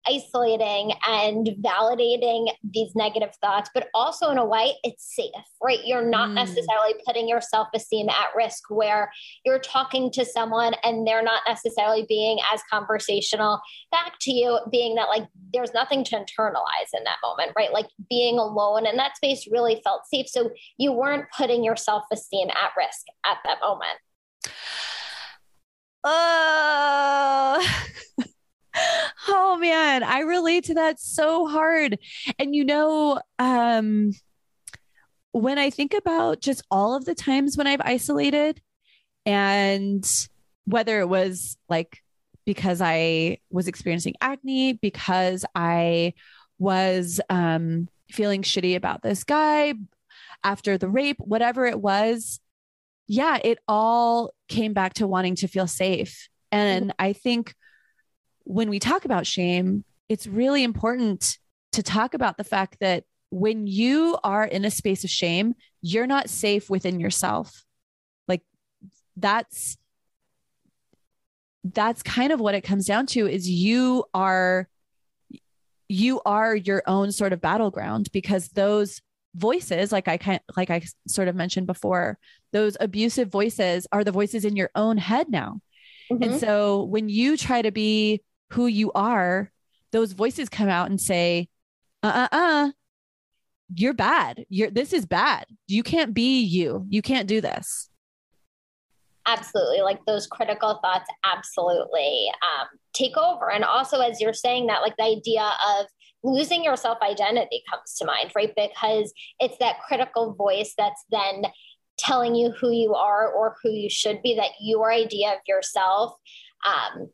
isolating 0.09 0.92
and 1.07 1.48
validating 1.61 2.48
these 2.64 2.94
negative 2.94 3.34
thoughts, 3.40 3.70
but 3.74 3.88
also 3.94 4.30
in 4.30 4.38
a 4.38 4.44
way 4.44 4.74
it's 4.82 5.14
safe, 5.14 5.30
right? 5.62 5.78
You're 5.84 6.05
not 6.05 6.30
mm. 6.30 6.34
necessarily 6.34 6.94
putting 7.07 7.28
your 7.28 7.40
self 7.40 7.68
esteem 7.74 8.09
at 8.09 8.28
risk 8.36 8.64
where 8.70 9.12
you're 9.44 9.59
talking 9.59 10.11
to 10.12 10.24
someone 10.24 10.74
and 10.82 11.07
they're 11.07 11.22
not 11.22 11.42
necessarily 11.46 12.05
being 12.09 12.38
as 12.53 12.61
conversational 12.70 13.61
back 13.90 14.14
to 14.22 14.32
you, 14.32 14.59
being 14.70 14.94
that 14.96 15.09
like 15.09 15.28
there's 15.53 15.74
nothing 15.74 16.05
to 16.05 16.16
internalize 16.16 16.90
in 16.94 17.05
that 17.05 17.16
moment, 17.22 17.53
right? 17.57 17.72
Like 17.72 17.86
being 18.09 18.38
alone 18.38 18.86
in 18.86 18.96
that 18.96 19.16
space 19.16 19.48
really 19.50 19.80
felt 19.84 20.03
safe. 20.07 20.28
So 20.28 20.50
you 20.78 20.92
weren't 20.92 21.26
putting 21.36 21.62
your 21.64 21.76
self 21.76 22.05
esteem 22.12 22.48
at 22.50 22.72
risk 22.76 23.07
at 23.24 23.38
that 23.44 23.59
moment. 23.61 23.98
Uh 26.05 27.62
oh 29.29 29.57
man, 29.59 30.03
I 30.03 30.20
relate 30.20 30.64
to 30.64 30.75
that 30.75 31.01
so 31.01 31.47
hard. 31.47 31.99
And 32.39 32.55
you 32.55 32.64
know, 32.64 33.20
um, 33.39 34.12
when 35.33 35.59
I 35.59 35.70
think 35.70 35.95
about 35.95 36.41
just 36.41 36.62
all 36.70 36.95
of 36.95 37.05
the 37.05 37.14
times 37.14 37.57
when 37.57 37.66
I've 37.66 37.81
isolated 37.81 38.61
and 39.25 40.07
whether 40.64 41.01
it 41.01 41.09
was 41.09 41.57
like 41.68 42.03
because 42.45 42.81
I 42.81 43.39
was 43.51 43.68
experiencing 43.68 44.14
acne, 44.20 44.75
because 44.75 45.45
I 45.55 46.14
was 46.59 47.20
um, 47.31 47.89
feeling 48.11 48.43
shitty 48.43 48.77
about 48.77 49.03
this 49.03 49.25
guy 49.25 49.75
after 50.45 50.77
the 50.77 50.89
rape, 50.89 51.18
whatever 51.20 51.66
it 51.66 51.81
was, 51.81 52.41
yeah, 53.07 53.39
it 53.43 53.59
all 53.68 54.33
came 54.49 54.73
back 54.73 54.95
to 54.95 55.07
wanting 55.07 55.37
to 55.37 55.49
feel 55.49 55.66
safe. 55.66 56.29
And 56.51 56.93
I 56.99 57.12
think 57.12 57.55
when 58.45 58.70
we 58.70 58.78
talk 58.78 59.05
about 59.05 59.26
shame, 59.26 59.84
it's 60.09 60.26
really 60.26 60.62
important 60.62 61.38
to 61.72 61.82
talk 61.82 62.14
about 62.14 62.36
the 62.36 62.45
fact 62.45 62.78
that 62.80 63.05
when 63.30 63.66
you 63.66 64.18
are 64.22 64.45
in 64.45 64.64
a 64.64 64.70
space 64.70 65.05
of 65.05 65.11
shame, 65.11 65.55
you're 65.80 66.07
not 66.07 66.28
safe 66.28 66.68
within 66.68 67.01
yourself. 67.01 67.64
Like 68.28 68.43
that's 69.16 69.78
that's 71.64 72.03
kind 72.03 72.32
of 72.32 72.40
what 72.40 72.55
it 72.55 72.62
comes 72.62 72.86
down 72.86 73.07
to 73.07 73.26
is 73.26 73.49
you 73.49 74.05
are 74.12 74.68
you 75.88 76.20
are 76.26 76.57
your 76.57 76.82
own 76.86 77.12
sort 77.12 77.32
of 77.32 77.40
battleground 77.40 78.09
because 78.12 78.49
those 78.49 79.01
voices 79.34 79.93
like 79.93 80.09
i 80.09 80.16
kind 80.16 80.40
like 80.57 80.70
i 80.70 80.82
sort 81.07 81.28
of 81.28 81.36
mentioned 81.36 81.66
before 81.66 82.18
those 82.53 82.76
abusive 82.80 83.28
voices 83.28 83.86
are 83.93 84.05
the 84.05 84.12
voices 84.12 84.45
in 84.45 84.57
your 84.57 84.70
own 84.74 84.99
head 84.99 85.28
now 85.30 85.61
mm-hmm. 86.11 86.22
and 86.22 86.40
so 86.40 86.82
when 86.84 87.09
you 87.09 87.36
try 87.36 87.62
to 87.62 87.70
be 87.70 88.20
who 88.53 88.66
you 88.66 88.92
are, 88.92 89.50
those 89.92 90.12
voices 90.12 90.48
come 90.48 90.68
out 90.68 90.90
and 90.90 91.00
say, 91.00 91.48
uh 92.03 92.28
uh 92.32 92.36
uh, 92.36 92.70
you're 93.74 93.94
bad. 93.94 94.44
You're 94.48 94.70
this 94.70 94.92
is 94.92 95.07
bad. 95.07 95.46
You 95.66 95.82
can't 95.82 96.14
be 96.14 96.40
you. 96.42 96.86
You 96.88 97.03
can't 97.03 97.28
do 97.28 97.40
this. 97.40 97.88
Absolutely. 99.26 99.82
Like 99.82 100.05
those 100.05 100.26
critical 100.26 100.80
thoughts 100.82 101.09
absolutely 101.24 102.28
um, 102.42 102.66
take 102.92 103.16
over. 103.16 103.50
And 103.50 103.64
also, 103.64 104.00
as 104.00 104.20
you're 104.20 104.32
saying 104.32 104.66
that, 104.66 104.82
like 104.82 104.96
the 104.96 105.05
idea 105.05 105.48
of 105.78 105.86
losing 106.24 106.64
your 106.64 106.76
self 106.76 106.98
identity 107.03 107.62
comes 107.70 107.94
to 107.98 108.05
mind, 108.05 108.32
right? 108.34 108.53
Because 108.55 109.12
it's 109.38 109.57
that 109.59 109.80
critical 109.86 110.34
voice 110.34 110.74
that's 110.76 111.05
then 111.11 111.44
telling 111.98 112.34
you 112.34 112.50
who 112.50 112.72
you 112.72 112.94
are 112.94 113.30
or 113.30 113.57
who 113.62 113.70
you 113.70 113.88
should 113.88 114.20
be, 114.22 114.34
that 114.34 114.50
your 114.61 114.92
idea 114.92 115.28
of 115.28 115.38
yourself 115.46 116.14
um, 116.66 117.09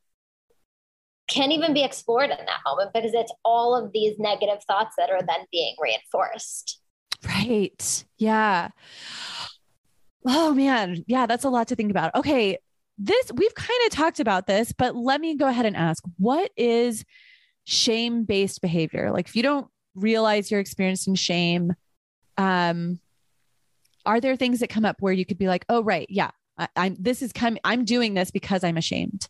can't 1.29 1.53
even 1.53 1.75
be 1.75 1.85
explored 1.85 2.31
in 2.31 2.37
that 2.37 2.61
moment 2.67 2.91
because 2.93 3.13
it's 3.15 3.33
all 3.45 3.77
of 3.77 3.93
these 3.93 4.19
negative 4.19 4.63
thoughts 4.67 4.95
that 4.97 5.11
are 5.11 5.21
then 5.21 5.47
being 5.53 5.75
reinforced. 5.81 6.81
Right. 7.25 8.05
Yeah. 8.17 8.69
Oh 10.27 10.53
man. 10.55 11.05
Yeah, 11.07 11.27
that's 11.27 11.45
a 11.45 11.51
lot 11.51 11.69
to 11.69 11.77
think 11.77 11.91
about. 11.91 12.15
Okay. 12.15 12.59
This 12.97 13.31
we've 13.33 13.55
kind 13.55 13.81
of 13.87 13.91
talked 13.91 14.21
about 14.21 14.47
this, 14.47 14.73
but 14.73 14.97
let 14.97 15.21
me 15.21 15.37
go 15.37 15.47
ahead 15.47 15.67
and 15.67 15.77
ask 15.77 16.03
what 16.17 16.51
is 16.57 17.05
shame 17.65 18.25
based 18.25 18.61
behavior? 18.61 19.11
Like 19.13 19.29
if 19.29 19.37
you 19.37 19.43
don't 19.43 19.69
realize 19.95 20.51
you're 20.51 20.61
experiencing 20.61 21.15
shame, 21.15 21.75
um, 22.37 23.01
are 24.07 24.21
there 24.21 24.37
things 24.37 24.61
that 24.61 24.71
come 24.71 24.85
up 24.85 24.97
where 25.01 25.13
you 25.13 25.27
could 25.27 25.39
be 25.39 25.49
like, 25.49 25.65
oh, 25.69 25.83
right. 25.83 26.07
Yeah. 26.09 26.31
I, 26.57 26.69
I'm, 26.77 26.97
this 26.99 27.21
is 27.21 27.33
coming, 27.33 27.61
I'm 27.63 27.85
doing 27.85 28.15
this 28.15 28.31
because 28.31 28.65
I'm 28.65 28.77
ashamed. 28.77 29.29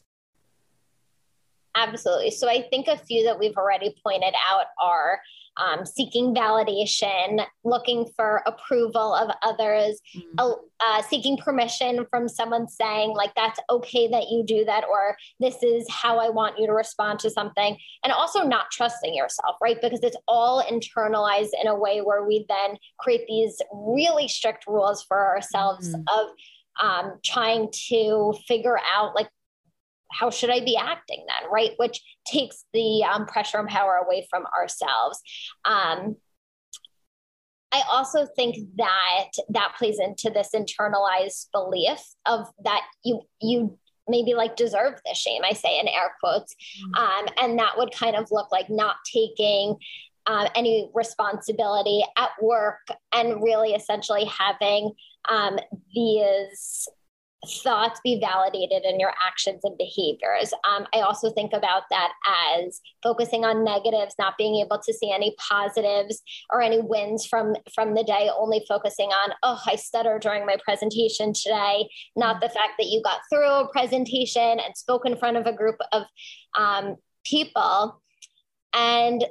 Absolutely. 1.79 2.33
So 2.33 2.49
I 2.49 2.62
think 2.70 2.89
a 2.89 2.99
few 2.99 3.24
that 3.24 3.39
we've 3.39 3.57
already 3.57 3.95
pointed 4.03 4.35
out 4.51 4.66
are 4.83 5.20
um, 5.59 5.85
seeking 5.85 6.35
validation, 6.35 7.45
looking 7.64 8.09
for 8.16 8.43
approval 8.47 9.14
of 9.14 9.31
others, 9.43 10.01
mm-hmm. 10.16 10.53
uh, 10.81 11.03
seeking 11.03 11.37
permission 11.37 12.07
from 12.11 12.29
someone 12.29 12.68
saying, 12.68 13.11
like, 13.11 13.35
that's 13.35 13.59
okay 13.68 14.09
that 14.09 14.29
you 14.31 14.45
do 14.45 14.64
that, 14.64 14.85
or 14.89 15.16
this 15.41 15.62
is 15.62 15.87
how 15.91 16.18
I 16.18 16.31
want 16.31 16.59
you 16.59 16.66
to 16.66 16.72
respond 16.72 17.18
to 17.20 17.31
something. 17.31 17.76
And 18.05 18.12
also 18.12 18.43
not 18.43 18.70
trusting 18.70 19.14
yourself, 19.14 19.57
right? 19.61 19.79
Because 19.81 20.01
it's 20.03 20.16
all 20.26 20.62
internalized 20.62 21.51
in 21.61 21.68
a 21.68 21.76
way 21.76 22.01
where 22.01 22.24
we 22.24 22.47
then 22.49 22.76
create 22.99 23.26
these 23.26 23.61
really 23.72 24.29
strict 24.29 24.66
rules 24.66 25.03
for 25.03 25.26
ourselves 25.26 25.89
mm-hmm. 25.89 26.03
of 26.18 26.26
um, 26.81 27.18
trying 27.24 27.68
to 27.89 28.33
figure 28.47 28.79
out, 28.93 29.14
like, 29.16 29.29
how 30.11 30.30
should 30.30 30.50
I 30.50 30.61
be 30.61 30.76
acting 30.76 31.24
then, 31.26 31.50
right? 31.50 31.72
Which 31.76 32.02
takes 32.26 32.64
the 32.72 33.04
um, 33.04 33.26
pressure 33.26 33.59
and 33.59 33.68
power 33.68 34.00
away 34.04 34.26
from 34.30 34.44
ourselves. 34.59 35.20
Um, 35.64 36.16
I 37.70 37.82
also 37.90 38.26
think 38.34 38.56
that 38.76 39.28
that 39.50 39.74
plays 39.78 39.98
into 40.00 40.30
this 40.30 40.50
internalized 40.54 41.50
belief 41.52 42.00
of 42.24 42.46
that 42.64 42.82
you 43.04 43.20
you 43.40 43.78
maybe 44.09 44.32
like 44.32 44.56
deserve 44.56 44.94
the 45.04 45.14
shame. 45.14 45.42
I 45.44 45.52
say 45.52 45.78
in 45.78 45.86
air 45.86 46.14
quotes, 46.20 46.54
mm-hmm. 46.54 46.94
um, 46.94 47.26
and 47.42 47.59
that 47.59 47.76
would 47.76 47.92
kind 47.92 48.16
of 48.16 48.28
look 48.30 48.50
like 48.50 48.70
not 48.70 48.96
taking 49.12 49.76
um, 50.26 50.48
any 50.54 50.90
responsibility 50.94 52.02
at 52.16 52.30
work 52.40 52.86
and 53.14 53.42
really 53.42 53.72
essentially 53.72 54.24
having 54.24 54.92
um, 55.28 55.59
these 55.94 56.88
thoughts 57.47 58.01
be 58.03 58.18
validated 58.20 58.84
in 58.84 58.99
your 58.99 59.12
actions 59.24 59.61
and 59.62 59.78
behaviors. 59.78 60.53
Um, 60.68 60.86
I 60.93 61.01
also 61.01 61.30
think 61.30 61.53
about 61.53 61.82
that 61.91 62.12
as 62.26 62.80
focusing 63.03 63.45
on 63.45 63.64
negatives, 63.64 64.16
not 64.18 64.36
being 64.36 64.57
able 64.57 64.78
to 64.78 64.93
see 64.93 65.12
any 65.12 65.36
positives 65.39 66.20
or 66.51 66.61
any 66.61 66.80
wins 66.80 67.24
from 67.26 67.55
from 67.74 67.95
the 67.95 68.03
day, 68.03 68.28
only 68.36 68.64
focusing 68.68 69.11
on, 69.11 69.32
oh, 69.43 69.61
I 69.66 69.76
stuttered 69.76 70.22
during 70.22 70.47
my 70.47 70.57
presentation 70.64 71.32
today, 71.32 71.89
not 72.16 72.41
the 72.41 72.49
fact 72.49 72.72
that 72.78 72.89
you 72.89 73.03
got 73.03 73.20
through 73.30 73.49
a 73.49 73.68
presentation 73.68 74.59
and 74.59 74.76
spoke 74.76 75.07
in 75.07 75.16
front 75.16 75.36
of 75.36 75.47
a 75.47 75.53
group 75.53 75.76
of 75.93 76.03
um, 76.57 76.97
people. 77.24 78.03
And 78.74 79.24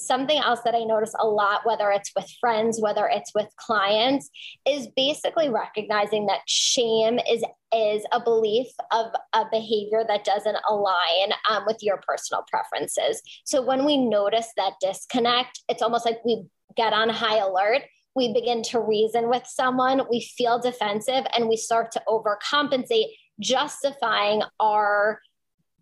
something 0.00 0.38
else 0.38 0.60
that 0.64 0.74
I 0.74 0.84
notice 0.84 1.14
a 1.18 1.26
lot, 1.26 1.60
whether 1.64 1.90
it's 1.90 2.10
with 2.16 2.30
friends, 2.40 2.80
whether 2.80 3.06
it's 3.06 3.32
with 3.34 3.48
clients, 3.56 4.30
is 4.66 4.88
basically 4.96 5.48
recognizing 5.48 6.26
that 6.26 6.40
shame 6.46 7.18
is 7.30 7.44
is 7.74 8.04
a 8.12 8.22
belief 8.22 8.68
of 8.92 9.06
a 9.32 9.44
behavior 9.50 10.04
that 10.06 10.24
doesn't 10.24 10.56
align 10.70 11.32
um, 11.50 11.64
with 11.66 11.78
your 11.82 12.00
personal 12.06 12.44
preferences. 12.48 13.20
So 13.44 13.62
when 13.62 13.84
we 13.84 13.96
notice 13.96 14.48
that 14.56 14.74
disconnect, 14.80 15.60
it's 15.68 15.82
almost 15.82 16.06
like 16.06 16.24
we 16.24 16.44
get 16.76 16.92
on 16.92 17.08
high 17.08 17.38
alert. 17.38 17.82
We 18.14 18.32
begin 18.32 18.62
to 18.64 18.80
reason 18.80 19.28
with 19.28 19.44
someone, 19.44 20.02
we 20.08 20.20
feel 20.20 20.60
defensive, 20.60 21.24
and 21.34 21.48
we 21.48 21.56
start 21.56 21.90
to 21.92 22.02
overcompensate, 22.08 23.06
justifying 23.40 24.42
our 24.60 25.18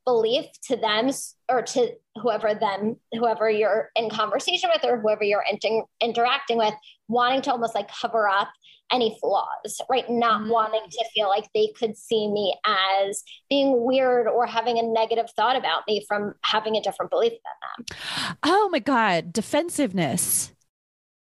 belief 0.05 0.47
to 0.65 0.77
them 0.77 1.11
or 1.49 1.63
to 1.63 1.93
whoever 2.21 2.55
them 2.55 2.97
whoever 3.13 3.49
you're 3.49 3.91
in 3.97 4.11
conversation 4.11 4.69
with 4.73 4.85
or 4.85 5.01
whoever 5.01 5.23
you're 5.23 5.45
inter- 5.51 5.85
interacting 6.01 6.59
with 6.59 6.75
wanting 7.09 7.41
to 7.43 7.51
almost 7.51 7.75
like 7.75 7.89
cover 7.89 8.29
up 8.29 8.49
any 8.93 9.17
flaws 9.21 9.81
right? 9.89 10.09
Not 10.11 10.43
mm-hmm. 10.43 10.51
wanting 10.51 10.83
to 10.91 11.05
feel 11.15 11.29
like 11.29 11.49
they 11.55 11.73
could 11.79 11.97
see 11.97 12.31
me 12.31 12.55
as 12.67 13.23
being 13.49 13.85
weird 13.85 14.27
or 14.27 14.47
having 14.47 14.79
a 14.79 14.83
negative 14.83 15.31
thought 15.35 15.57
about 15.57 15.83
me 15.89 16.05
from 16.07 16.35
having 16.43 16.77
a 16.77 16.83
different 16.83 17.11
belief 17.11 17.33
than 17.33 17.87
them. 17.87 18.37
Oh 18.43 18.69
my 18.71 18.81
god 18.81 19.33
defensiveness. 19.33 20.53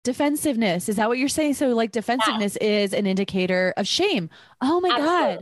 Defensiveness. 0.03 0.89
Is 0.89 0.95
that 0.95 1.09
what 1.09 1.19
you're 1.19 1.29
saying? 1.29 1.53
So 1.53 1.69
like 1.69 1.91
defensiveness 1.91 2.57
yeah. 2.59 2.67
is 2.67 2.93
an 2.93 3.05
indicator 3.05 3.73
of 3.77 3.87
shame. 3.87 4.31
Oh 4.59 4.81
my 4.81 4.89
Absolutely. 4.89 5.35
god 5.35 5.39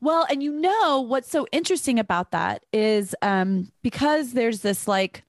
well, 0.00 0.26
and 0.28 0.42
you 0.42 0.52
know 0.52 1.00
what's 1.00 1.30
so 1.30 1.46
interesting 1.52 1.98
about 1.98 2.30
that 2.32 2.64
is 2.72 3.14
um, 3.22 3.70
because 3.82 4.32
there's 4.32 4.60
this 4.60 4.88
like 4.88 5.24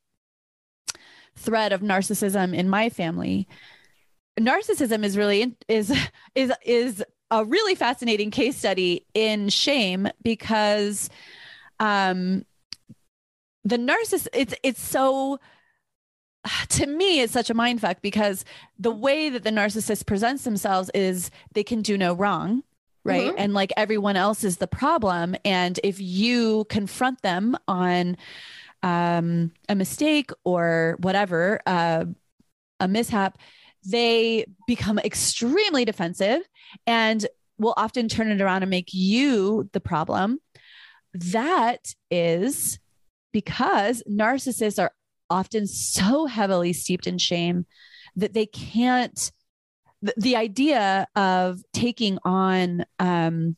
thread 1.35 1.73
of 1.73 1.81
narcissism 1.81 2.55
in 2.55 2.69
my 2.69 2.89
family. 2.89 3.47
Narcissism 4.39 5.03
is 5.03 5.17
really 5.17 5.55
is 5.67 5.95
is 6.35 6.51
is 6.65 7.03
a 7.31 7.43
really 7.43 7.75
fascinating 7.75 8.31
case 8.31 8.55
study 8.55 9.05
in 9.13 9.49
shame 9.49 10.07
because 10.21 11.09
um 11.79 12.45
the 13.63 13.77
narcissist 13.77 14.27
it's 14.33 14.53
it's 14.63 14.81
so 14.81 15.39
to 16.69 16.85
me 16.85 17.21
it's 17.21 17.33
such 17.33 17.49
a 17.49 17.53
mind 17.53 17.81
fuck 17.81 18.01
because 18.01 18.45
the 18.77 18.91
way 18.91 19.29
that 19.29 19.43
the 19.43 19.49
narcissist 19.49 20.05
presents 20.05 20.43
themselves 20.43 20.91
is 20.93 21.31
they 21.53 21.63
can 21.63 21.81
do 21.81 21.97
no 21.97 22.13
wrong 22.13 22.63
right? 23.05 23.27
Mm-hmm. 23.27 23.37
and 23.37 23.53
like 23.53 23.71
everyone 23.77 24.17
else 24.17 24.43
is 24.43 24.57
the 24.57 24.67
problem. 24.67 25.35
And 25.45 25.79
if 25.83 26.01
you 26.01 26.65
confront 26.69 27.21
them 27.21 27.55
on 27.67 28.17
um, 28.83 29.51
a 29.69 29.75
mistake 29.75 30.31
or 30.43 30.97
whatever 30.99 31.61
uh, 31.65 32.05
a 32.79 32.87
mishap 32.87 33.37
they 33.87 34.45
become 34.67 34.97
extremely 34.99 35.85
defensive 35.85 36.41
and 36.87 37.25
will 37.57 37.75
often 37.77 38.07
turn 38.07 38.29
it 38.29 38.41
around 38.41 38.63
and 38.63 38.69
make 38.69 38.93
you 38.93 39.69
the 39.73 39.79
problem. 39.79 40.39
That 41.13 41.93
is 42.09 42.79
because 43.31 44.03
narcissists 44.09 44.81
are 44.81 44.91
often 45.29 45.67
so 45.67 46.25
heavily 46.25 46.73
steeped 46.73 47.07
in 47.07 47.17
shame 47.17 47.65
that 48.15 48.33
they 48.33 48.45
can't 48.45 49.31
the, 50.05 50.13
the 50.17 50.35
idea 50.35 51.07
of 51.15 51.61
taking 51.73 52.19
on 52.23 52.85
um, 52.99 53.57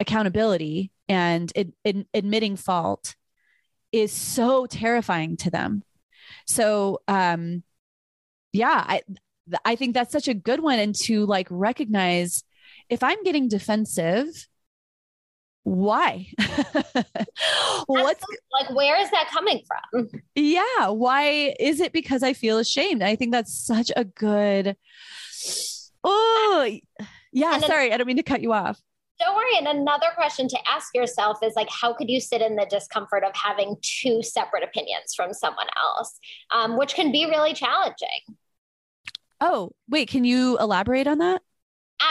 accountability 0.00 0.92
and 1.08 1.52
it, 1.54 1.72
it, 1.84 2.06
admitting 2.12 2.56
fault 2.56 3.14
is 3.92 4.12
so 4.12 4.66
terrifying 4.66 5.36
to 5.38 5.50
them. 5.50 5.82
So 6.46 7.00
um 7.08 7.62
yeah 8.52 8.84
i 8.86 9.02
i 9.64 9.76
think 9.76 9.94
that's 9.94 10.12
such 10.12 10.28
a 10.28 10.34
good 10.34 10.60
one. 10.60 10.78
And 10.78 10.94
to 11.06 11.26
like 11.26 11.46
recognize 11.50 12.44
if 12.88 13.02
i'm 13.02 13.22
getting 13.22 13.48
defensive 13.48 14.28
why? 15.62 16.28
What's 17.86 18.24
like 18.52 18.70
where 18.70 19.02
is 19.02 19.10
that 19.10 19.28
coming 19.32 19.62
from? 19.66 20.08
Yeah 20.36 20.88
why 20.90 21.54
is 21.58 21.80
it 21.80 21.92
because 21.92 22.22
i 22.22 22.32
feel 22.32 22.58
ashamed? 22.58 23.02
I 23.02 23.16
think 23.16 23.32
that's 23.32 23.52
such 23.52 23.90
a 23.96 24.04
good 24.04 24.76
oh 26.04 26.70
yeah 27.32 27.58
sorry 27.58 27.92
i 27.92 27.96
don't 27.96 28.06
mean 28.06 28.16
to 28.16 28.22
cut 28.22 28.42
you 28.42 28.52
off. 28.52 28.80
Don't 29.18 29.34
worry 29.34 29.56
and 29.56 29.66
another 29.66 30.08
question 30.14 30.46
to 30.48 30.58
ask 30.68 30.94
yourself 30.94 31.38
is 31.42 31.54
like 31.56 31.70
how 31.70 31.94
could 31.94 32.10
you 32.10 32.20
sit 32.20 32.42
in 32.42 32.54
the 32.54 32.66
discomfort 32.68 33.24
of 33.24 33.34
having 33.34 33.76
two 33.80 34.22
separate 34.22 34.62
opinions 34.62 35.14
from 35.14 35.32
someone 35.32 35.68
else? 35.82 36.18
Um, 36.54 36.76
which 36.76 36.94
can 36.94 37.12
be 37.12 37.24
really 37.24 37.54
challenging. 37.54 38.08
Oh 39.40 39.70
wait 39.88 40.08
can 40.08 40.24
you 40.24 40.58
elaborate 40.58 41.06
on 41.06 41.18
that? 41.18 41.40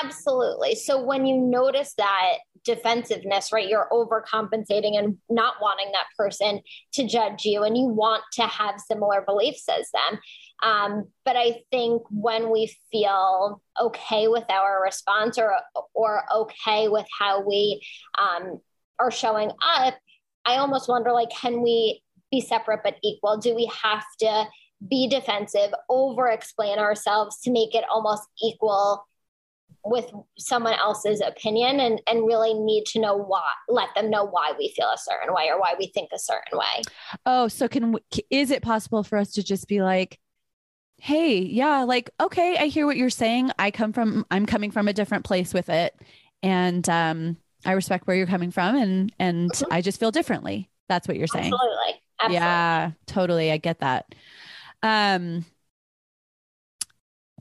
Absolutely. 0.04 0.76
So 0.76 1.04
when 1.04 1.28
you 1.28 1.38
notice 1.38 1.94
that 2.00 2.38
defensiveness, 2.66 3.52
right? 3.52 3.68
You're 3.68 3.88
overcompensating 3.92 4.98
and 4.98 5.18
not 5.30 5.56
wanting 5.62 5.92
that 5.94 6.08
person 6.18 6.62
to 6.94 7.08
judge 7.08 7.46
you, 7.46 7.64
and 7.64 7.78
you 7.78 7.86
want 7.86 8.24
to 8.34 8.44
have 8.44 8.80
similar 8.80 9.22
beliefs 9.26 9.66
as 9.70 9.90
them. 9.92 10.20
Um, 10.64 11.06
but 11.24 11.36
I 11.36 11.62
think 11.72 12.02
when 12.10 12.52
we 12.52 12.76
feel 12.92 13.62
okay 13.80 14.28
with 14.28 14.46
our 14.50 14.82
response 14.84 15.38
or 15.38 15.54
or 15.94 16.24
okay 16.34 16.88
with 16.88 17.06
how 17.18 17.42
we 17.42 17.86
um, 18.20 18.60
are 19.00 19.12
showing 19.12 19.52
up, 19.52 19.96
I 20.46 20.58
almost 20.58 20.90
wonder 20.90 21.12
like, 21.12 21.30
can 21.30 21.62
we 21.62 22.02
be 22.32 22.42
separate 22.42 22.82
but 22.84 22.96
equal? 23.04 23.38
Do 23.38 23.56
we 23.56 23.70
have 23.84 24.04
to 24.20 24.46
be 24.90 25.08
defensive, 25.08 25.72
over 25.90 26.28
explain 26.28 26.80
ourselves 26.80 27.40
to 27.42 27.52
make 27.52 27.74
it 27.74 27.86
almost 27.90 28.24
equal 28.42 29.06
with 29.86 30.12
someone 30.38 30.74
else's 30.74 31.22
opinion 31.22 31.80
and 31.80 32.02
and 32.08 32.26
really 32.26 32.54
need 32.56 32.86
to 32.86 33.00
know 33.00 33.16
why 33.16 33.48
let 33.70 33.90
them 33.96 34.10
know 34.10 34.26
why 34.26 34.52
we 34.58 34.74
feel 34.76 34.88
a 34.88 34.98
certain 34.98 35.34
way 35.34 35.50
or 35.50 35.60
why 35.60 35.76
we 35.78 35.88
think 35.88 36.10
a 36.12 36.20
certain 36.20 36.58
way. 36.58 36.82
Oh 37.26 37.48
so 37.48 37.68
can 37.68 37.96
is 38.32 38.50
it 38.50 38.64
possible 38.64 39.04
for 39.04 39.18
us 39.18 39.32
to 39.34 39.44
just 39.44 39.68
be 39.68 39.82
like 39.82 40.20
hey 40.98 41.38
yeah 41.40 41.84
like 41.84 42.10
okay 42.20 42.58
i 42.58 42.66
hear 42.66 42.86
what 42.86 42.98
you're 42.98 43.10
saying. 43.12 43.52
I 43.60 43.70
come 43.70 43.94
from 43.94 44.26
i'm 44.32 44.48
coming 44.48 44.72
from 44.72 44.88
a 44.88 44.94
different 44.94 45.24
place 45.24 45.54
with 45.54 45.70
it. 45.70 45.96
And 46.42 46.88
um 46.90 47.38
i 47.64 47.74
respect 47.74 48.08
where 48.08 48.18
you're 48.18 48.28
coming 48.28 48.52
from 48.52 48.76
and 48.76 49.14
and 49.20 49.52
mm-hmm. 49.52 49.72
i 49.72 49.82
just 49.82 50.00
feel 50.00 50.12
differently. 50.12 50.70
That's 50.90 51.08
what 51.08 51.18
you're 51.18 51.28
saying. 51.28 51.54
Absolutely. 51.54 52.02
absolutely. 52.20 52.36
Yeah 52.36 52.92
totally. 53.06 53.52
I 53.52 53.58
get 53.58 53.80
that. 53.80 54.16
Um 54.82 55.46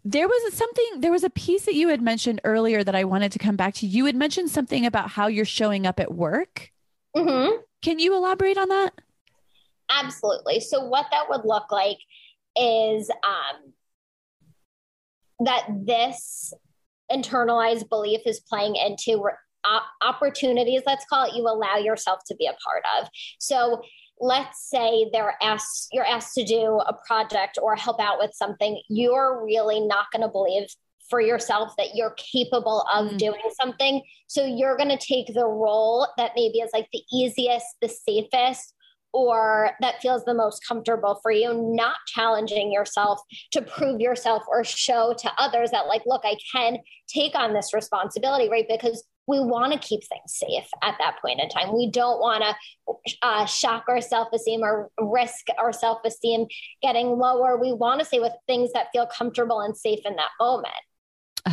there 0.04 0.28
was 0.28 0.54
something 0.54 0.84
there 0.98 1.10
was 1.10 1.24
a 1.24 1.30
piece 1.30 1.64
that 1.64 1.74
you 1.74 1.88
had 1.88 2.02
mentioned 2.02 2.40
earlier 2.44 2.84
that 2.84 2.94
i 2.94 3.04
wanted 3.04 3.32
to 3.32 3.38
come 3.38 3.56
back 3.56 3.74
to. 3.74 3.86
You 3.86 4.04
had 4.04 4.14
mentioned 4.14 4.50
something 4.50 4.84
about 4.84 5.10
how 5.10 5.26
you're 5.28 5.44
showing 5.44 5.86
up 5.86 5.98
at 5.98 6.14
work. 6.14 6.70
Mm-hmm. 7.16 7.58
can 7.80 8.00
you 8.00 8.14
elaborate 8.14 8.58
on 8.58 8.68
that? 8.68 8.92
Absolutely. 9.88 10.58
So 10.58 10.84
what 10.84 11.06
that 11.12 11.28
would 11.28 11.44
look 11.44 11.70
like 11.70 11.98
is 12.56 13.08
um, 13.24 13.72
that 15.46 15.64
this 15.86 16.52
internalized 17.12 17.88
belief 17.88 18.22
is 18.26 18.40
playing 18.40 18.74
into 18.76 19.22
opportunities 20.02 20.82
let's 20.86 21.04
call 21.06 21.26
it 21.26 21.34
you 21.34 21.42
allow 21.48 21.76
yourself 21.76 22.20
to 22.26 22.34
be 22.34 22.46
a 22.46 22.56
part 22.66 22.82
of. 23.00 23.08
So 23.38 23.80
let's 24.20 24.70
say 24.70 25.08
they're 25.12 25.36
asked 25.42 25.88
you're 25.92 26.06
asked 26.06 26.34
to 26.34 26.44
do 26.44 26.80
a 26.86 26.94
project 27.06 27.58
or 27.60 27.74
help 27.74 28.00
out 28.00 28.18
with 28.18 28.30
something 28.34 28.80
you're 28.88 29.44
really 29.44 29.80
not 29.80 30.06
going 30.12 30.22
to 30.22 30.28
believe 30.28 30.68
for 31.10 31.20
yourself 31.20 31.74
that 31.76 31.94
you're 31.94 32.14
capable 32.16 32.86
of 32.94 33.10
mm. 33.10 33.18
doing 33.18 33.40
something 33.60 34.00
so 34.26 34.44
you're 34.44 34.76
going 34.76 34.88
to 34.88 34.96
take 34.96 35.26
the 35.34 35.46
role 35.46 36.06
that 36.16 36.32
maybe 36.36 36.58
is 36.58 36.70
like 36.72 36.88
the 36.92 37.02
easiest 37.12 37.66
the 37.82 37.88
safest 37.88 38.74
or 39.14 39.70
that 39.80 40.02
feels 40.02 40.24
the 40.24 40.34
most 40.34 40.60
comfortable 40.66 41.20
for 41.22 41.30
you, 41.30 41.54
not 41.54 41.94
challenging 42.08 42.72
yourself 42.72 43.20
to 43.52 43.62
prove 43.62 44.00
yourself 44.00 44.42
or 44.48 44.64
show 44.64 45.14
to 45.16 45.30
others 45.38 45.70
that, 45.70 45.86
like, 45.86 46.02
look, 46.04 46.22
I 46.24 46.36
can 46.52 46.78
take 47.06 47.36
on 47.36 47.54
this 47.54 47.72
responsibility, 47.72 48.50
right? 48.50 48.66
Because 48.68 49.04
we 49.26 49.40
want 49.40 49.72
to 49.72 49.78
keep 49.78 50.00
things 50.04 50.34
safe 50.34 50.68
at 50.82 50.96
that 50.98 51.16
point 51.20 51.40
in 51.40 51.48
time. 51.48 51.74
We 51.74 51.90
don't 51.90 52.20
want 52.20 52.44
to 52.44 53.14
uh, 53.22 53.46
shock 53.46 53.84
our 53.88 54.00
self 54.00 54.28
esteem 54.32 54.62
or 54.62 54.90
risk 55.00 55.46
our 55.58 55.72
self 55.72 55.98
esteem 56.04 56.46
getting 56.82 57.18
lower. 57.18 57.58
We 57.58 57.72
want 57.72 58.00
to 58.00 58.06
stay 58.06 58.20
with 58.20 58.32
things 58.46 58.72
that 58.72 58.88
feel 58.92 59.06
comfortable 59.06 59.60
and 59.60 59.76
safe 59.76 60.00
in 60.04 60.16
that 60.16 60.30
moment. 60.38 60.74
Uh, 61.46 61.50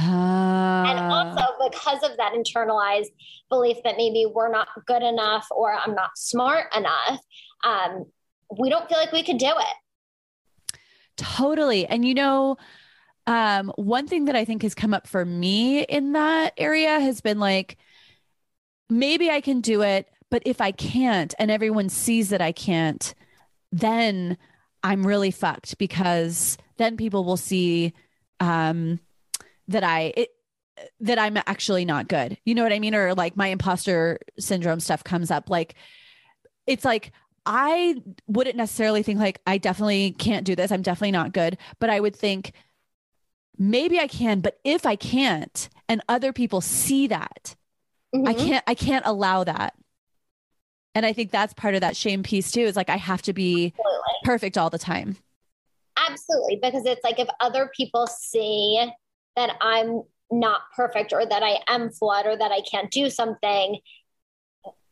and 0.87 0.99
also 0.99 1.45
because 1.69 2.01
of 2.03 2.15
that 2.17 2.31
internalized 2.33 3.09
belief 3.49 3.77
that 3.83 3.97
maybe 3.97 4.25
we're 4.25 4.51
not 4.51 4.69
good 4.87 5.03
enough 5.03 5.45
or 5.51 5.73
I'm 5.73 5.95
not 5.95 6.11
smart 6.15 6.73
enough, 6.75 7.19
um, 7.63 8.05
we 8.57 8.69
don't 8.69 8.87
feel 8.87 8.97
like 8.97 9.11
we 9.11 9.23
could 9.23 9.37
do 9.37 9.51
it. 9.51 10.77
Totally. 11.17 11.85
And 11.85 12.05
you 12.05 12.13
know, 12.13 12.57
um, 13.27 13.71
one 13.75 14.07
thing 14.07 14.25
that 14.25 14.35
I 14.35 14.45
think 14.45 14.63
has 14.63 14.73
come 14.73 14.93
up 14.93 15.07
for 15.07 15.23
me 15.25 15.83
in 15.83 16.13
that 16.13 16.53
area 16.57 16.99
has 16.99 17.21
been 17.21 17.39
like, 17.39 17.77
maybe 18.89 19.29
I 19.29 19.41
can 19.41 19.61
do 19.61 19.81
it, 19.81 20.07
but 20.29 20.43
if 20.45 20.61
I 20.61 20.71
can't 20.71 21.33
and 21.39 21.51
everyone 21.51 21.89
sees 21.89 22.29
that 22.29 22.41
I 22.41 22.51
can't, 22.51 23.13
then 23.71 24.37
I'm 24.83 25.05
really 25.05 25.31
fucked 25.31 25.77
because 25.77 26.57
then 26.77 26.97
people 26.97 27.23
will 27.23 27.37
see 27.37 27.93
um, 28.39 28.99
that 29.67 29.83
I 29.83 30.13
it, 30.17 30.29
that 31.01 31.19
I'm 31.19 31.37
actually 31.37 31.85
not 31.85 32.07
good. 32.07 32.37
You 32.43 32.55
know 32.55 32.63
what 32.63 32.73
I 32.73 32.79
mean? 32.79 32.95
Or 32.95 33.13
like 33.13 33.37
my 33.37 33.47
imposter 33.47 34.19
syndrome 34.39 34.79
stuff 34.79 35.03
comes 35.03 35.29
up. 35.29 35.49
Like 35.49 35.75
it's 36.65 36.83
like 36.83 37.11
I 37.45 38.01
wouldn't 38.27 38.55
necessarily 38.55 39.03
think 39.03 39.19
like 39.19 39.41
I 39.45 39.57
definitely 39.57 40.11
can't 40.11 40.45
do 40.45 40.55
this. 40.55 40.71
I'm 40.71 40.81
definitely 40.81 41.11
not 41.11 41.33
good, 41.33 41.57
but 41.79 41.89
I 41.89 41.99
would 41.99 42.15
think 42.15 42.53
maybe 43.57 43.99
I 43.99 44.07
can, 44.07 44.41
but 44.41 44.59
if 44.63 44.85
I 44.85 44.95
can't 44.95 45.69
and 45.87 46.01
other 46.07 46.33
people 46.33 46.61
see 46.61 47.07
that, 47.07 47.55
mm-hmm. 48.13 48.27
I 48.27 48.33
can't 48.33 48.63
I 48.67 48.75
can't 48.75 49.05
allow 49.05 49.43
that. 49.43 49.75
And 50.93 51.05
I 51.05 51.13
think 51.13 51.31
that's 51.31 51.53
part 51.53 51.75
of 51.75 51.81
that 51.81 51.95
shame 51.95 52.23
piece 52.23 52.51
too 52.51 52.61
is 52.61 52.75
like 52.75 52.89
I 52.89 52.97
have 52.97 53.21
to 53.23 53.33
be 53.33 53.73
Absolutely. 53.73 54.13
perfect 54.23 54.57
all 54.57 54.69
the 54.69 54.79
time. 54.79 55.17
Absolutely, 55.97 56.59
because 56.61 56.85
it's 56.85 57.03
like 57.03 57.19
if 57.19 57.27
other 57.39 57.69
people 57.75 58.07
see 58.07 58.91
that 59.35 59.51
I'm 59.61 60.03
not 60.31 60.61
perfect 60.75 61.13
or 61.13 61.25
that 61.25 61.43
I 61.43 61.59
am 61.67 61.91
flawed 61.91 62.25
or 62.25 62.35
that 62.35 62.51
I 62.51 62.61
can't 62.61 62.89
do 62.89 63.09
something, 63.09 63.79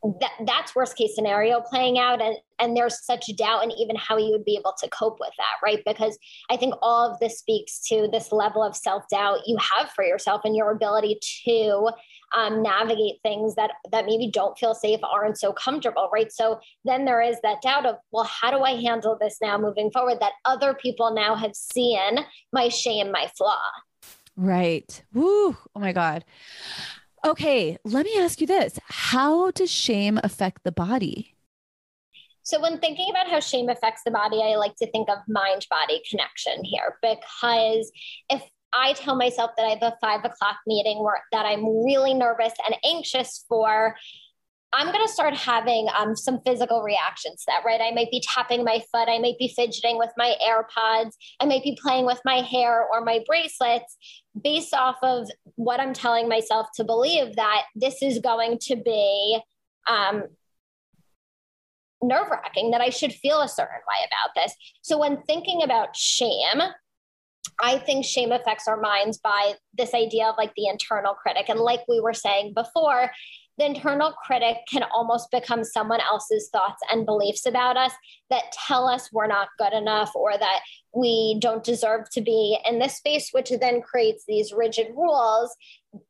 that 0.03 0.31
that's 0.45 0.75
worst 0.75 0.95
case 0.95 1.13
scenario 1.13 1.59
playing 1.59 1.99
out 1.99 2.21
and 2.21 2.37
and 2.57 2.75
there's 2.75 3.03
such 3.05 3.29
doubt 3.35 3.63
and 3.63 3.73
even 3.77 3.95
how 3.95 4.17
you 4.17 4.31
would 4.31 4.45
be 4.45 4.57
able 4.57 4.73
to 4.77 4.87
cope 4.89 5.17
with 5.19 5.31
that 5.37 5.57
right? 5.63 5.81
Because 5.85 6.17
i 6.49 6.55
think 6.55 6.73
all 6.81 7.11
of 7.11 7.19
this 7.19 7.39
speaks 7.39 7.81
to 7.87 8.07
this 8.11 8.31
level 8.31 8.63
of 8.63 8.75
self-doubt 8.75 9.39
you 9.45 9.57
have 9.57 9.89
for 9.91 10.05
yourself 10.05 10.41
and 10.45 10.55
your 10.55 10.71
ability 10.71 11.19
to 11.45 11.89
um, 12.37 12.61
navigate 12.61 13.15
things 13.23 13.55
that 13.55 13.71
that 13.91 14.05
maybe 14.05 14.29
don't 14.31 14.57
feel 14.57 14.73
safe 14.73 14.99
aren't 15.03 15.37
so 15.37 15.51
comfortable 15.51 16.09
right? 16.13 16.31
So 16.31 16.59
then 16.85 17.03
there 17.03 17.21
is 17.21 17.37
that 17.43 17.61
doubt 17.61 17.85
of 17.85 17.95
well 18.11 18.25
how 18.25 18.51
do 18.51 18.63
i 18.63 18.71
handle 18.71 19.17
this 19.19 19.37
now 19.41 19.57
moving 19.57 19.91
forward 19.91 20.19
that 20.21 20.33
other 20.45 20.73
people 20.73 21.13
now 21.13 21.35
have 21.35 21.55
seen 21.55 22.19
my 22.53 22.69
shame 22.69 23.11
my 23.11 23.29
flaw? 23.37 23.59
Right. 24.37 25.03
Woo 25.13 25.57
oh 25.75 25.79
my 25.79 25.91
god 25.91 26.23
Okay, 27.25 27.77
let 27.83 28.05
me 28.05 28.13
ask 28.17 28.39
you 28.39 28.47
this. 28.47 28.79
How 28.85 29.51
does 29.51 29.69
shame 29.69 30.19
affect 30.23 30.63
the 30.63 30.71
body? 30.71 31.35
So, 32.43 32.59
when 32.61 32.79
thinking 32.79 33.09
about 33.09 33.27
how 33.27 33.39
shame 33.39 33.69
affects 33.69 34.01
the 34.05 34.11
body, 34.11 34.41
I 34.41 34.55
like 34.55 34.75
to 34.77 34.89
think 34.91 35.09
of 35.09 35.17
mind 35.27 35.67
body 35.69 36.01
connection 36.09 36.63
here 36.63 36.97
because 37.01 37.91
if 38.29 38.41
I 38.73 38.93
tell 38.93 39.15
myself 39.15 39.51
that 39.57 39.65
I 39.65 39.69
have 39.69 39.83
a 39.83 39.97
five 40.01 40.23
o'clock 40.23 40.57
meeting 40.65 41.03
where 41.03 41.21
that 41.31 41.45
I'm 41.45 41.83
really 41.83 42.13
nervous 42.13 42.53
and 42.65 42.75
anxious 42.85 43.45
for, 43.49 43.95
I'm 44.71 44.91
going 44.91 45.05
to 45.05 45.11
start 45.11 45.35
having 45.35 45.87
um, 45.97 46.15
some 46.15 46.39
physical 46.45 46.83
reactions 46.83 47.39
to 47.41 47.45
that, 47.47 47.65
right? 47.65 47.81
I 47.81 47.91
might 47.91 48.11
be 48.11 48.21
tapping 48.21 48.63
my 48.63 48.83
foot. 48.91 49.09
I 49.09 49.17
might 49.17 49.37
be 49.39 49.51
fidgeting 49.55 49.97
with 49.97 50.11
my 50.15 50.35
AirPods. 50.43 51.11
I 51.39 51.45
might 51.45 51.63
be 51.63 51.77
playing 51.81 52.05
with 52.05 52.21
my 52.23 52.41
hair 52.41 52.85
or 52.91 53.01
my 53.03 53.23
bracelets 53.25 53.97
based 54.43 54.73
off 54.73 54.97
of 55.03 55.27
what 55.55 55.79
I'm 55.79 55.93
telling 55.93 56.27
myself 56.27 56.67
to 56.75 56.83
believe 56.83 57.35
that 57.35 57.63
this 57.75 58.01
is 58.01 58.19
going 58.19 58.59
to 58.63 58.75
be 58.75 59.39
um, 59.87 60.23
nerve 62.01 62.29
wracking, 62.29 62.71
that 62.71 62.81
I 62.81 62.89
should 62.89 63.13
feel 63.13 63.41
a 63.41 63.47
certain 63.47 63.81
way 63.87 64.07
about 64.07 64.35
this. 64.35 64.55
So 64.81 64.97
when 64.97 65.21
thinking 65.23 65.63
about 65.63 65.95
shame, 65.95 66.61
I 67.61 67.77
think 67.77 68.05
shame 68.05 68.31
affects 68.31 68.67
our 68.67 68.79
minds 68.79 69.17
by 69.17 69.53
this 69.77 69.93
idea 69.93 70.27
of 70.27 70.35
like 70.37 70.53
the 70.55 70.67
internal 70.67 71.13
critic. 71.13 71.45
And 71.49 71.59
like 71.59 71.81
we 71.87 71.99
were 71.99 72.13
saying 72.13 72.53
before, 72.53 73.11
the 73.59 73.65
internal 73.65 74.13
critic 74.25 74.57
can 74.71 74.83
almost 74.93 75.29
become 75.31 75.63
someone 75.63 75.99
else's 76.01 76.49
thoughts 76.51 76.81
and 76.89 77.05
beliefs 77.05 77.45
about 77.45 77.75
us 77.75 77.91
that 78.29 78.51
tell 78.67 78.87
us 78.87 79.09
we're 79.11 79.27
not 79.27 79.49
good 79.57 79.73
enough 79.73 80.15
or 80.15 80.37
that 80.37 80.61
we 80.95 81.37
don't 81.41 81.63
deserve 81.63 82.09
to 82.11 82.21
be 82.21 82.57
in 82.67 82.79
this 82.79 82.95
space, 82.95 83.29
which 83.31 83.51
then 83.59 83.81
creates 83.81 84.23
these 84.27 84.53
rigid 84.53 84.87
rules 84.95 85.55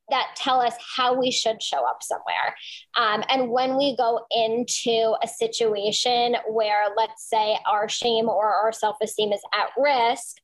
that 0.10 0.28
tell 0.36 0.62
us 0.62 0.76
how 0.96 1.20
we 1.20 1.32
should 1.32 1.62
show 1.62 1.86
up 1.86 2.02
somewhere. 2.02 2.56
Um, 2.96 3.24
and 3.30 3.50
when 3.50 3.78
we 3.78 3.98
go 3.98 4.26
into 4.32 5.16
a 5.24 5.28
situation 5.28 6.36
where, 6.48 6.88
let's 6.96 7.28
say, 7.28 7.58
our 7.68 7.90
shame 7.90 8.30
or 8.30 8.54
our 8.54 8.72
self 8.72 8.98
esteem 9.02 9.34
is 9.34 9.42
at 9.54 9.70
risk, 9.82 10.38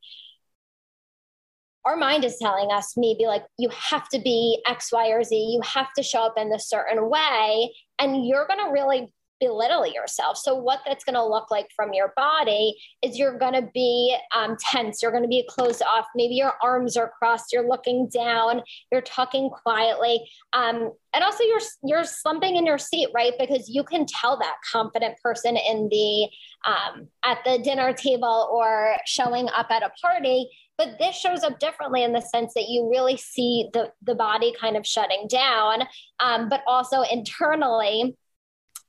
our 1.86 1.96
mind 1.96 2.26
is 2.26 2.38
telling 2.42 2.72
us 2.72 2.94
maybe 2.98 3.26
like 3.26 3.44
you 3.58 3.70
have 3.70 4.10
to 4.10 4.20
be 4.20 4.62
x 4.68 4.92
y 4.92 5.10
or 5.10 5.24
z. 5.24 5.36
You 5.36 5.62
have 5.62 5.94
to 5.94 6.04
show 6.04 6.24
up 6.24 6.36
in 6.38 6.52
a 6.52 6.60
certain 6.60 7.10
way 7.10 7.74
and 8.00 8.26
you're 8.26 8.48
going 8.48 8.66
to 8.66 8.72
really 8.72 9.14
belittle 9.40 9.86
yourself. 9.86 10.38
So 10.38 10.56
what 10.56 10.80
that's 10.86 11.04
going 11.04 11.16
to 11.16 11.26
look 11.26 11.52
like 11.52 11.68
from 11.76 11.94
your 11.94 12.14
body 12.16 12.78
is 13.02 13.18
you're 13.18 13.38
going 13.38 13.54
to 13.54 13.70
be 13.74 14.16
um, 14.36 14.56
tense. 14.60 15.02
You're 15.02 15.12
going 15.12 15.24
to 15.24 15.30
be 15.30 15.48
closed 15.50 15.82
off. 15.84 16.06
Maybe 16.16 16.36
your 16.36 16.54
arms 16.64 16.96
are 16.96 17.12
crossed. 17.20 17.52
You're 17.52 17.68
looking 17.68 18.08
down. 18.08 18.62
You're 18.92 19.02
talking 19.02 19.50
quietly. 19.50 20.30
Um, 20.54 20.92
and 21.14 21.24
also 21.24 21.44
you're 21.44 21.62
you're 21.84 22.04
slumping 22.04 22.56
in 22.56 22.66
your 22.66 22.78
seat 22.78 23.10
right? 23.14 23.34
Because 23.40 23.70
you 23.70 23.84
can 23.84 24.06
tell 24.06 24.38
that 24.40 24.56
confident 24.72 25.18
person 25.22 25.58
in 25.58 25.90
the 25.90 26.28
um, 26.70 27.08
at 27.24 27.40
the 27.46 27.60
dinner 27.64 27.94
table 27.94 28.50
or 28.52 28.96
showing 29.06 29.48
up 29.50 29.68
at 29.70 29.84
a 29.84 29.92
party 30.02 30.50
but 30.78 30.98
this 31.00 31.16
shows 31.16 31.44
up 31.44 31.60
differently 31.60 32.04
in 32.04 32.14
the 32.14 32.22
sense 32.22 32.54
that 32.54 32.68
you 32.68 32.90
really 32.90 33.18
see 33.18 33.70
the, 33.74 33.92
the 34.04 34.16
body 34.16 34.54
kind 34.60 34.76
of 34.76 34.86
shutting 34.86 35.28
down, 35.30 35.84
um, 36.20 36.50
but 36.50 36.62
also 36.68 37.02
internally, 37.02 38.16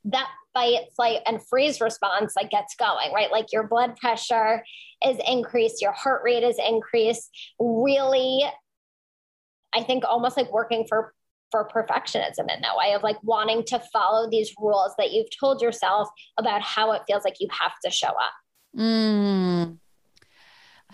that 0.05 0.29
fight, 0.55 0.81
flight, 0.95 1.21
and 1.27 1.45
freeze 1.47 1.81
response 1.81 2.35
like 2.37 2.51
gets 2.51 2.75
going, 2.77 3.13
right? 3.13 3.31
Like 3.31 3.53
your 3.53 3.67
blood 3.67 3.97
pressure 3.97 4.65
is 5.05 5.19
increased, 5.27 5.83
your 5.83 5.93
heart 5.93 6.23
rate 6.25 6.43
is 6.43 6.59
increased. 6.65 7.31
Really, 7.61 8.43
I 9.75 9.83
think 9.83 10.05
almost 10.05 10.37
like 10.37 10.53
working 10.53 10.87
for 10.89 11.13
for 11.53 11.69
perfectionism 11.69 12.53
in 12.53 12.61
that 12.63 12.77
way 12.77 12.93
of 12.95 13.05
like 13.05 13.17
wanting 13.23 13.63
to 13.65 13.79
follow 13.93 14.29
these 14.29 14.53
rules 14.59 14.93
that 14.99 15.13
you've 15.13 15.29
told 15.39 15.63
yourself 15.63 16.09
about 16.39 16.61
how 16.61 16.91
it 16.93 17.03
feels 17.07 17.25
like 17.25 17.37
you 17.39 17.49
have 17.53 17.73
to 17.85 17.91
show 17.91 18.09
up. 18.09 18.33
Mm. 18.77 19.79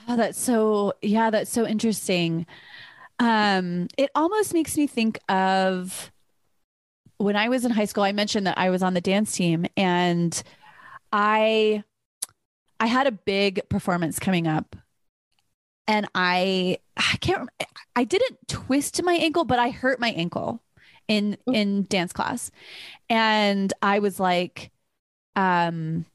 Oh, 0.08 0.16
that's 0.16 0.38
so, 0.38 0.94
yeah, 1.00 1.30
that's 1.30 1.50
so 1.50 1.66
interesting. 1.66 2.46
Um, 3.18 3.88
it 3.96 4.10
almost 4.14 4.52
makes 4.52 4.76
me 4.76 4.86
think 4.86 5.18
of 5.28 6.10
when 7.18 7.36
I 7.36 7.48
was 7.48 7.64
in 7.64 7.70
high 7.70 7.84
school, 7.84 8.02
I 8.02 8.12
mentioned 8.12 8.46
that 8.46 8.58
I 8.58 8.70
was 8.70 8.82
on 8.82 8.94
the 8.94 9.00
dance 9.00 9.32
team 9.32 9.64
and 9.76 10.42
I, 11.12 11.84
I 12.80 12.86
had 12.86 13.06
a 13.06 13.12
big 13.12 13.60
performance 13.68 14.18
coming 14.18 14.48
up 14.48 14.74
and 15.86 16.08
I, 16.14 16.78
I 16.96 17.16
can't, 17.20 17.48
I 17.94 18.04
didn't 18.04 18.38
twist 18.48 19.00
my 19.04 19.14
ankle, 19.14 19.44
but 19.44 19.60
I 19.60 19.70
hurt 19.70 20.00
my 20.00 20.10
ankle 20.10 20.60
in, 21.06 21.36
mm. 21.48 21.54
in 21.54 21.84
dance 21.84 22.12
class. 22.12 22.50
And 23.08 23.72
I 23.82 24.00
was 24.00 24.18
like, 24.18 24.72
um, 25.36 26.06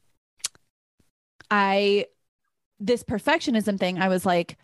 I 1.50 2.06
this 2.80 3.02
perfectionism 3.02 3.78
thing, 3.78 3.98
I 3.98 4.08
was 4.08 4.24
like, 4.24 4.56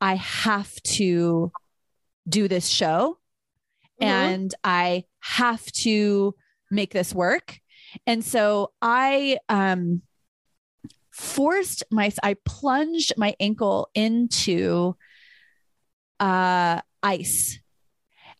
I 0.00 0.16
have 0.16 0.74
to 0.82 1.52
do 2.28 2.48
this 2.48 2.66
show 2.68 3.18
mm-hmm. 4.00 4.10
and 4.10 4.54
I 4.64 5.04
have 5.20 5.64
to 5.72 6.34
make 6.70 6.92
this 6.92 7.14
work. 7.14 7.58
And 8.06 8.24
so 8.24 8.72
I 8.82 9.38
um 9.48 10.02
forced 11.10 11.82
my 11.90 12.12
I 12.22 12.36
plunged 12.44 13.14
my 13.16 13.34
ankle 13.40 13.88
into 13.94 14.96
uh 16.20 16.80
ice 17.02 17.58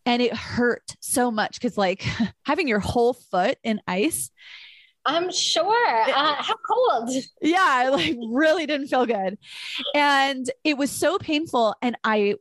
and 0.05 0.21
it 0.21 0.35
hurt 0.35 0.95
so 1.01 1.31
much 1.31 1.61
cuz 1.61 1.79
like 1.79 2.05
having 2.45 2.69
your 2.69 2.81
whole 2.81 3.15
foot 3.15 3.59
in 3.63 3.81
ice 3.87 4.31
I'm 5.07 5.31
sure. 5.31 6.03
Uh, 6.03 6.43
how 6.43 6.57
cold? 6.57 7.11
Yeah, 7.41 7.65
I 7.65 7.89
like 7.89 8.17
really 8.29 8.67
didn't 8.67 8.89
feel 8.89 9.07
good. 9.07 9.39
And 9.95 10.51
it 10.65 10.77
was 10.77 10.91
so 10.91 11.17
painful 11.19 11.75
and 11.81 11.97
I 12.03 12.35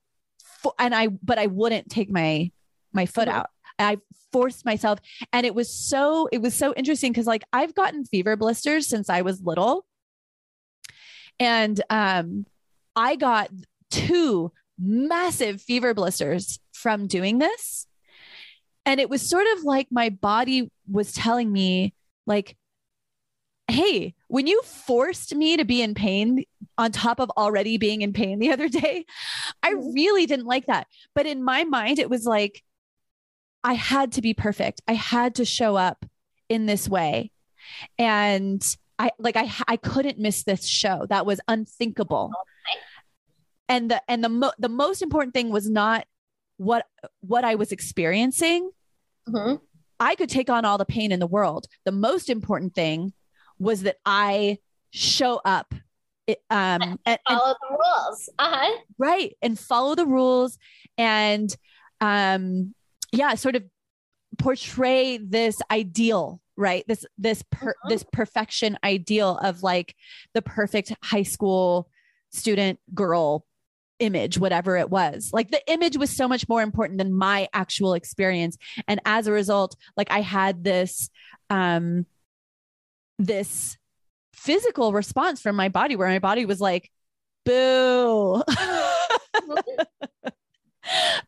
and 0.80 0.96
I 0.96 1.08
but 1.08 1.38
I 1.38 1.46
wouldn't 1.46 1.90
take 1.90 2.10
my 2.10 2.52
my 2.92 3.06
foot 3.06 3.28
mm-hmm. 3.28 3.38
out. 3.38 3.50
I 3.78 3.98
forced 4.32 4.66
myself 4.66 5.00
and 5.32 5.46
it 5.46 5.54
was 5.54 5.72
so 5.72 6.28
it 6.32 6.42
was 6.42 6.56
so 6.56 6.74
interesting 6.74 7.14
cuz 7.14 7.28
like 7.28 7.44
I've 7.54 7.76
gotten 7.76 8.04
fever 8.04 8.36
blisters 8.36 8.88
since 8.88 9.10
I 9.10 9.22
was 9.22 9.42
little. 9.42 9.86
And 11.40 11.80
um 11.90 12.46
I 12.96 13.16
got 13.16 13.52
two 13.92 14.52
massive 14.80 15.62
fever 15.62 15.94
blisters 15.94 16.60
from 16.74 17.08
doing 17.08 17.38
this. 17.38 17.88
And 18.86 19.00
it 19.00 19.10
was 19.10 19.28
sort 19.28 19.48
of 19.56 19.64
like 19.64 19.88
my 19.92 20.10
body 20.10 20.72
was 20.90 21.12
telling 21.12 21.52
me 21.52 21.94
like, 22.26 22.56
hey, 23.68 24.14
when 24.28 24.48
you 24.48 24.62
forced 24.64 25.34
me 25.36 25.58
to 25.58 25.66
be 25.66 25.82
in 25.82 25.94
pain 25.94 26.44
on 26.78 26.92
top 26.92 27.20
of 27.20 27.32
already 27.32 27.78
being 27.78 28.02
in 28.02 28.14
pain 28.14 28.40
the 28.40 28.52
other 28.52 28.70
day, 28.70 29.06
I 29.64 29.74
mm-hmm. 29.74 29.94
really 29.94 30.26
didn't 30.26 30.46
like 30.46 30.68
that. 30.68 30.88
But 31.14 31.26
in 31.26 31.44
my 31.44 31.64
mind, 31.64 32.00
it 32.00 32.10
was 32.10 32.26
like, 32.26 32.64
I 33.64 33.74
had 33.74 34.12
to 34.14 34.22
be 34.22 34.34
perfect. 34.34 34.82
I 34.88 34.94
had 34.94 35.36
to 35.36 35.46
show 35.46 35.76
up 35.76 36.06
in 36.50 36.68
this 36.68 36.88
way. 36.88 37.32
And 37.98 38.64
I 39.00 39.12
like 39.18 39.36
I 39.36 39.52
I 39.68 39.78
couldn't 39.78 40.20
miss 40.20 40.44
this 40.44 40.68
show. 40.68 41.06
That 41.10 41.26
was 41.26 41.42
unthinkable. 41.48 42.32
And 43.68 43.90
the 43.90 44.02
and 44.08 44.24
the 44.24 44.30
mo- 44.30 44.54
the 44.60 44.70
most 44.70 45.02
important 45.02 45.34
thing 45.34 45.50
was 45.50 45.70
not 45.70 46.06
what 46.58 46.86
what 47.22 47.44
I 47.44 47.56
was 47.56 47.72
experiencing. 47.72 48.70
Mm-hmm. 49.28 49.56
I 50.00 50.16
could 50.16 50.30
take 50.30 50.50
on 50.50 50.66
all 50.66 50.78
the 50.78 50.86
pain 50.86 51.12
in 51.12 51.20
the 51.20 51.28
world. 51.28 51.68
The 51.86 51.92
most 51.92 52.30
important 52.30 52.76
thing 52.76 53.14
was 53.60 53.84
that 53.84 53.98
I 54.06 54.60
show 54.92 55.42
up 55.46 55.74
it, 56.28 56.40
um, 56.50 57.00
and, 57.06 57.20
follow 57.28 57.48
and, 57.48 57.56
the 57.62 57.78
rules. 57.78 58.30
Uh-huh. 58.40 58.78
Right. 58.98 59.36
And 59.42 59.60
follow 59.60 59.96
the 59.96 60.06
rules 60.06 60.58
and 60.98 61.56
um, 62.02 62.74
yeah, 63.12 63.36
sort 63.36 63.56
of 63.56 63.64
portray 64.38 65.18
this 65.18 65.58
ideal 65.72 66.42
right 66.58 66.86
this 66.88 67.06
this 67.18 67.44
per, 67.52 67.70
uh-huh. 67.70 67.90
this 67.90 68.04
perfection 68.12 68.78
ideal 68.84 69.38
of 69.42 69.64
like 69.64 69.96
the 70.34 70.42
perfect 70.42 70.94
high 71.04 71.24
school 71.24 71.90
student 72.32 72.80
girl 72.94 73.46
image, 74.00 74.38
whatever 74.38 74.78
it 74.78 74.90
was. 74.90 75.30
Like 75.34 75.52
the 75.52 75.62
image 75.72 75.98
was 75.98 76.10
so 76.10 76.28
much 76.28 76.48
more 76.50 76.62
important 76.62 76.98
than 76.98 77.14
my 77.14 77.48
actual 77.54 77.94
experience. 77.94 78.58
And 78.88 79.00
as 79.06 79.28
a 79.28 79.32
result, 79.32 79.76
like 79.96 80.12
I 80.12 80.22
had 80.22 80.64
this, 80.64 81.10
um, 81.50 82.06
this 83.18 83.78
physical 84.34 84.92
response 84.92 85.42
from 85.42 85.56
my 85.56 85.70
body 85.70 85.96
where 85.96 86.10
my 86.10 86.20
body 86.20 86.46
was 86.46 86.60
like, 86.60 86.92
boo. 87.46 88.44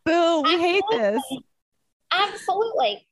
boo, 0.05 0.41
we 0.41 0.59
hate 0.59 0.83
this. 0.91 1.21
Absolutely 2.11 3.06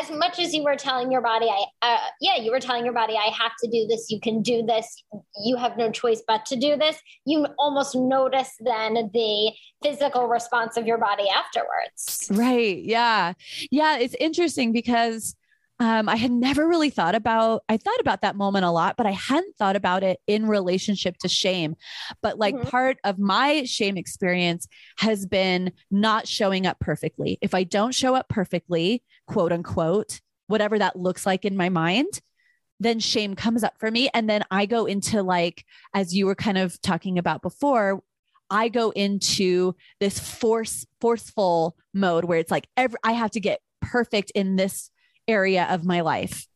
as 0.00 0.10
much 0.10 0.38
as 0.38 0.54
you 0.54 0.62
were 0.62 0.76
telling 0.76 1.10
your 1.10 1.20
body, 1.20 1.46
I, 1.46 1.64
uh, 1.82 1.98
yeah, 2.20 2.36
you 2.36 2.50
were 2.50 2.60
telling 2.60 2.84
your 2.84 2.94
body, 2.94 3.14
I 3.14 3.30
have 3.30 3.52
to 3.62 3.70
do 3.70 3.86
this. 3.86 4.10
You 4.10 4.20
can 4.20 4.42
do 4.42 4.62
this. 4.62 5.02
You 5.44 5.56
have 5.56 5.76
no 5.76 5.90
choice 5.90 6.22
but 6.26 6.46
to 6.46 6.56
do 6.56 6.76
this. 6.76 6.98
You 7.24 7.46
almost 7.58 7.94
notice 7.94 8.54
then 8.60 9.10
the 9.12 9.52
physical 9.82 10.28
response 10.28 10.76
of 10.76 10.86
your 10.86 10.98
body 10.98 11.28
afterwards. 11.28 12.28
Right. 12.30 12.82
Yeah. 12.82 13.34
Yeah. 13.70 13.98
It's 13.98 14.14
interesting 14.18 14.72
because 14.72 15.36
um, 15.78 16.08
I 16.08 16.16
had 16.16 16.30
never 16.30 16.66
really 16.66 16.88
thought 16.88 17.14
about, 17.14 17.62
I 17.68 17.76
thought 17.76 18.00
about 18.00 18.22
that 18.22 18.36
moment 18.36 18.64
a 18.64 18.70
lot, 18.70 18.96
but 18.96 19.06
I 19.06 19.10
hadn't 19.10 19.56
thought 19.56 19.76
about 19.76 20.02
it 20.02 20.18
in 20.26 20.46
relationship 20.46 21.18
to 21.18 21.28
shame. 21.28 21.76
But 22.22 22.38
like 22.38 22.54
mm-hmm. 22.54 22.68
part 22.68 22.98
of 23.04 23.18
my 23.18 23.64
shame 23.64 23.98
experience 23.98 24.66
has 24.98 25.26
been 25.26 25.72
not 25.90 26.26
showing 26.26 26.66
up 26.66 26.80
perfectly. 26.80 27.38
If 27.42 27.54
I 27.54 27.64
don't 27.64 27.94
show 27.94 28.14
up 28.14 28.28
perfectly, 28.28 29.02
quote 29.26 29.52
unquote, 29.52 30.20
whatever 30.46 30.78
that 30.78 30.96
looks 30.96 31.26
like 31.26 31.44
in 31.44 31.56
my 31.56 31.68
mind, 31.68 32.20
then 32.80 32.98
shame 32.98 33.34
comes 33.34 33.62
up 33.62 33.74
for 33.78 33.90
me. 33.90 34.08
And 34.14 34.30
then 34.30 34.44
I 34.50 34.66
go 34.66 34.86
into 34.86 35.22
like, 35.22 35.64
as 35.94 36.14
you 36.14 36.26
were 36.26 36.34
kind 36.34 36.58
of 36.58 36.80
talking 36.80 37.18
about 37.18 37.42
before, 37.42 38.02
I 38.48 38.68
go 38.68 38.90
into 38.90 39.74
this 40.00 40.18
force 40.18 40.86
forceful 41.00 41.76
mode 41.92 42.24
where 42.24 42.38
it's 42.38 42.50
like 42.50 42.68
every 42.76 42.98
I 43.02 43.12
have 43.12 43.32
to 43.32 43.40
get 43.40 43.60
perfect 43.82 44.30
in 44.34 44.56
this 44.56 44.90
area 45.28 45.66
of 45.70 45.84
my 45.84 46.00
life. 46.02 46.46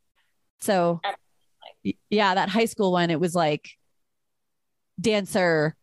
So 0.60 1.00
yeah, 2.10 2.34
that 2.34 2.48
high 2.48 2.66
school 2.66 2.92
one, 2.92 3.10
it 3.10 3.20
was 3.20 3.34
like 3.34 3.70
dancer, 5.00 5.74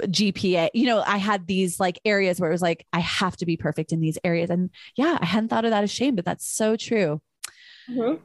GPA. 0.00 0.70
You 0.74 0.86
know, 0.86 1.02
I 1.04 1.18
had 1.18 1.46
these 1.46 1.80
like 1.80 2.00
areas 2.04 2.40
where 2.40 2.50
it 2.50 2.54
was 2.54 2.62
like, 2.62 2.86
I 2.92 3.00
have 3.00 3.36
to 3.38 3.46
be 3.46 3.56
perfect 3.56 3.92
in 3.92 4.00
these 4.00 4.18
areas. 4.24 4.50
And 4.50 4.70
yeah, 4.96 5.18
I 5.20 5.26
hadn't 5.26 5.48
thought 5.48 5.64
of 5.64 5.70
that 5.70 5.84
as 5.84 5.90
shame, 5.90 6.14
but 6.14 6.24
that's 6.24 6.46
so 6.46 6.76
true. 6.76 7.20
Mm-hmm. 7.90 8.24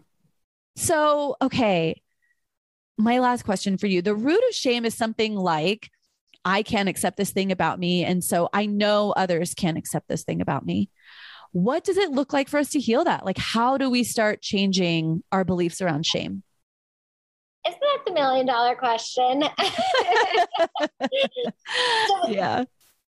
So, 0.76 1.36
okay. 1.41 2.01
My 2.99 3.20
last 3.20 3.43
question 3.43 3.78
for 3.78 3.88
you 3.88 4.01
the 4.01 4.16
root 4.16 4.41
of 4.49 4.55
shame 4.55 4.86
is 4.86 4.95
something 4.95 5.36
like, 5.36 5.89
I 6.45 6.64
can't 6.64 6.89
accept 6.89 7.18
this 7.18 7.32
thing 7.32 7.51
about 7.51 7.78
me. 7.80 8.05
And 8.05 8.24
so 8.24 8.49
I 8.53 8.68
know 8.68 9.12
others 9.12 9.53
can't 9.53 9.78
accept 9.78 10.08
this 10.08 10.24
thing 10.24 10.41
about 10.41 10.66
me. 10.66 10.89
What 11.58 11.84
does 11.84 11.97
it 11.97 12.12
look 12.12 12.34
like 12.34 12.49
for 12.49 12.60
us 12.60 12.70
to 12.74 12.80
heal 12.80 13.03
that? 13.05 13.26
Like, 13.26 13.39
how 13.39 13.80
do 13.80 13.89
we 13.89 14.03
start 14.03 14.43
changing 14.43 15.24
our 15.32 15.43
beliefs 15.43 15.82
around 15.82 16.05
shame? 16.05 16.43
Isn't 17.68 17.82
that 17.82 17.97
the 18.05 18.14
million 18.14 18.45
dollar 18.45 18.76
question? 18.76 19.43
so, 21.01 22.28
yeah. 22.30 22.66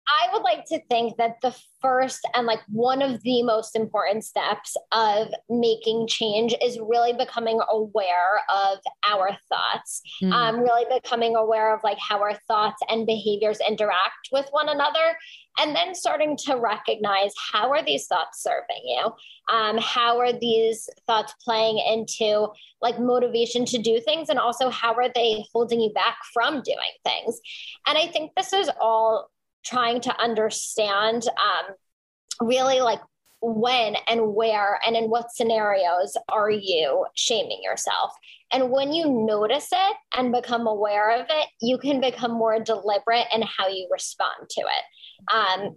I 0.08 0.32
would 0.32 0.42
like 0.42 0.64
to 0.66 0.80
think 0.88 1.16
that 1.18 1.36
the 1.42 1.54
first 1.80 2.26
and 2.34 2.46
like 2.46 2.60
one 2.68 3.02
of 3.02 3.22
the 3.22 3.42
most 3.42 3.76
important 3.76 4.24
steps 4.24 4.76
of 4.90 5.28
making 5.48 6.08
change 6.08 6.54
is 6.62 6.78
really 6.80 7.12
becoming 7.12 7.60
aware 7.70 8.40
of 8.52 8.78
our 9.08 9.36
thoughts. 9.48 10.02
Mm. 10.22 10.32
Um, 10.32 10.60
really 10.60 10.86
becoming 10.90 11.36
aware 11.36 11.74
of 11.74 11.80
like 11.84 11.98
how 11.98 12.20
our 12.20 12.34
thoughts 12.48 12.80
and 12.88 13.06
behaviors 13.06 13.58
interact 13.66 14.28
with 14.32 14.46
one 14.50 14.68
another, 14.68 15.16
and 15.58 15.74
then 15.74 15.94
starting 15.94 16.36
to 16.46 16.54
recognize 16.54 17.32
how 17.52 17.70
are 17.70 17.84
these 17.84 18.06
thoughts 18.06 18.42
serving 18.42 18.82
you? 18.84 19.12
Um, 19.54 19.78
how 19.78 20.18
are 20.18 20.32
these 20.32 20.88
thoughts 21.06 21.34
playing 21.44 21.78
into 21.78 22.48
like 22.80 22.98
motivation 22.98 23.64
to 23.66 23.78
do 23.78 24.00
things, 24.00 24.28
and 24.28 24.38
also 24.38 24.70
how 24.70 24.94
are 24.94 25.10
they 25.14 25.44
holding 25.52 25.80
you 25.80 25.92
back 25.92 26.16
from 26.32 26.62
doing 26.62 26.78
things? 27.04 27.40
And 27.86 27.98
I 27.98 28.06
think 28.06 28.32
this 28.36 28.52
is 28.52 28.70
all 28.80 29.30
trying 29.64 30.00
to 30.02 30.20
understand 30.20 31.28
um, 31.28 32.46
really 32.46 32.80
like 32.80 33.00
when 33.40 33.94
and 34.08 34.34
where 34.34 34.80
and 34.84 34.96
in 34.96 35.04
what 35.04 35.30
scenarios 35.32 36.16
are 36.28 36.50
you 36.50 37.06
shaming 37.14 37.60
yourself? 37.62 38.12
And 38.52 38.70
when 38.70 38.92
you 38.92 39.08
notice 39.26 39.68
it 39.70 39.96
and 40.16 40.32
become 40.32 40.66
aware 40.66 41.20
of 41.20 41.26
it 41.28 41.46
you 41.60 41.78
can 41.78 42.00
become 42.00 42.32
more 42.32 42.58
deliberate 42.58 43.26
in 43.34 43.42
how 43.42 43.68
you 43.68 43.88
respond 43.90 44.48
to 44.50 44.60
it. 44.60 45.32
Um, 45.34 45.76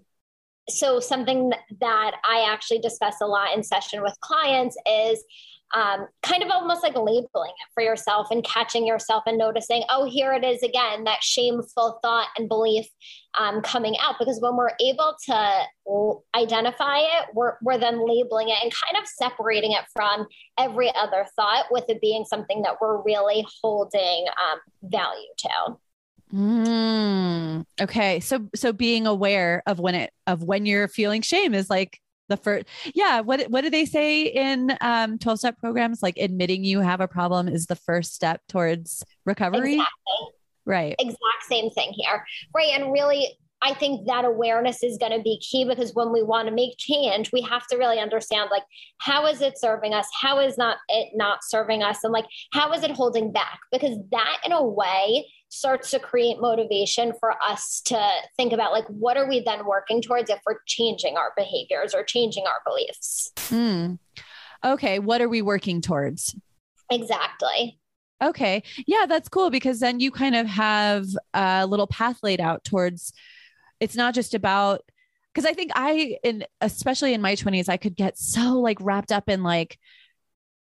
so 0.69 0.99
something 0.99 1.51
that 1.79 2.11
i 2.23 2.47
actually 2.49 2.79
discuss 2.79 3.15
a 3.21 3.25
lot 3.25 3.55
in 3.55 3.63
session 3.63 4.03
with 4.03 4.15
clients 4.21 4.77
is 4.87 5.23
um, 5.73 6.07
kind 6.21 6.43
of 6.43 6.49
almost 6.49 6.83
like 6.83 6.95
labeling 6.95 7.51
it 7.51 7.67
for 7.73 7.81
yourself 7.81 8.27
and 8.31 8.43
catching 8.43 8.85
yourself 8.85 9.23
and 9.25 9.37
noticing, 9.37 9.83
oh, 9.89 10.09
here 10.09 10.33
it 10.33 10.43
is 10.43 10.61
again, 10.63 11.05
that 11.05 11.23
shameful 11.23 11.99
thought 12.01 12.27
and 12.37 12.49
belief 12.49 12.87
um, 13.39 13.61
coming 13.61 13.95
out. 14.01 14.15
Because 14.19 14.39
when 14.41 14.55
we're 14.55 14.75
able 14.81 15.15
to 15.25 16.19
identify 16.35 16.99
it, 16.99 17.29
we're, 17.33 17.53
we're 17.61 17.77
then 17.77 18.05
labeling 18.05 18.49
it 18.49 18.57
and 18.61 18.71
kind 18.71 19.01
of 19.01 19.07
separating 19.07 19.71
it 19.71 19.85
from 19.93 20.27
every 20.57 20.91
other 20.95 21.25
thought 21.35 21.65
with 21.71 21.85
it 21.87 22.01
being 22.01 22.25
something 22.25 22.61
that 22.63 22.75
we're 22.81 23.01
really 23.03 23.45
holding 23.61 24.25
um, 24.27 24.59
value 24.83 25.27
to. 25.37 25.77
Mm, 26.33 27.65
okay. 27.81 28.19
So, 28.21 28.47
so 28.55 28.71
being 28.71 29.05
aware 29.05 29.63
of 29.65 29.79
when 29.79 29.95
it, 29.95 30.11
of 30.27 30.43
when 30.43 30.65
you're 30.65 30.87
feeling 30.87 31.21
shame 31.21 31.53
is 31.53 31.69
like 31.69 31.99
the 32.31 32.37
first 32.37 32.65
yeah 32.95 33.19
what 33.19 33.41
what 33.51 33.61
do 33.61 33.69
they 33.69 33.85
say 33.85 34.23
in 34.23 34.75
um 34.81 35.17
12 35.19 35.39
step 35.39 35.59
programs? 35.59 36.01
Like 36.01 36.17
admitting 36.17 36.63
you 36.63 36.79
have 36.79 37.01
a 37.01 37.07
problem 37.07 37.47
is 37.47 37.67
the 37.67 37.75
first 37.75 38.13
step 38.13 38.41
towards 38.47 39.03
recovery? 39.25 39.73
Exactly. 39.73 40.27
right. 40.65 40.95
Exact 40.97 41.43
same 41.47 41.69
thing 41.69 41.91
here. 41.93 42.25
Right 42.55 42.71
and 42.73 42.91
really 42.91 43.37
I 43.63 43.73
think 43.75 44.07
that 44.07 44.25
awareness 44.25 44.83
is 44.83 44.97
going 44.97 45.11
to 45.11 45.21
be 45.21 45.39
key 45.39 45.65
because 45.65 45.93
when 45.93 46.11
we 46.11 46.23
want 46.23 46.47
to 46.47 46.53
make 46.53 46.77
change, 46.77 47.31
we 47.31 47.41
have 47.41 47.67
to 47.67 47.77
really 47.77 47.99
understand 47.99 48.49
like 48.51 48.63
how 48.99 49.27
is 49.27 49.41
it 49.41 49.59
serving 49.59 49.93
us? 49.93 50.07
How 50.19 50.39
is 50.39 50.57
not 50.57 50.77
it 50.89 51.09
not 51.13 51.39
serving 51.43 51.83
us? 51.83 52.03
And 52.03 52.11
like 52.11 52.25
how 52.53 52.73
is 52.73 52.83
it 52.83 52.91
holding 52.91 53.31
back? 53.31 53.59
Because 53.71 53.97
that 54.11 54.37
in 54.45 54.51
a 54.51 54.63
way 54.63 55.27
starts 55.49 55.91
to 55.91 55.99
create 55.99 56.37
motivation 56.39 57.13
for 57.19 57.33
us 57.43 57.81
to 57.85 58.01
think 58.37 58.53
about 58.53 58.71
like 58.71 58.87
what 58.87 59.17
are 59.17 59.27
we 59.27 59.43
then 59.45 59.65
working 59.65 60.01
towards 60.01 60.29
if 60.29 60.39
we're 60.45 60.59
changing 60.65 61.17
our 61.17 61.33
behaviors 61.35 61.93
or 61.93 62.03
changing 62.03 62.45
our 62.47 62.61
beliefs. 62.65 63.31
Mm. 63.49 63.99
Okay, 64.63 64.99
what 64.99 65.21
are 65.21 65.29
we 65.29 65.41
working 65.41 65.81
towards? 65.81 66.35
Exactly. 66.91 67.79
Okay. 68.23 68.61
Yeah, 68.85 69.05
that's 69.07 69.29
cool 69.29 69.49
because 69.49 69.79
then 69.79 69.99
you 69.99 70.11
kind 70.11 70.35
of 70.35 70.45
have 70.45 71.05
a 71.33 71.65
little 71.65 71.87
path 71.87 72.19
laid 72.21 72.39
out 72.39 72.63
towards 72.63 73.13
it's 73.81 73.95
not 73.95 74.13
just 74.13 74.33
about 74.33 74.81
because 75.33 75.45
I 75.45 75.53
think 75.53 75.71
I 75.75 76.17
in 76.23 76.45
especially 76.61 77.13
in 77.13 77.21
my 77.21 77.35
20s 77.35 77.67
I 77.67 77.77
could 77.77 77.95
get 77.95 78.17
so 78.17 78.59
like 78.59 78.77
wrapped 78.79 79.11
up 79.11 79.27
in 79.27 79.43
like 79.43 79.77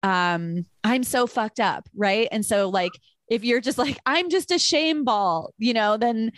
um 0.02 0.64
I'm 0.82 1.04
so 1.04 1.28
fucked 1.28 1.60
up, 1.60 1.88
right? 1.94 2.26
And 2.32 2.44
so 2.44 2.68
like 2.68 2.92
if 3.28 3.44
you're 3.44 3.60
just 3.60 3.78
like 3.78 3.98
I'm 4.06 4.30
just 4.30 4.50
a 4.50 4.58
shame 4.58 5.04
ball, 5.04 5.52
you 5.58 5.74
know, 5.74 5.96
then 5.96 6.32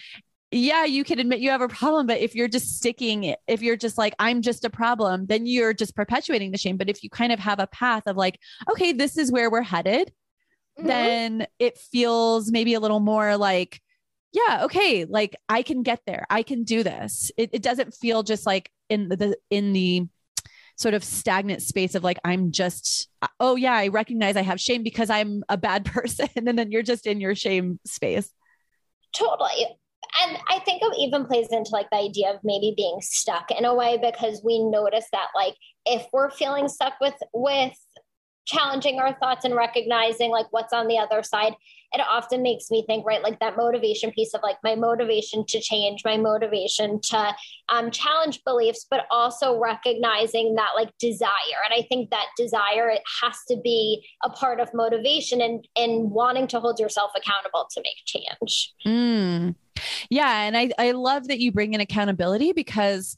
yeah, 0.52 0.84
you 0.84 1.04
can 1.04 1.18
admit 1.18 1.40
you 1.40 1.50
have 1.50 1.60
a 1.60 1.68
problem, 1.68 2.06
but 2.06 2.20
if 2.20 2.34
you're 2.34 2.48
just 2.48 2.76
sticking, 2.76 3.34
if 3.48 3.62
you're 3.62 3.76
just 3.76 3.98
like, 3.98 4.14
I'm 4.18 4.42
just 4.42 4.64
a 4.64 4.70
problem, 4.70 5.26
then 5.26 5.44
you're 5.44 5.74
just 5.74 5.96
perpetuating 5.96 6.52
the 6.52 6.58
shame. 6.58 6.76
But 6.76 6.88
if 6.88 7.02
you 7.02 7.10
kind 7.10 7.32
of 7.32 7.40
have 7.40 7.58
a 7.58 7.66
path 7.66 8.04
of 8.06 8.16
like, 8.16 8.38
okay, 8.70 8.92
this 8.92 9.18
is 9.18 9.32
where 9.32 9.50
we're 9.50 9.62
headed, 9.62 10.12
mm-hmm. 10.78 10.86
then 10.86 11.46
it 11.58 11.78
feels 11.78 12.52
maybe 12.52 12.74
a 12.74 12.80
little 12.80 13.00
more 13.00 13.36
like, 13.36 13.80
yeah, 14.36 14.64
okay, 14.64 15.06
like 15.06 15.34
I 15.48 15.62
can 15.62 15.82
get 15.82 16.00
there. 16.06 16.26
I 16.28 16.42
can 16.42 16.64
do 16.64 16.82
this. 16.82 17.30
It, 17.38 17.50
it 17.54 17.62
doesn't 17.62 17.94
feel 17.94 18.22
just 18.22 18.44
like 18.44 18.70
in 18.90 19.08
the 19.08 19.36
in 19.50 19.72
the 19.72 20.06
sort 20.76 20.92
of 20.92 21.02
stagnant 21.02 21.62
space 21.62 21.94
of 21.94 22.04
like 22.04 22.18
I'm 22.22 22.52
just 22.52 23.08
uh, 23.22 23.28
oh 23.40 23.56
yeah, 23.56 23.72
I 23.72 23.88
recognize 23.88 24.36
I 24.36 24.42
have 24.42 24.60
shame 24.60 24.82
because 24.82 25.08
I'm 25.08 25.42
a 25.48 25.56
bad 25.56 25.84
person 25.92 26.28
and 26.36 26.58
then 26.58 26.70
you're 26.70 26.82
just 26.82 27.06
in 27.06 27.18
your 27.18 27.34
shame 27.34 27.80
space. 27.86 28.30
Totally. 29.14 29.68
And 30.22 30.36
I 30.48 30.58
think 30.60 30.82
it 30.82 30.94
even 30.98 31.24
plays 31.24 31.48
into 31.50 31.70
like 31.72 31.88
the 31.90 31.96
idea 31.96 32.30
of 32.30 32.40
maybe 32.44 32.74
being 32.76 32.98
stuck 33.00 33.50
in 33.50 33.64
a 33.64 33.74
way 33.74 33.98
because 34.00 34.42
we 34.44 34.62
notice 34.62 35.06
that 35.12 35.28
like 35.34 35.54
if 35.86 36.06
we're 36.12 36.30
feeling 36.30 36.68
stuck 36.68 36.94
with 37.00 37.16
with 37.32 37.72
challenging 38.46 38.98
our 38.98 39.12
thoughts 39.14 39.44
and 39.44 39.54
recognizing 39.54 40.30
like 40.30 40.46
what's 40.50 40.72
on 40.72 40.86
the 40.86 40.98
other 40.98 41.22
side 41.22 41.54
it 41.92 42.00
often 42.08 42.42
makes 42.42 42.70
me 42.70 42.84
think 42.86 43.06
right 43.06 43.22
like 43.22 43.38
that 43.40 43.56
motivation 43.56 44.10
piece 44.12 44.34
of 44.34 44.40
like 44.42 44.56
my 44.62 44.74
motivation 44.74 45.44
to 45.46 45.60
change 45.60 46.02
my 46.04 46.16
motivation 46.16 47.00
to 47.00 47.34
um, 47.68 47.90
challenge 47.90 48.42
beliefs 48.44 48.86
but 48.88 49.06
also 49.10 49.58
recognizing 49.58 50.54
that 50.54 50.70
like 50.76 50.90
desire 50.98 51.60
and 51.68 51.78
i 51.78 51.86
think 51.88 52.10
that 52.10 52.26
desire 52.36 52.88
it 52.88 53.02
has 53.22 53.36
to 53.48 53.56
be 53.62 54.04
a 54.24 54.30
part 54.30 54.60
of 54.60 54.72
motivation 54.74 55.40
and 55.40 55.66
and 55.76 56.10
wanting 56.10 56.46
to 56.46 56.60
hold 56.60 56.78
yourself 56.78 57.10
accountable 57.16 57.66
to 57.70 57.80
make 57.80 57.96
change 58.04 58.74
mm. 58.86 59.54
yeah 60.10 60.42
and 60.42 60.56
i 60.56 60.70
i 60.78 60.92
love 60.92 61.28
that 61.28 61.40
you 61.40 61.52
bring 61.52 61.74
in 61.74 61.80
accountability 61.80 62.52
because 62.52 63.16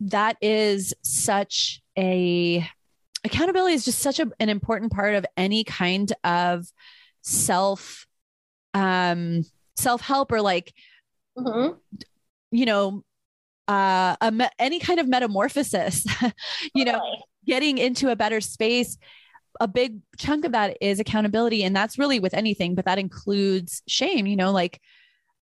that 0.00 0.36
is 0.40 0.94
such 1.02 1.82
a 1.98 2.66
accountability 3.24 3.74
is 3.74 3.84
just 3.84 4.00
such 4.00 4.18
a, 4.18 4.30
an 4.40 4.48
important 4.48 4.92
part 4.92 5.14
of 5.14 5.26
any 5.36 5.64
kind 5.64 6.12
of 6.24 6.66
self 7.22 8.06
um 8.74 9.44
self 9.76 10.00
help 10.00 10.32
or 10.32 10.40
like 10.40 10.72
mm-hmm. 11.36 11.76
you 12.50 12.66
know 12.66 13.02
uh 13.68 14.16
a 14.20 14.30
me- 14.30 14.48
any 14.58 14.78
kind 14.78 15.00
of 15.00 15.08
metamorphosis 15.08 16.06
you 16.74 16.84
know 16.84 17.00
getting 17.46 17.78
into 17.78 18.10
a 18.10 18.16
better 18.16 18.40
space 18.40 18.96
a 19.58 19.68
big 19.68 20.00
chunk 20.16 20.44
of 20.44 20.52
that 20.52 20.76
is 20.80 21.00
accountability 21.00 21.62
and 21.64 21.74
that's 21.74 21.98
really 21.98 22.20
with 22.20 22.34
anything 22.34 22.74
but 22.74 22.84
that 22.84 22.98
includes 22.98 23.82
shame 23.86 24.26
you 24.26 24.36
know 24.36 24.52
like 24.52 24.80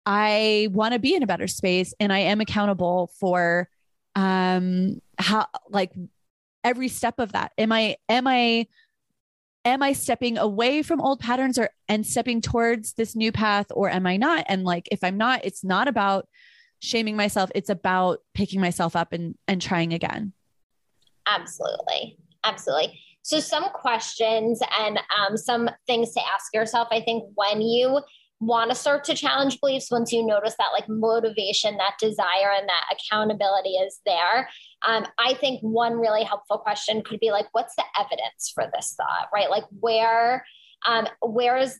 i 0.05 0.67
want 0.72 0.93
to 0.93 0.99
be 0.99 1.15
in 1.15 1.24
a 1.24 1.28
better 1.28 1.47
space 1.47 1.93
and 1.99 2.11
i 2.11 2.19
am 2.19 2.41
accountable 2.41 3.11
for 3.19 3.69
um 4.15 4.99
how 5.17 5.45
like 5.69 5.91
every 6.64 6.88
step 6.88 7.20
of 7.20 7.34
that? 7.34 7.51
Am 7.57 7.72
i 7.72 7.95
am 8.09 8.28
i 8.28 8.68
am 9.64 9.84
i 9.84 9.93
stepping 9.93 10.38
away 10.38 10.82
from 10.82 11.01
old 11.01 11.20
patterns 11.20 11.57
or 11.57 11.70
and 11.88 12.05
stepping 12.05 12.41
towards 12.41 12.93
this 12.93 13.16
new 13.16 13.32
path 13.32 13.68
or 13.72 13.89
am 13.89 14.05
i 14.07 14.18
not? 14.18 14.45
And 14.47 14.64
like 14.64 14.88
if 14.91 15.03
i'm 15.03 15.18
not 15.18 15.41
it's 15.43 15.64
not 15.64 15.88
about 15.88 16.28
shaming 16.80 17.16
myself 17.16 17.51
it's 17.53 17.70
about 17.70 18.20
picking 18.34 18.59
myself 18.59 18.95
up 18.95 19.14
and 19.14 19.36
and 19.47 19.62
trying 19.62 19.93
again. 19.93 20.34
Absolutely. 21.28 22.18
Absolutely. 22.43 22.99
So 23.24 23.39
some 23.39 23.66
questions 23.66 24.62
and 24.80 24.97
um, 24.97 25.38
some 25.38 25.70
things 25.86 26.12
to 26.14 26.22
ask 26.28 26.53
yourself. 26.53 26.88
I 26.91 27.01
think 27.01 27.24
when 27.36 27.62
you 27.62 28.01
want 28.41 28.69
to 28.71 28.75
start 28.75 29.03
to 29.05 29.15
challenge 29.15 29.61
beliefs 29.61 29.89
once 29.89 30.11
you 30.11 30.25
notice 30.25 30.55
that 30.57 30.71
like 30.73 30.89
motivation 30.89 31.77
that 31.77 31.93
desire 31.99 32.51
and 32.57 32.67
that 32.67 32.85
accountability 32.91 33.75
is 33.75 34.01
there. 34.05 34.49
Um, 34.85 35.05
i 35.19 35.35
think 35.35 35.61
one 35.61 35.93
really 35.93 36.23
helpful 36.23 36.57
question 36.57 37.03
could 37.03 37.19
be 37.19 37.29
like 37.29 37.45
what's 37.51 37.75
the 37.75 37.83
evidence 37.99 38.51
for 38.53 38.65
this 38.73 38.95
thought 38.97 39.29
right? 39.33 39.49
Like 39.49 39.65
where 39.79 40.43
um, 40.85 41.07
where 41.21 41.57
is 41.57 41.79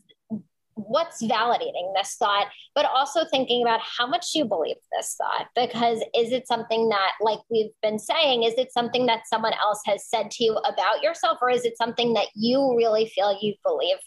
what's 0.74 1.22
validating 1.22 1.92
this 1.94 2.16
thought, 2.18 2.46
but 2.74 2.86
also 2.86 3.24
thinking 3.30 3.62
about 3.62 3.80
how 3.80 4.06
much 4.06 4.34
you 4.34 4.44
believe 4.44 4.76
this 4.96 5.16
thought. 5.16 5.48
Because 5.54 5.98
is 6.16 6.32
it 6.32 6.48
something 6.48 6.88
that, 6.88 7.12
like 7.20 7.40
we've 7.50 7.72
been 7.82 7.98
saying, 7.98 8.42
is 8.42 8.54
it 8.54 8.72
something 8.72 9.06
that 9.06 9.26
someone 9.26 9.52
else 9.54 9.80
has 9.86 10.06
said 10.06 10.30
to 10.32 10.44
you 10.44 10.52
about 10.56 11.02
yourself, 11.02 11.38
or 11.42 11.50
is 11.50 11.64
it 11.64 11.76
something 11.76 12.14
that 12.14 12.28
you 12.34 12.74
really 12.76 13.06
feel 13.06 13.38
you 13.40 13.54
believe 13.64 13.98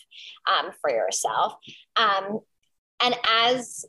um, 0.47 0.71
for 0.81 0.89
yourself? 0.89 1.53
Um, 1.95 2.39
and 3.01 3.15
as 3.29 3.85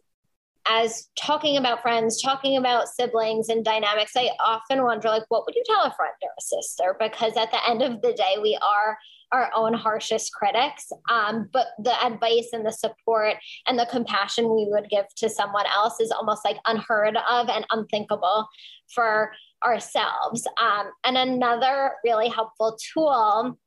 as 0.69 1.09
talking 1.17 1.57
about 1.57 1.81
friends, 1.81 2.21
talking 2.21 2.57
about 2.57 2.89
siblings 2.89 3.49
and 3.49 3.65
dynamics, 3.65 4.13
I 4.17 4.31
often 4.45 4.83
wonder, 4.83 5.09
like, 5.09 5.23
what 5.29 5.47
would 5.47 5.55
you 5.55 5.63
tell 5.65 5.85
a 5.85 5.95
friend 5.95 6.13
or 6.23 6.31
a 6.37 6.43
sister? 6.43 6.97
Because 6.99 7.37
at 7.37 7.53
the 7.53 7.71
end 7.71 7.83
of 7.83 8.03
the 8.03 8.13
day, 8.13 8.37
we 8.43 8.59
are 8.61 8.99
our 9.33 9.51
own 9.55 9.75
harshest 9.75 10.33
critics. 10.33 10.91
Um, 11.11 11.49
but 11.53 11.67
the 11.79 11.95
advice 12.05 12.49
and 12.53 12.65
the 12.65 12.73
support 12.73 13.35
and 13.67 13.79
the 13.79 13.87
compassion 13.87 14.45
we 14.55 14.67
would 14.71 14.89
give 14.89 15.07
to 15.17 15.29
someone 15.29 15.67
else 15.67 16.01
is 16.01 16.11
almost 16.11 16.45
like 16.45 16.59
unheard 16.67 17.17
of 17.29 17.49
and 17.49 17.67
unthinkable 17.71 18.47
for 18.95 19.33
ourselves. 19.65 20.47
Um, 20.61 20.91
and 21.05 21.17
another 21.17 21.93
really 22.05 22.29
helpful 22.29 22.79
tool 22.95 23.59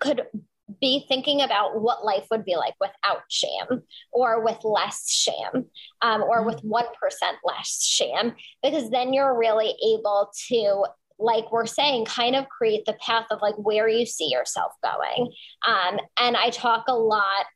could 0.00 0.22
be 0.80 1.04
thinking 1.08 1.40
about 1.40 1.80
what 1.80 2.04
life 2.04 2.26
would 2.30 2.44
be 2.44 2.56
like 2.56 2.74
without 2.80 3.22
shame 3.28 3.82
or 4.12 4.44
with 4.44 4.58
less 4.64 5.10
shame 5.10 5.64
um, 6.02 6.22
or 6.22 6.44
with 6.44 6.62
1% 6.62 6.84
less 7.44 7.82
shame, 7.82 8.34
because 8.62 8.90
then 8.90 9.12
you're 9.12 9.38
really 9.38 9.74
able 9.82 10.30
to 10.48 10.84
like 11.18 11.50
we're 11.50 11.66
saying, 11.66 12.04
kind 12.04 12.36
of 12.36 12.48
create 12.48 12.84
the 12.84 12.96
path 13.04 13.26
of 13.30 13.40
like 13.42 13.56
where 13.56 13.88
you 13.88 14.06
see 14.06 14.28
yourself 14.30 14.72
going. 14.82 15.32
Um, 15.66 15.98
and 16.18 16.36
I 16.36 16.50
talk 16.50 16.84
a 16.88 16.94
lot 16.94 17.46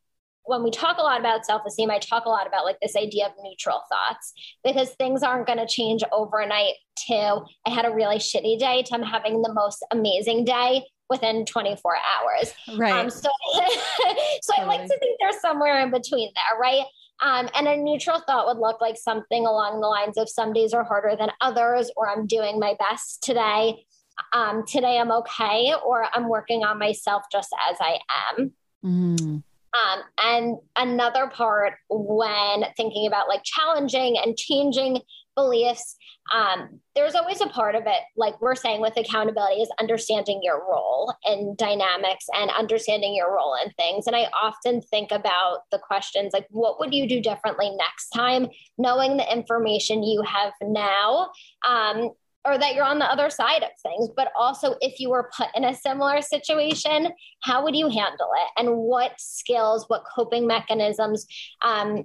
when 0.44 0.64
we 0.64 0.70
talk 0.70 0.98
a 0.98 1.02
lot 1.02 1.20
about 1.20 1.46
self 1.46 1.62
esteem, 1.66 1.90
I 1.90 1.98
talk 1.98 2.24
a 2.24 2.28
lot 2.28 2.46
about 2.46 2.64
like 2.64 2.78
this 2.82 2.96
idea 2.96 3.26
of 3.26 3.32
neutral 3.42 3.82
thoughts 3.88 4.32
because 4.64 4.90
things 4.90 5.22
aren't 5.22 5.46
going 5.46 5.58
to 5.58 5.66
change 5.66 6.02
overnight. 6.12 6.74
To 7.08 7.40
I 7.66 7.70
had 7.70 7.84
a 7.84 7.90
really 7.90 8.18
shitty 8.18 8.58
day 8.58 8.82
to 8.82 8.94
I'm 8.94 9.02
having 9.02 9.42
the 9.42 9.52
most 9.52 9.84
amazing 9.90 10.44
day 10.44 10.84
within 11.08 11.44
24 11.44 11.96
hours. 11.96 12.54
Right. 12.78 12.92
Um, 12.92 13.10
so, 13.10 13.28
so 14.42 14.54
I 14.56 14.64
like 14.64 14.82
to 14.82 14.98
think 14.98 15.18
there's 15.20 15.40
somewhere 15.40 15.80
in 15.80 15.90
between 15.90 16.30
there, 16.34 16.58
right? 16.60 16.84
Um, 17.20 17.48
and 17.54 17.68
a 17.68 17.76
neutral 17.76 18.20
thought 18.26 18.46
would 18.46 18.60
look 18.60 18.80
like 18.80 18.96
something 18.96 19.46
along 19.46 19.80
the 19.80 19.86
lines 19.86 20.18
of 20.18 20.28
some 20.28 20.52
days 20.52 20.72
are 20.72 20.84
harder 20.84 21.14
than 21.16 21.30
others, 21.40 21.90
or 21.96 22.08
I'm 22.08 22.26
doing 22.26 22.58
my 22.58 22.74
best 22.78 23.22
today. 23.22 23.84
Um, 24.32 24.64
today 24.66 24.98
I'm 24.98 25.12
okay, 25.12 25.72
or 25.84 26.06
I'm 26.12 26.28
working 26.28 26.64
on 26.64 26.78
myself 26.78 27.22
just 27.30 27.54
as 27.70 27.76
I 27.80 27.98
am. 28.30 28.52
Mm. 28.84 29.42
Um, 29.74 30.02
and 30.22 30.58
another 30.76 31.28
part 31.28 31.74
when 31.88 32.64
thinking 32.76 33.06
about 33.06 33.28
like 33.28 33.42
challenging 33.42 34.18
and 34.18 34.36
changing 34.36 35.00
beliefs, 35.34 35.96
um, 36.34 36.80
there's 36.94 37.14
always 37.14 37.40
a 37.40 37.46
part 37.46 37.74
of 37.74 37.82
it, 37.86 38.02
like 38.16 38.40
we're 38.40 38.54
saying 38.54 38.80
with 38.80 38.96
accountability, 38.96 39.62
is 39.62 39.70
understanding 39.80 40.40
your 40.42 40.62
role 40.68 41.14
in 41.24 41.54
dynamics 41.56 42.26
and 42.34 42.50
understanding 42.50 43.14
your 43.14 43.34
role 43.34 43.56
in 43.64 43.70
things. 43.72 44.06
And 44.06 44.16
I 44.16 44.28
often 44.40 44.80
think 44.80 45.10
about 45.10 45.60
the 45.70 45.78
questions 45.78 46.32
like, 46.32 46.46
what 46.50 46.78
would 46.80 46.94
you 46.94 47.08
do 47.08 47.20
differently 47.20 47.70
next 47.70 48.10
time, 48.10 48.48
knowing 48.78 49.16
the 49.16 49.32
information 49.32 50.02
you 50.02 50.22
have 50.22 50.52
now? 50.62 51.30
Um, 51.68 52.10
or 52.44 52.58
that 52.58 52.74
you're 52.74 52.84
on 52.84 52.98
the 52.98 53.04
other 53.04 53.30
side 53.30 53.62
of 53.62 53.70
things, 53.82 54.08
but 54.16 54.32
also 54.36 54.74
if 54.80 54.98
you 54.98 55.10
were 55.10 55.30
put 55.36 55.46
in 55.54 55.64
a 55.64 55.74
similar 55.74 56.20
situation, 56.20 57.12
how 57.42 57.62
would 57.62 57.76
you 57.76 57.88
handle 57.88 58.30
it? 58.34 58.48
And 58.56 58.76
what 58.78 59.12
skills, 59.18 59.84
what 59.86 60.02
coping 60.12 60.46
mechanisms 60.46 61.24
um, 61.62 62.04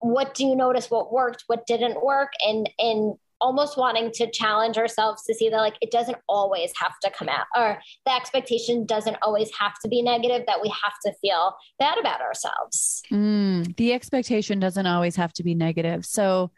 what 0.00 0.34
do 0.34 0.44
you 0.44 0.56
notice 0.56 0.90
what 0.90 1.12
worked 1.12 1.44
what 1.46 1.66
didn't 1.66 2.02
work? 2.04 2.32
And 2.46 2.68
and 2.78 3.14
almost 3.40 3.76
wanting 3.76 4.10
to 4.12 4.30
challenge 4.30 4.76
ourselves 4.76 5.22
to 5.24 5.34
see 5.34 5.48
that 5.48 5.56
like 5.56 5.76
it 5.80 5.90
doesn't 5.90 6.18
always 6.28 6.72
have 6.76 6.92
to 7.02 7.10
come 7.10 7.28
out 7.28 7.46
or 7.56 7.78
the 8.04 8.12
expectation 8.12 8.84
doesn't 8.84 9.16
always 9.22 9.50
have 9.58 9.72
to 9.82 9.88
be 9.88 10.02
negative 10.02 10.44
that 10.46 10.60
we 10.60 10.68
have 10.68 10.92
to 11.04 11.12
feel 11.20 11.54
bad 11.78 11.98
about 11.98 12.20
ourselves. 12.20 13.02
Mm, 13.10 13.74
the 13.76 13.92
expectation 13.92 14.60
doesn't 14.60 14.86
always 14.86 15.16
have 15.16 15.32
to 15.34 15.42
be 15.42 15.54
negative. 15.54 16.04
So 16.04 16.50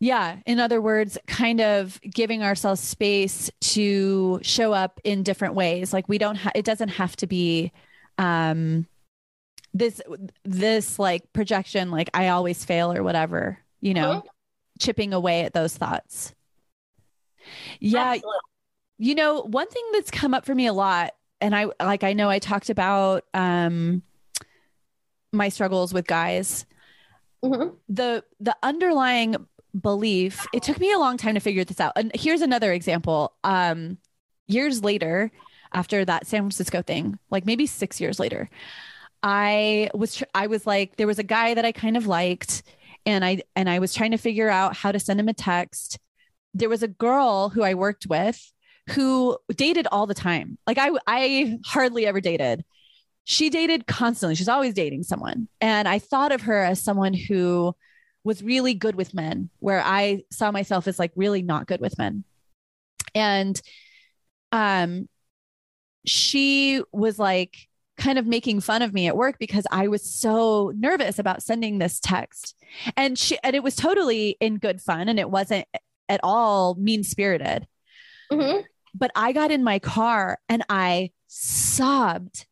yeah 0.00 0.38
in 0.46 0.58
other 0.58 0.80
words 0.80 1.18
kind 1.26 1.60
of 1.60 2.00
giving 2.02 2.42
ourselves 2.42 2.80
space 2.80 3.50
to 3.60 4.40
show 4.42 4.72
up 4.72 4.98
in 5.04 5.22
different 5.22 5.54
ways. 5.54 5.92
Like 5.92 6.08
we 6.08 6.18
don't 6.18 6.36
ha- 6.36 6.52
it 6.54 6.64
doesn't 6.64 6.88
have 6.88 7.14
to 7.16 7.26
be 7.26 7.70
um 8.18 8.86
this 9.72 10.00
this 10.44 10.98
like 10.98 11.32
projection 11.32 11.90
like 11.90 12.10
i 12.14 12.28
always 12.28 12.64
fail 12.64 12.92
or 12.92 13.02
whatever 13.02 13.58
you 13.80 13.94
know 13.94 14.10
uh-huh. 14.12 14.22
chipping 14.78 15.12
away 15.12 15.42
at 15.42 15.54
those 15.54 15.76
thoughts 15.76 16.34
yeah 17.78 18.12
Absolutely. 18.14 18.38
you 18.98 19.14
know 19.14 19.42
one 19.42 19.68
thing 19.68 19.84
that's 19.92 20.10
come 20.10 20.34
up 20.34 20.44
for 20.44 20.54
me 20.54 20.66
a 20.66 20.72
lot 20.72 21.12
and 21.40 21.54
i 21.54 21.68
like 21.80 22.02
i 22.04 22.12
know 22.12 22.28
i 22.28 22.38
talked 22.38 22.70
about 22.70 23.24
um 23.32 24.02
my 25.32 25.48
struggles 25.48 25.94
with 25.94 26.06
guys 26.06 26.66
mm-hmm. 27.44 27.74
the 27.88 28.24
the 28.40 28.56
underlying 28.62 29.36
belief 29.80 30.46
it 30.52 30.64
took 30.64 30.80
me 30.80 30.92
a 30.92 30.98
long 30.98 31.16
time 31.16 31.34
to 31.34 31.40
figure 31.40 31.64
this 31.64 31.78
out 31.78 31.92
and 31.94 32.10
here's 32.14 32.40
another 32.40 32.72
example 32.72 33.34
um 33.44 33.98
years 34.48 34.82
later 34.82 35.30
after 35.72 36.04
that 36.04 36.26
san 36.26 36.40
francisco 36.40 36.82
thing 36.82 37.16
like 37.30 37.46
maybe 37.46 37.66
six 37.66 38.00
years 38.00 38.18
later 38.18 38.50
I 39.22 39.90
was 39.94 40.22
I 40.34 40.46
was 40.46 40.66
like 40.66 40.96
there 40.96 41.06
was 41.06 41.18
a 41.18 41.24
guy 41.24 41.54
that 41.54 41.64
I 41.64 41.72
kind 41.72 41.96
of 41.96 42.06
liked 42.06 42.62
and 43.06 43.24
I 43.24 43.42
and 43.56 43.68
I 43.68 43.78
was 43.78 43.94
trying 43.94 44.12
to 44.12 44.16
figure 44.18 44.48
out 44.48 44.76
how 44.76 44.92
to 44.92 45.00
send 45.00 45.20
him 45.20 45.28
a 45.28 45.34
text. 45.34 45.98
There 46.54 46.68
was 46.68 46.82
a 46.82 46.88
girl 46.88 47.48
who 47.50 47.62
I 47.62 47.74
worked 47.74 48.06
with 48.06 48.40
who 48.90 49.38
dated 49.54 49.86
all 49.92 50.06
the 50.06 50.14
time. 50.14 50.58
Like 50.66 50.78
I 50.78 50.90
I 51.06 51.58
hardly 51.64 52.06
ever 52.06 52.20
dated. 52.20 52.64
She 53.24 53.50
dated 53.50 53.86
constantly. 53.86 54.34
She's 54.34 54.48
always 54.48 54.74
dating 54.74 55.04
someone. 55.04 55.48
And 55.60 55.86
I 55.86 55.98
thought 55.98 56.32
of 56.32 56.42
her 56.42 56.62
as 56.64 56.82
someone 56.82 57.14
who 57.14 57.74
was 58.24 58.42
really 58.42 58.74
good 58.74 58.96
with 58.96 59.14
men, 59.14 59.50
where 59.60 59.82
I 59.84 60.24
saw 60.30 60.50
myself 60.50 60.88
as 60.88 60.98
like 60.98 61.12
really 61.14 61.42
not 61.42 61.66
good 61.66 61.80
with 61.80 61.98
men. 61.98 62.24
And 63.14 63.60
um 64.52 65.08
she 66.06 66.82
was 66.92 67.18
like 67.18 67.56
kind 68.00 68.18
of 68.18 68.26
making 68.26 68.60
fun 68.60 68.82
of 68.82 68.92
me 68.92 69.06
at 69.06 69.16
work 69.16 69.36
because 69.38 69.66
I 69.70 69.86
was 69.88 70.02
so 70.02 70.72
nervous 70.74 71.18
about 71.18 71.42
sending 71.42 71.78
this 71.78 72.00
text. 72.00 72.56
And 72.96 73.18
she 73.18 73.38
and 73.44 73.54
it 73.54 73.62
was 73.62 73.76
totally 73.76 74.36
in 74.40 74.56
good 74.56 74.80
fun 74.80 75.08
and 75.08 75.20
it 75.20 75.30
wasn't 75.30 75.66
at 76.08 76.20
all 76.22 76.74
mean-spirited. 76.76 77.68
Mm-hmm. 78.32 78.62
But 78.94 79.12
I 79.14 79.32
got 79.32 79.50
in 79.50 79.62
my 79.62 79.78
car 79.78 80.38
and 80.48 80.64
I 80.68 81.10
sobbed 81.28 82.46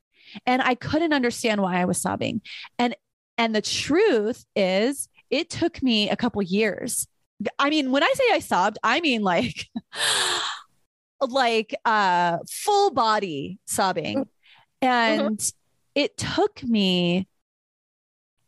and 0.46 0.62
I 0.62 0.74
couldn't 0.74 1.14
understand 1.14 1.62
why 1.62 1.80
I 1.80 1.86
was 1.86 2.00
sobbing. 2.00 2.42
And 2.78 2.94
and 3.38 3.54
the 3.54 3.62
truth 3.62 4.44
is 4.54 5.08
it 5.30 5.50
took 5.50 5.82
me 5.82 6.10
a 6.10 6.16
couple 6.16 6.42
years. 6.42 7.08
I 7.58 7.70
mean, 7.70 7.90
when 7.90 8.02
I 8.02 8.12
say 8.14 8.24
I 8.32 8.40
sobbed, 8.40 8.78
I 8.82 9.00
mean 9.00 9.22
like 9.22 9.66
like 11.20 11.74
uh 11.84 12.38
full 12.48 12.90
body 12.90 13.58
sobbing 13.66 14.18
Mm-hmm. 14.18 14.37
And 14.80 15.38
mm-hmm. 15.38 15.48
it 15.94 16.16
took 16.16 16.62
me 16.62 17.26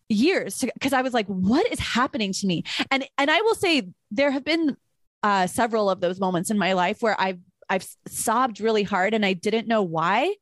years 0.09 0.65
because 0.75 0.93
I 0.93 1.03
was 1.03 1.15
like, 1.15 1.27
what 1.27 1.71
is 1.73 1.79
happening 1.79 2.33
to 2.33 2.47
me? 2.47 2.65
And 2.91 3.07
and 3.19 3.31
I 3.31 3.41
will 3.43 3.55
say 3.55 3.89
there 4.11 4.31
have 4.31 4.45
been 4.45 4.77
uh, 5.23 5.47
several 5.47 5.91
of 5.91 6.01
those 6.01 6.21
moments 6.21 6.51
in 6.51 6.59
my 6.59 6.73
life 6.73 6.99
where 7.01 7.21
I've 7.21 7.41
I've 7.69 7.87
sobbed 8.09 8.61
really 8.61 8.83
hard 8.83 9.15
and 9.15 9.25
I 9.25 9.33
didn't 9.33 9.69
know 9.69 9.83
why. 9.83 10.35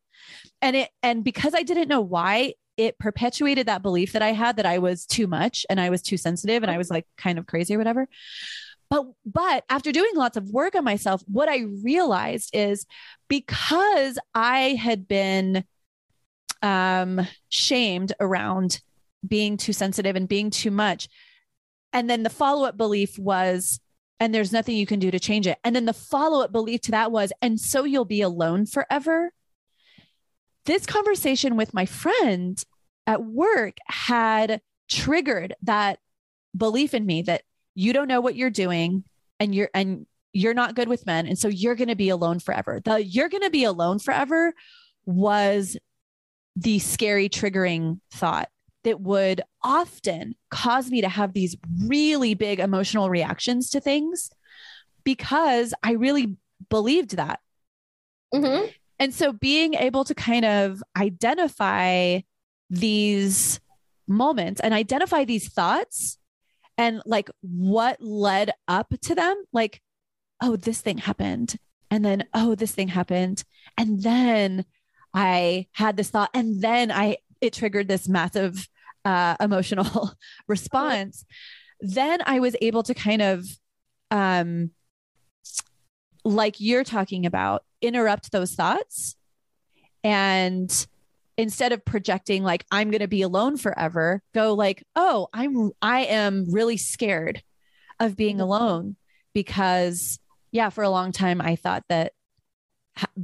And 0.62 0.76
it 0.76 0.90
and 1.02 1.22
because 1.22 1.54
I 1.54 1.62
didn't 1.62 1.88
know 1.88 2.00
why, 2.00 2.54
it 2.76 2.98
perpetuated 2.98 3.66
that 3.66 3.82
belief 3.82 4.12
that 4.12 4.22
I 4.22 4.32
had 4.32 4.56
that 4.56 4.66
I 4.66 4.78
was 4.78 5.04
too 5.04 5.26
much 5.26 5.66
and 5.68 5.80
I 5.80 5.90
was 5.90 6.02
too 6.02 6.16
sensitive 6.16 6.62
and 6.62 6.70
I 6.70 6.78
was 6.78 6.90
like 6.90 7.06
kind 7.16 7.38
of 7.38 7.46
crazy 7.46 7.74
or 7.74 7.78
whatever. 7.78 8.08
but 8.90 9.06
but 9.26 9.64
after 9.68 9.92
doing 9.92 10.10
lots 10.14 10.36
of 10.36 10.50
work 10.50 10.74
on 10.74 10.84
myself 10.84 11.22
what 11.26 11.48
i 11.48 11.66
realized 11.84 12.50
is 12.54 12.86
because 13.28 14.18
i 14.34 14.78
had 14.80 15.06
been 15.06 15.64
um 16.62 17.26
shamed 17.48 18.12
around 18.20 18.80
being 19.26 19.56
too 19.56 19.72
sensitive 19.72 20.16
and 20.16 20.28
being 20.28 20.50
too 20.50 20.70
much. 20.70 21.08
And 21.92 22.08
then 22.08 22.22
the 22.22 22.30
follow-up 22.30 22.76
belief 22.76 23.18
was 23.18 23.80
and 24.20 24.34
there's 24.34 24.52
nothing 24.52 24.76
you 24.76 24.86
can 24.86 24.98
do 24.98 25.10
to 25.10 25.20
change 25.20 25.46
it. 25.46 25.58
And 25.62 25.76
then 25.76 25.84
the 25.84 25.92
follow-up 25.92 26.50
belief 26.50 26.82
to 26.82 26.90
that 26.92 27.12
was 27.12 27.32
and 27.40 27.58
so 27.60 27.84
you'll 27.84 28.04
be 28.04 28.22
alone 28.22 28.66
forever. 28.66 29.32
This 30.64 30.86
conversation 30.86 31.56
with 31.56 31.72
my 31.72 31.86
friend 31.86 32.62
at 33.06 33.24
work 33.24 33.78
had 33.86 34.60
triggered 34.88 35.54
that 35.62 35.98
belief 36.56 36.94
in 36.94 37.06
me 37.06 37.22
that 37.22 37.42
you 37.74 37.92
don't 37.92 38.08
know 38.08 38.20
what 38.20 38.36
you're 38.36 38.50
doing 38.50 39.04
and 39.40 39.54
you're 39.54 39.70
and 39.72 40.06
you're 40.32 40.54
not 40.54 40.74
good 40.74 40.88
with 40.88 41.06
men. 41.06 41.26
And 41.26 41.38
so 41.38 41.48
you're 41.48 41.74
going 41.74 41.88
to 41.88 41.96
be 41.96 42.10
alone 42.10 42.38
forever. 42.38 42.80
The 42.84 43.02
you're 43.02 43.28
going 43.28 43.44
to 43.44 43.50
be 43.50 43.64
alone 43.64 43.98
forever 43.98 44.52
was 45.06 45.76
the 46.58 46.78
scary 46.78 47.28
triggering 47.28 48.00
thought 48.10 48.48
that 48.84 49.00
would 49.00 49.40
often 49.62 50.34
cause 50.50 50.90
me 50.90 51.00
to 51.00 51.08
have 51.08 51.32
these 51.32 51.56
really 51.86 52.34
big 52.34 52.58
emotional 52.58 53.10
reactions 53.10 53.70
to 53.70 53.80
things 53.80 54.30
because 55.04 55.72
i 55.82 55.92
really 55.92 56.36
believed 56.68 57.16
that 57.16 57.40
Mm-hmm. 58.34 58.66
and 58.98 59.14
so 59.14 59.32
being 59.32 59.72
able 59.72 60.04
to 60.04 60.14
kind 60.14 60.44
of 60.44 60.82
identify 60.96 62.20
these 62.68 63.58
moments 64.06 64.60
and 64.60 64.74
identify 64.74 65.24
these 65.24 65.48
thoughts 65.48 66.18
and 66.76 67.02
like 67.04 67.30
what 67.40 68.00
led 68.00 68.52
up 68.68 68.92
to 69.02 69.14
them, 69.14 69.44
like, 69.52 69.80
oh, 70.42 70.56
this 70.56 70.80
thing 70.80 70.98
happened. 70.98 71.56
And 71.90 72.04
then, 72.04 72.24
oh, 72.34 72.54
this 72.54 72.72
thing 72.72 72.88
happened. 72.88 73.42
And 73.76 74.02
then 74.02 74.64
I 75.14 75.66
had 75.72 75.96
this 75.96 76.10
thought. 76.10 76.30
And 76.34 76.60
then 76.60 76.90
I, 76.90 77.18
it 77.40 77.52
triggered 77.52 77.88
this 77.88 78.08
massive 78.08 78.68
uh, 79.04 79.36
emotional 79.40 80.12
response. 80.48 81.24
Then 81.80 82.20
I 82.26 82.40
was 82.40 82.56
able 82.60 82.82
to 82.84 82.94
kind 82.94 83.22
of, 83.22 83.46
um, 84.10 84.70
like 86.24 86.56
you're 86.60 86.84
talking 86.84 87.26
about, 87.26 87.64
interrupt 87.80 88.32
those 88.32 88.54
thoughts 88.54 89.16
and 90.04 90.86
instead 91.36 91.72
of 91.72 91.84
projecting 91.84 92.42
like 92.42 92.64
i'm 92.70 92.90
going 92.90 93.00
to 93.00 93.08
be 93.08 93.22
alone 93.22 93.56
forever 93.56 94.22
go 94.34 94.54
like 94.54 94.84
oh 94.96 95.28
i'm 95.32 95.70
i 95.80 96.00
am 96.00 96.46
really 96.50 96.76
scared 96.76 97.42
of 98.00 98.16
being 98.16 98.40
alone 98.40 98.96
because 99.32 100.18
yeah 100.50 100.68
for 100.68 100.82
a 100.82 100.90
long 100.90 101.12
time 101.12 101.40
i 101.40 101.56
thought 101.56 101.84
that 101.88 102.12
ha- 102.12 102.17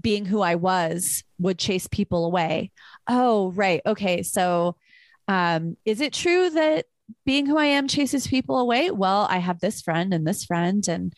being 0.01 0.25
who 0.25 0.41
i 0.41 0.55
was 0.55 1.23
would 1.39 1.59
chase 1.59 1.87
people 1.91 2.25
away 2.27 2.71
oh 3.09 3.51
right 3.53 3.81
okay 3.87 4.23
so 4.23 4.77
um 5.29 5.77
is 5.85 6.01
it 6.01 6.13
true 6.13 6.51
that 6.51 6.87
being 7.27 7.47
who 7.47 7.57
i 7.59 7.67
am 7.67 7.87
chases 7.89 8.27
people 8.27 8.59
away 8.59 8.91
well 8.91 9.27
i 9.31 9.39
have 9.39 9.61
this 9.61 9.81
friend 9.83 10.15
and 10.15 10.27
this 10.27 10.45
friend 10.45 10.87
and 10.89 11.13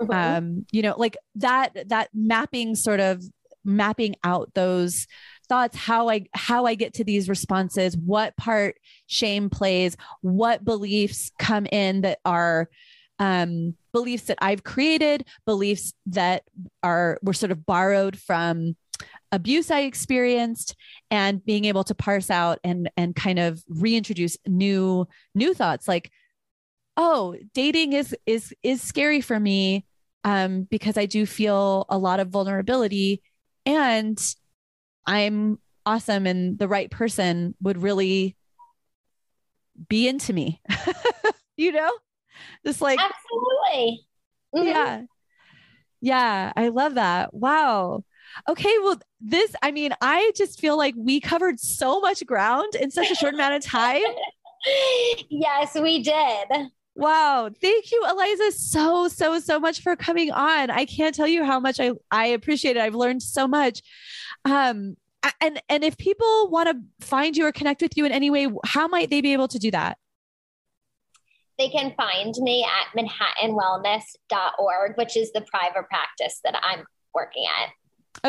Mhm. 0.00 0.14
um 0.14 0.66
you 0.72 0.82
know 0.82 0.94
like 0.96 1.16
that 1.36 1.88
that 1.88 2.08
mapping 2.14 2.74
sort 2.74 3.00
of 3.00 3.22
mapping 3.64 4.16
out 4.24 4.50
those 4.54 5.06
thoughts 5.48 5.76
how 5.76 6.08
i 6.08 6.24
how 6.34 6.64
i 6.66 6.74
get 6.74 6.94
to 6.94 7.04
these 7.04 7.28
responses 7.28 7.96
what 7.96 8.36
part 8.36 8.76
shame 9.06 9.50
plays 9.50 9.96
what 10.22 10.64
beliefs 10.64 11.30
come 11.38 11.66
in 11.66 12.00
that 12.02 12.18
are 12.24 12.68
um 13.22 13.76
beliefs 13.92 14.24
that 14.24 14.38
i've 14.42 14.64
created 14.64 15.24
beliefs 15.46 15.94
that 16.06 16.42
are 16.82 17.18
were 17.22 17.32
sort 17.32 17.52
of 17.52 17.64
borrowed 17.64 18.18
from 18.18 18.76
abuse 19.30 19.70
i 19.70 19.80
experienced 19.82 20.74
and 21.08 21.44
being 21.44 21.64
able 21.64 21.84
to 21.84 21.94
parse 21.94 22.30
out 22.30 22.58
and 22.64 22.90
and 22.96 23.14
kind 23.14 23.38
of 23.38 23.62
reintroduce 23.68 24.36
new 24.44 25.06
new 25.36 25.54
thoughts 25.54 25.86
like 25.86 26.10
oh 26.96 27.36
dating 27.54 27.92
is 27.92 28.14
is 28.26 28.52
is 28.64 28.82
scary 28.82 29.20
for 29.20 29.38
me 29.38 29.86
um 30.24 30.64
because 30.64 30.98
i 30.98 31.06
do 31.06 31.24
feel 31.24 31.86
a 31.88 31.96
lot 31.96 32.18
of 32.18 32.28
vulnerability 32.28 33.22
and 33.64 34.34
i'm 35.06 35.60
awesome 35.86 36.26
and 36.26 36.58
the 36.58 36.68
right 36.68 36.90
person 36.90 37.54
would 37.62 37.80
really 37.80 38.36
be 39.88 40.08
into 40.08 40.32
me 40.32 40.60
you 41.56 41.70
know 41.70 41.92
just 42.64 42.80
like 42.80 42.98
Absolutely. 43.00 44.06
Mhm. 44.54 44.66
yeah. 44.66 45.02
Yeah, 46.00 46.52
I 46.56 46.68
love 46.68 46.96
that. 46.96 47.32
Wow. 47.32 48.04
Okay, 48.48 48.74
well, 48.82 49.00
this, 49.20 49.54
I 49.62 49.70
mean, 49.70 49.92
I 50.00 50.32
just 50.34 50.58
feel 50.58 50.76
like 50.76 50.94
we 50.96 51.20
covered 51.20 51.60
so 51.60 52.00
much 52.00 52.26
ground 52.26 52.74
in 52.74 52.90
such 52.90 53.10
a 53.10 53.14
short 53.14 53.34
amount 53.34 53.54
of 53.54 53.62
time. 53.62 54.02
yes, 55.30 55.76
we 55.80 56.02
did. 56.02 56.48
Wow. 56.94 57.50
Thank 57.60 57.92
you, 57.92 58.04
Eliza, 58.08 58.52
so, 58.52 59.08
so, 59.08 59.38
so 59.38 59.60
much 59.60 59.80
for 59.80 59.94
coming 59.94 60.30
on. 60.32 60.70
I 60.70 60.84
can't 60.86 61.14
tell 61.14 61.28
you 61.28 61.44
how 61.44 61.60
much 61.60 61.78
I, 61.78 61.92
I 62.10 62.26
appreciate 62.26 62.76
it. 62.76 62.80
I've 62.80 62.94
learned 62.94 63.22
so 63.22 63.46
much. 63.46 63.82
Um, 64.44 64.96
and 65.40 65.62
and 65.68 65.84
if 65.84 65.96
people 65.98 66.48
want 66.50 66.68
to 66.68 67.06
find 67.06 67.36
you 67.36 67.46
or 67.46 67.52
connect 67.52 67.80
with 67.80 67.96
you 67.96 68.04
in 68.04 68.10
any 68.10 68.28
way, 68.28 68.48
how 68.64 68.88
might 68.88 69.08
they 69.08 69.20
be 69.20 69.32
able 69.32 69.46
to 69.48 69.58
do 69.60 69.70
that? 69.70 69.96
They 71.62 71.68
can 71.68 71.94
find 71.96 72.34
me 72.38 72.64
at 72.64 72.88
manhattanwellness.org, 72.98 74.96
which 74.96 75.16
is 75.16 75.30
the 75.30 75.42
private 75.42 75.88
practice 75.88 76.40
that 76.42 76.58
I'm 76.60 76.84
working 77.14 77.44
at. 77.56 77.68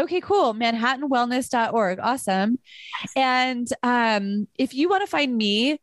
Okay, 0.04 0.22
cool. 0.22 0.54
Manhattanwellness.org. 0.54 1.98
Awesome. 2.00 2.60
And 3.16 3.68
um, 3.82 4.48
if 4.60 4.76
you 4.76 4.88
want 4.88 5.02
to 5.02 5.08
find 5.08 5.36
me, 5.36 5.80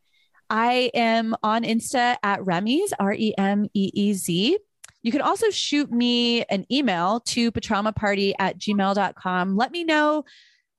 I 0.49 0.91
am 0.93 1.35
on 1.43 1.63
Insta 1.63 2.15
at 2.23 2.39
Remeez, 2.39 2.93
R 2.97 3.13
E 3.13 3.33
M 3.37 3.65
E 3.73 3.91
E 3.93 4.13
Z. 4.13 4.57
You 5.01 5.11
can 5.11 5.19
also 5.19 5.49
shoot 5.49 5.91
me 5.91 6.43
an 6.43 6.65
email 6.71 7.19
to 7.19 7.51
patraumaparty 7.51 8.31
at 8.39 8.59
gmail.com. 8.59 9.57
Let 9.57 9.71
me 9.73 9.83
know 9.83 10.23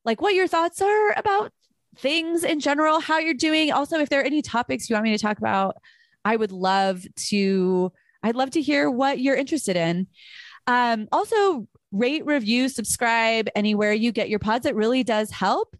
like 0.07 0.23
what 0.23 0.33
your 0.33 0.49
thoughts 0.49 0.81
are 0.81 1.13
about 1.19 1.53
things 1.99 2.45
in 2.45 2.61
general, 2.61 2.99
how 2.99 3.19
you're 3.19 3.35
doing. 3.35 3.73
Also, 3.73 3.99
if 3.99 4.09
there 4.09 4.23
are 4.23 4.25
any 4.25 4.41
topics 4.41 4.89
you 4.89 4.95
want 4.95 5.05
me 5.05 5.15
to 5.15 5.23
talk 5.23 5.37
about, 5.37 5.77
I 6.25 6.37
would 6.37 6.53
love 6.53 7.05
to, 7.29 7.93
I'd 8.23 8.37
love 8.37 8.51
to 8.51 8.63
hear 8.63 8.91
what 8.91 9.19
you're 9.19 9.37
interested 9.37 9.77
in. 9.77 10.07
Um, 10.67 11.09
also, 11.11 11.67
rate, 11.91 12.25
review, 12.25 12.69
subscribe 12.69 13.49
anywhere 13.55 13.93
you 13.93 14.13
get 14.13 14.29
your 14.29 14.39
pods. 14.39 14.67
It 14.67 14.75
really 14.75 15.03
does 15.03 15.31
help. 15.31 15.77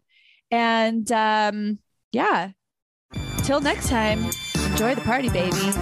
And 0.51 1.11
um, 1.13 1.79
yeah, 2.13 2.51
till 3.45 3.61
next 3.61 3.89
time, 3.89 4.31
enjoy 4.71 4.95
the 4.95 5.01
party, 5.03 5.29
baby. 5.31 5.73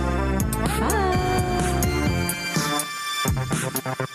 Bye. 3.91 4.07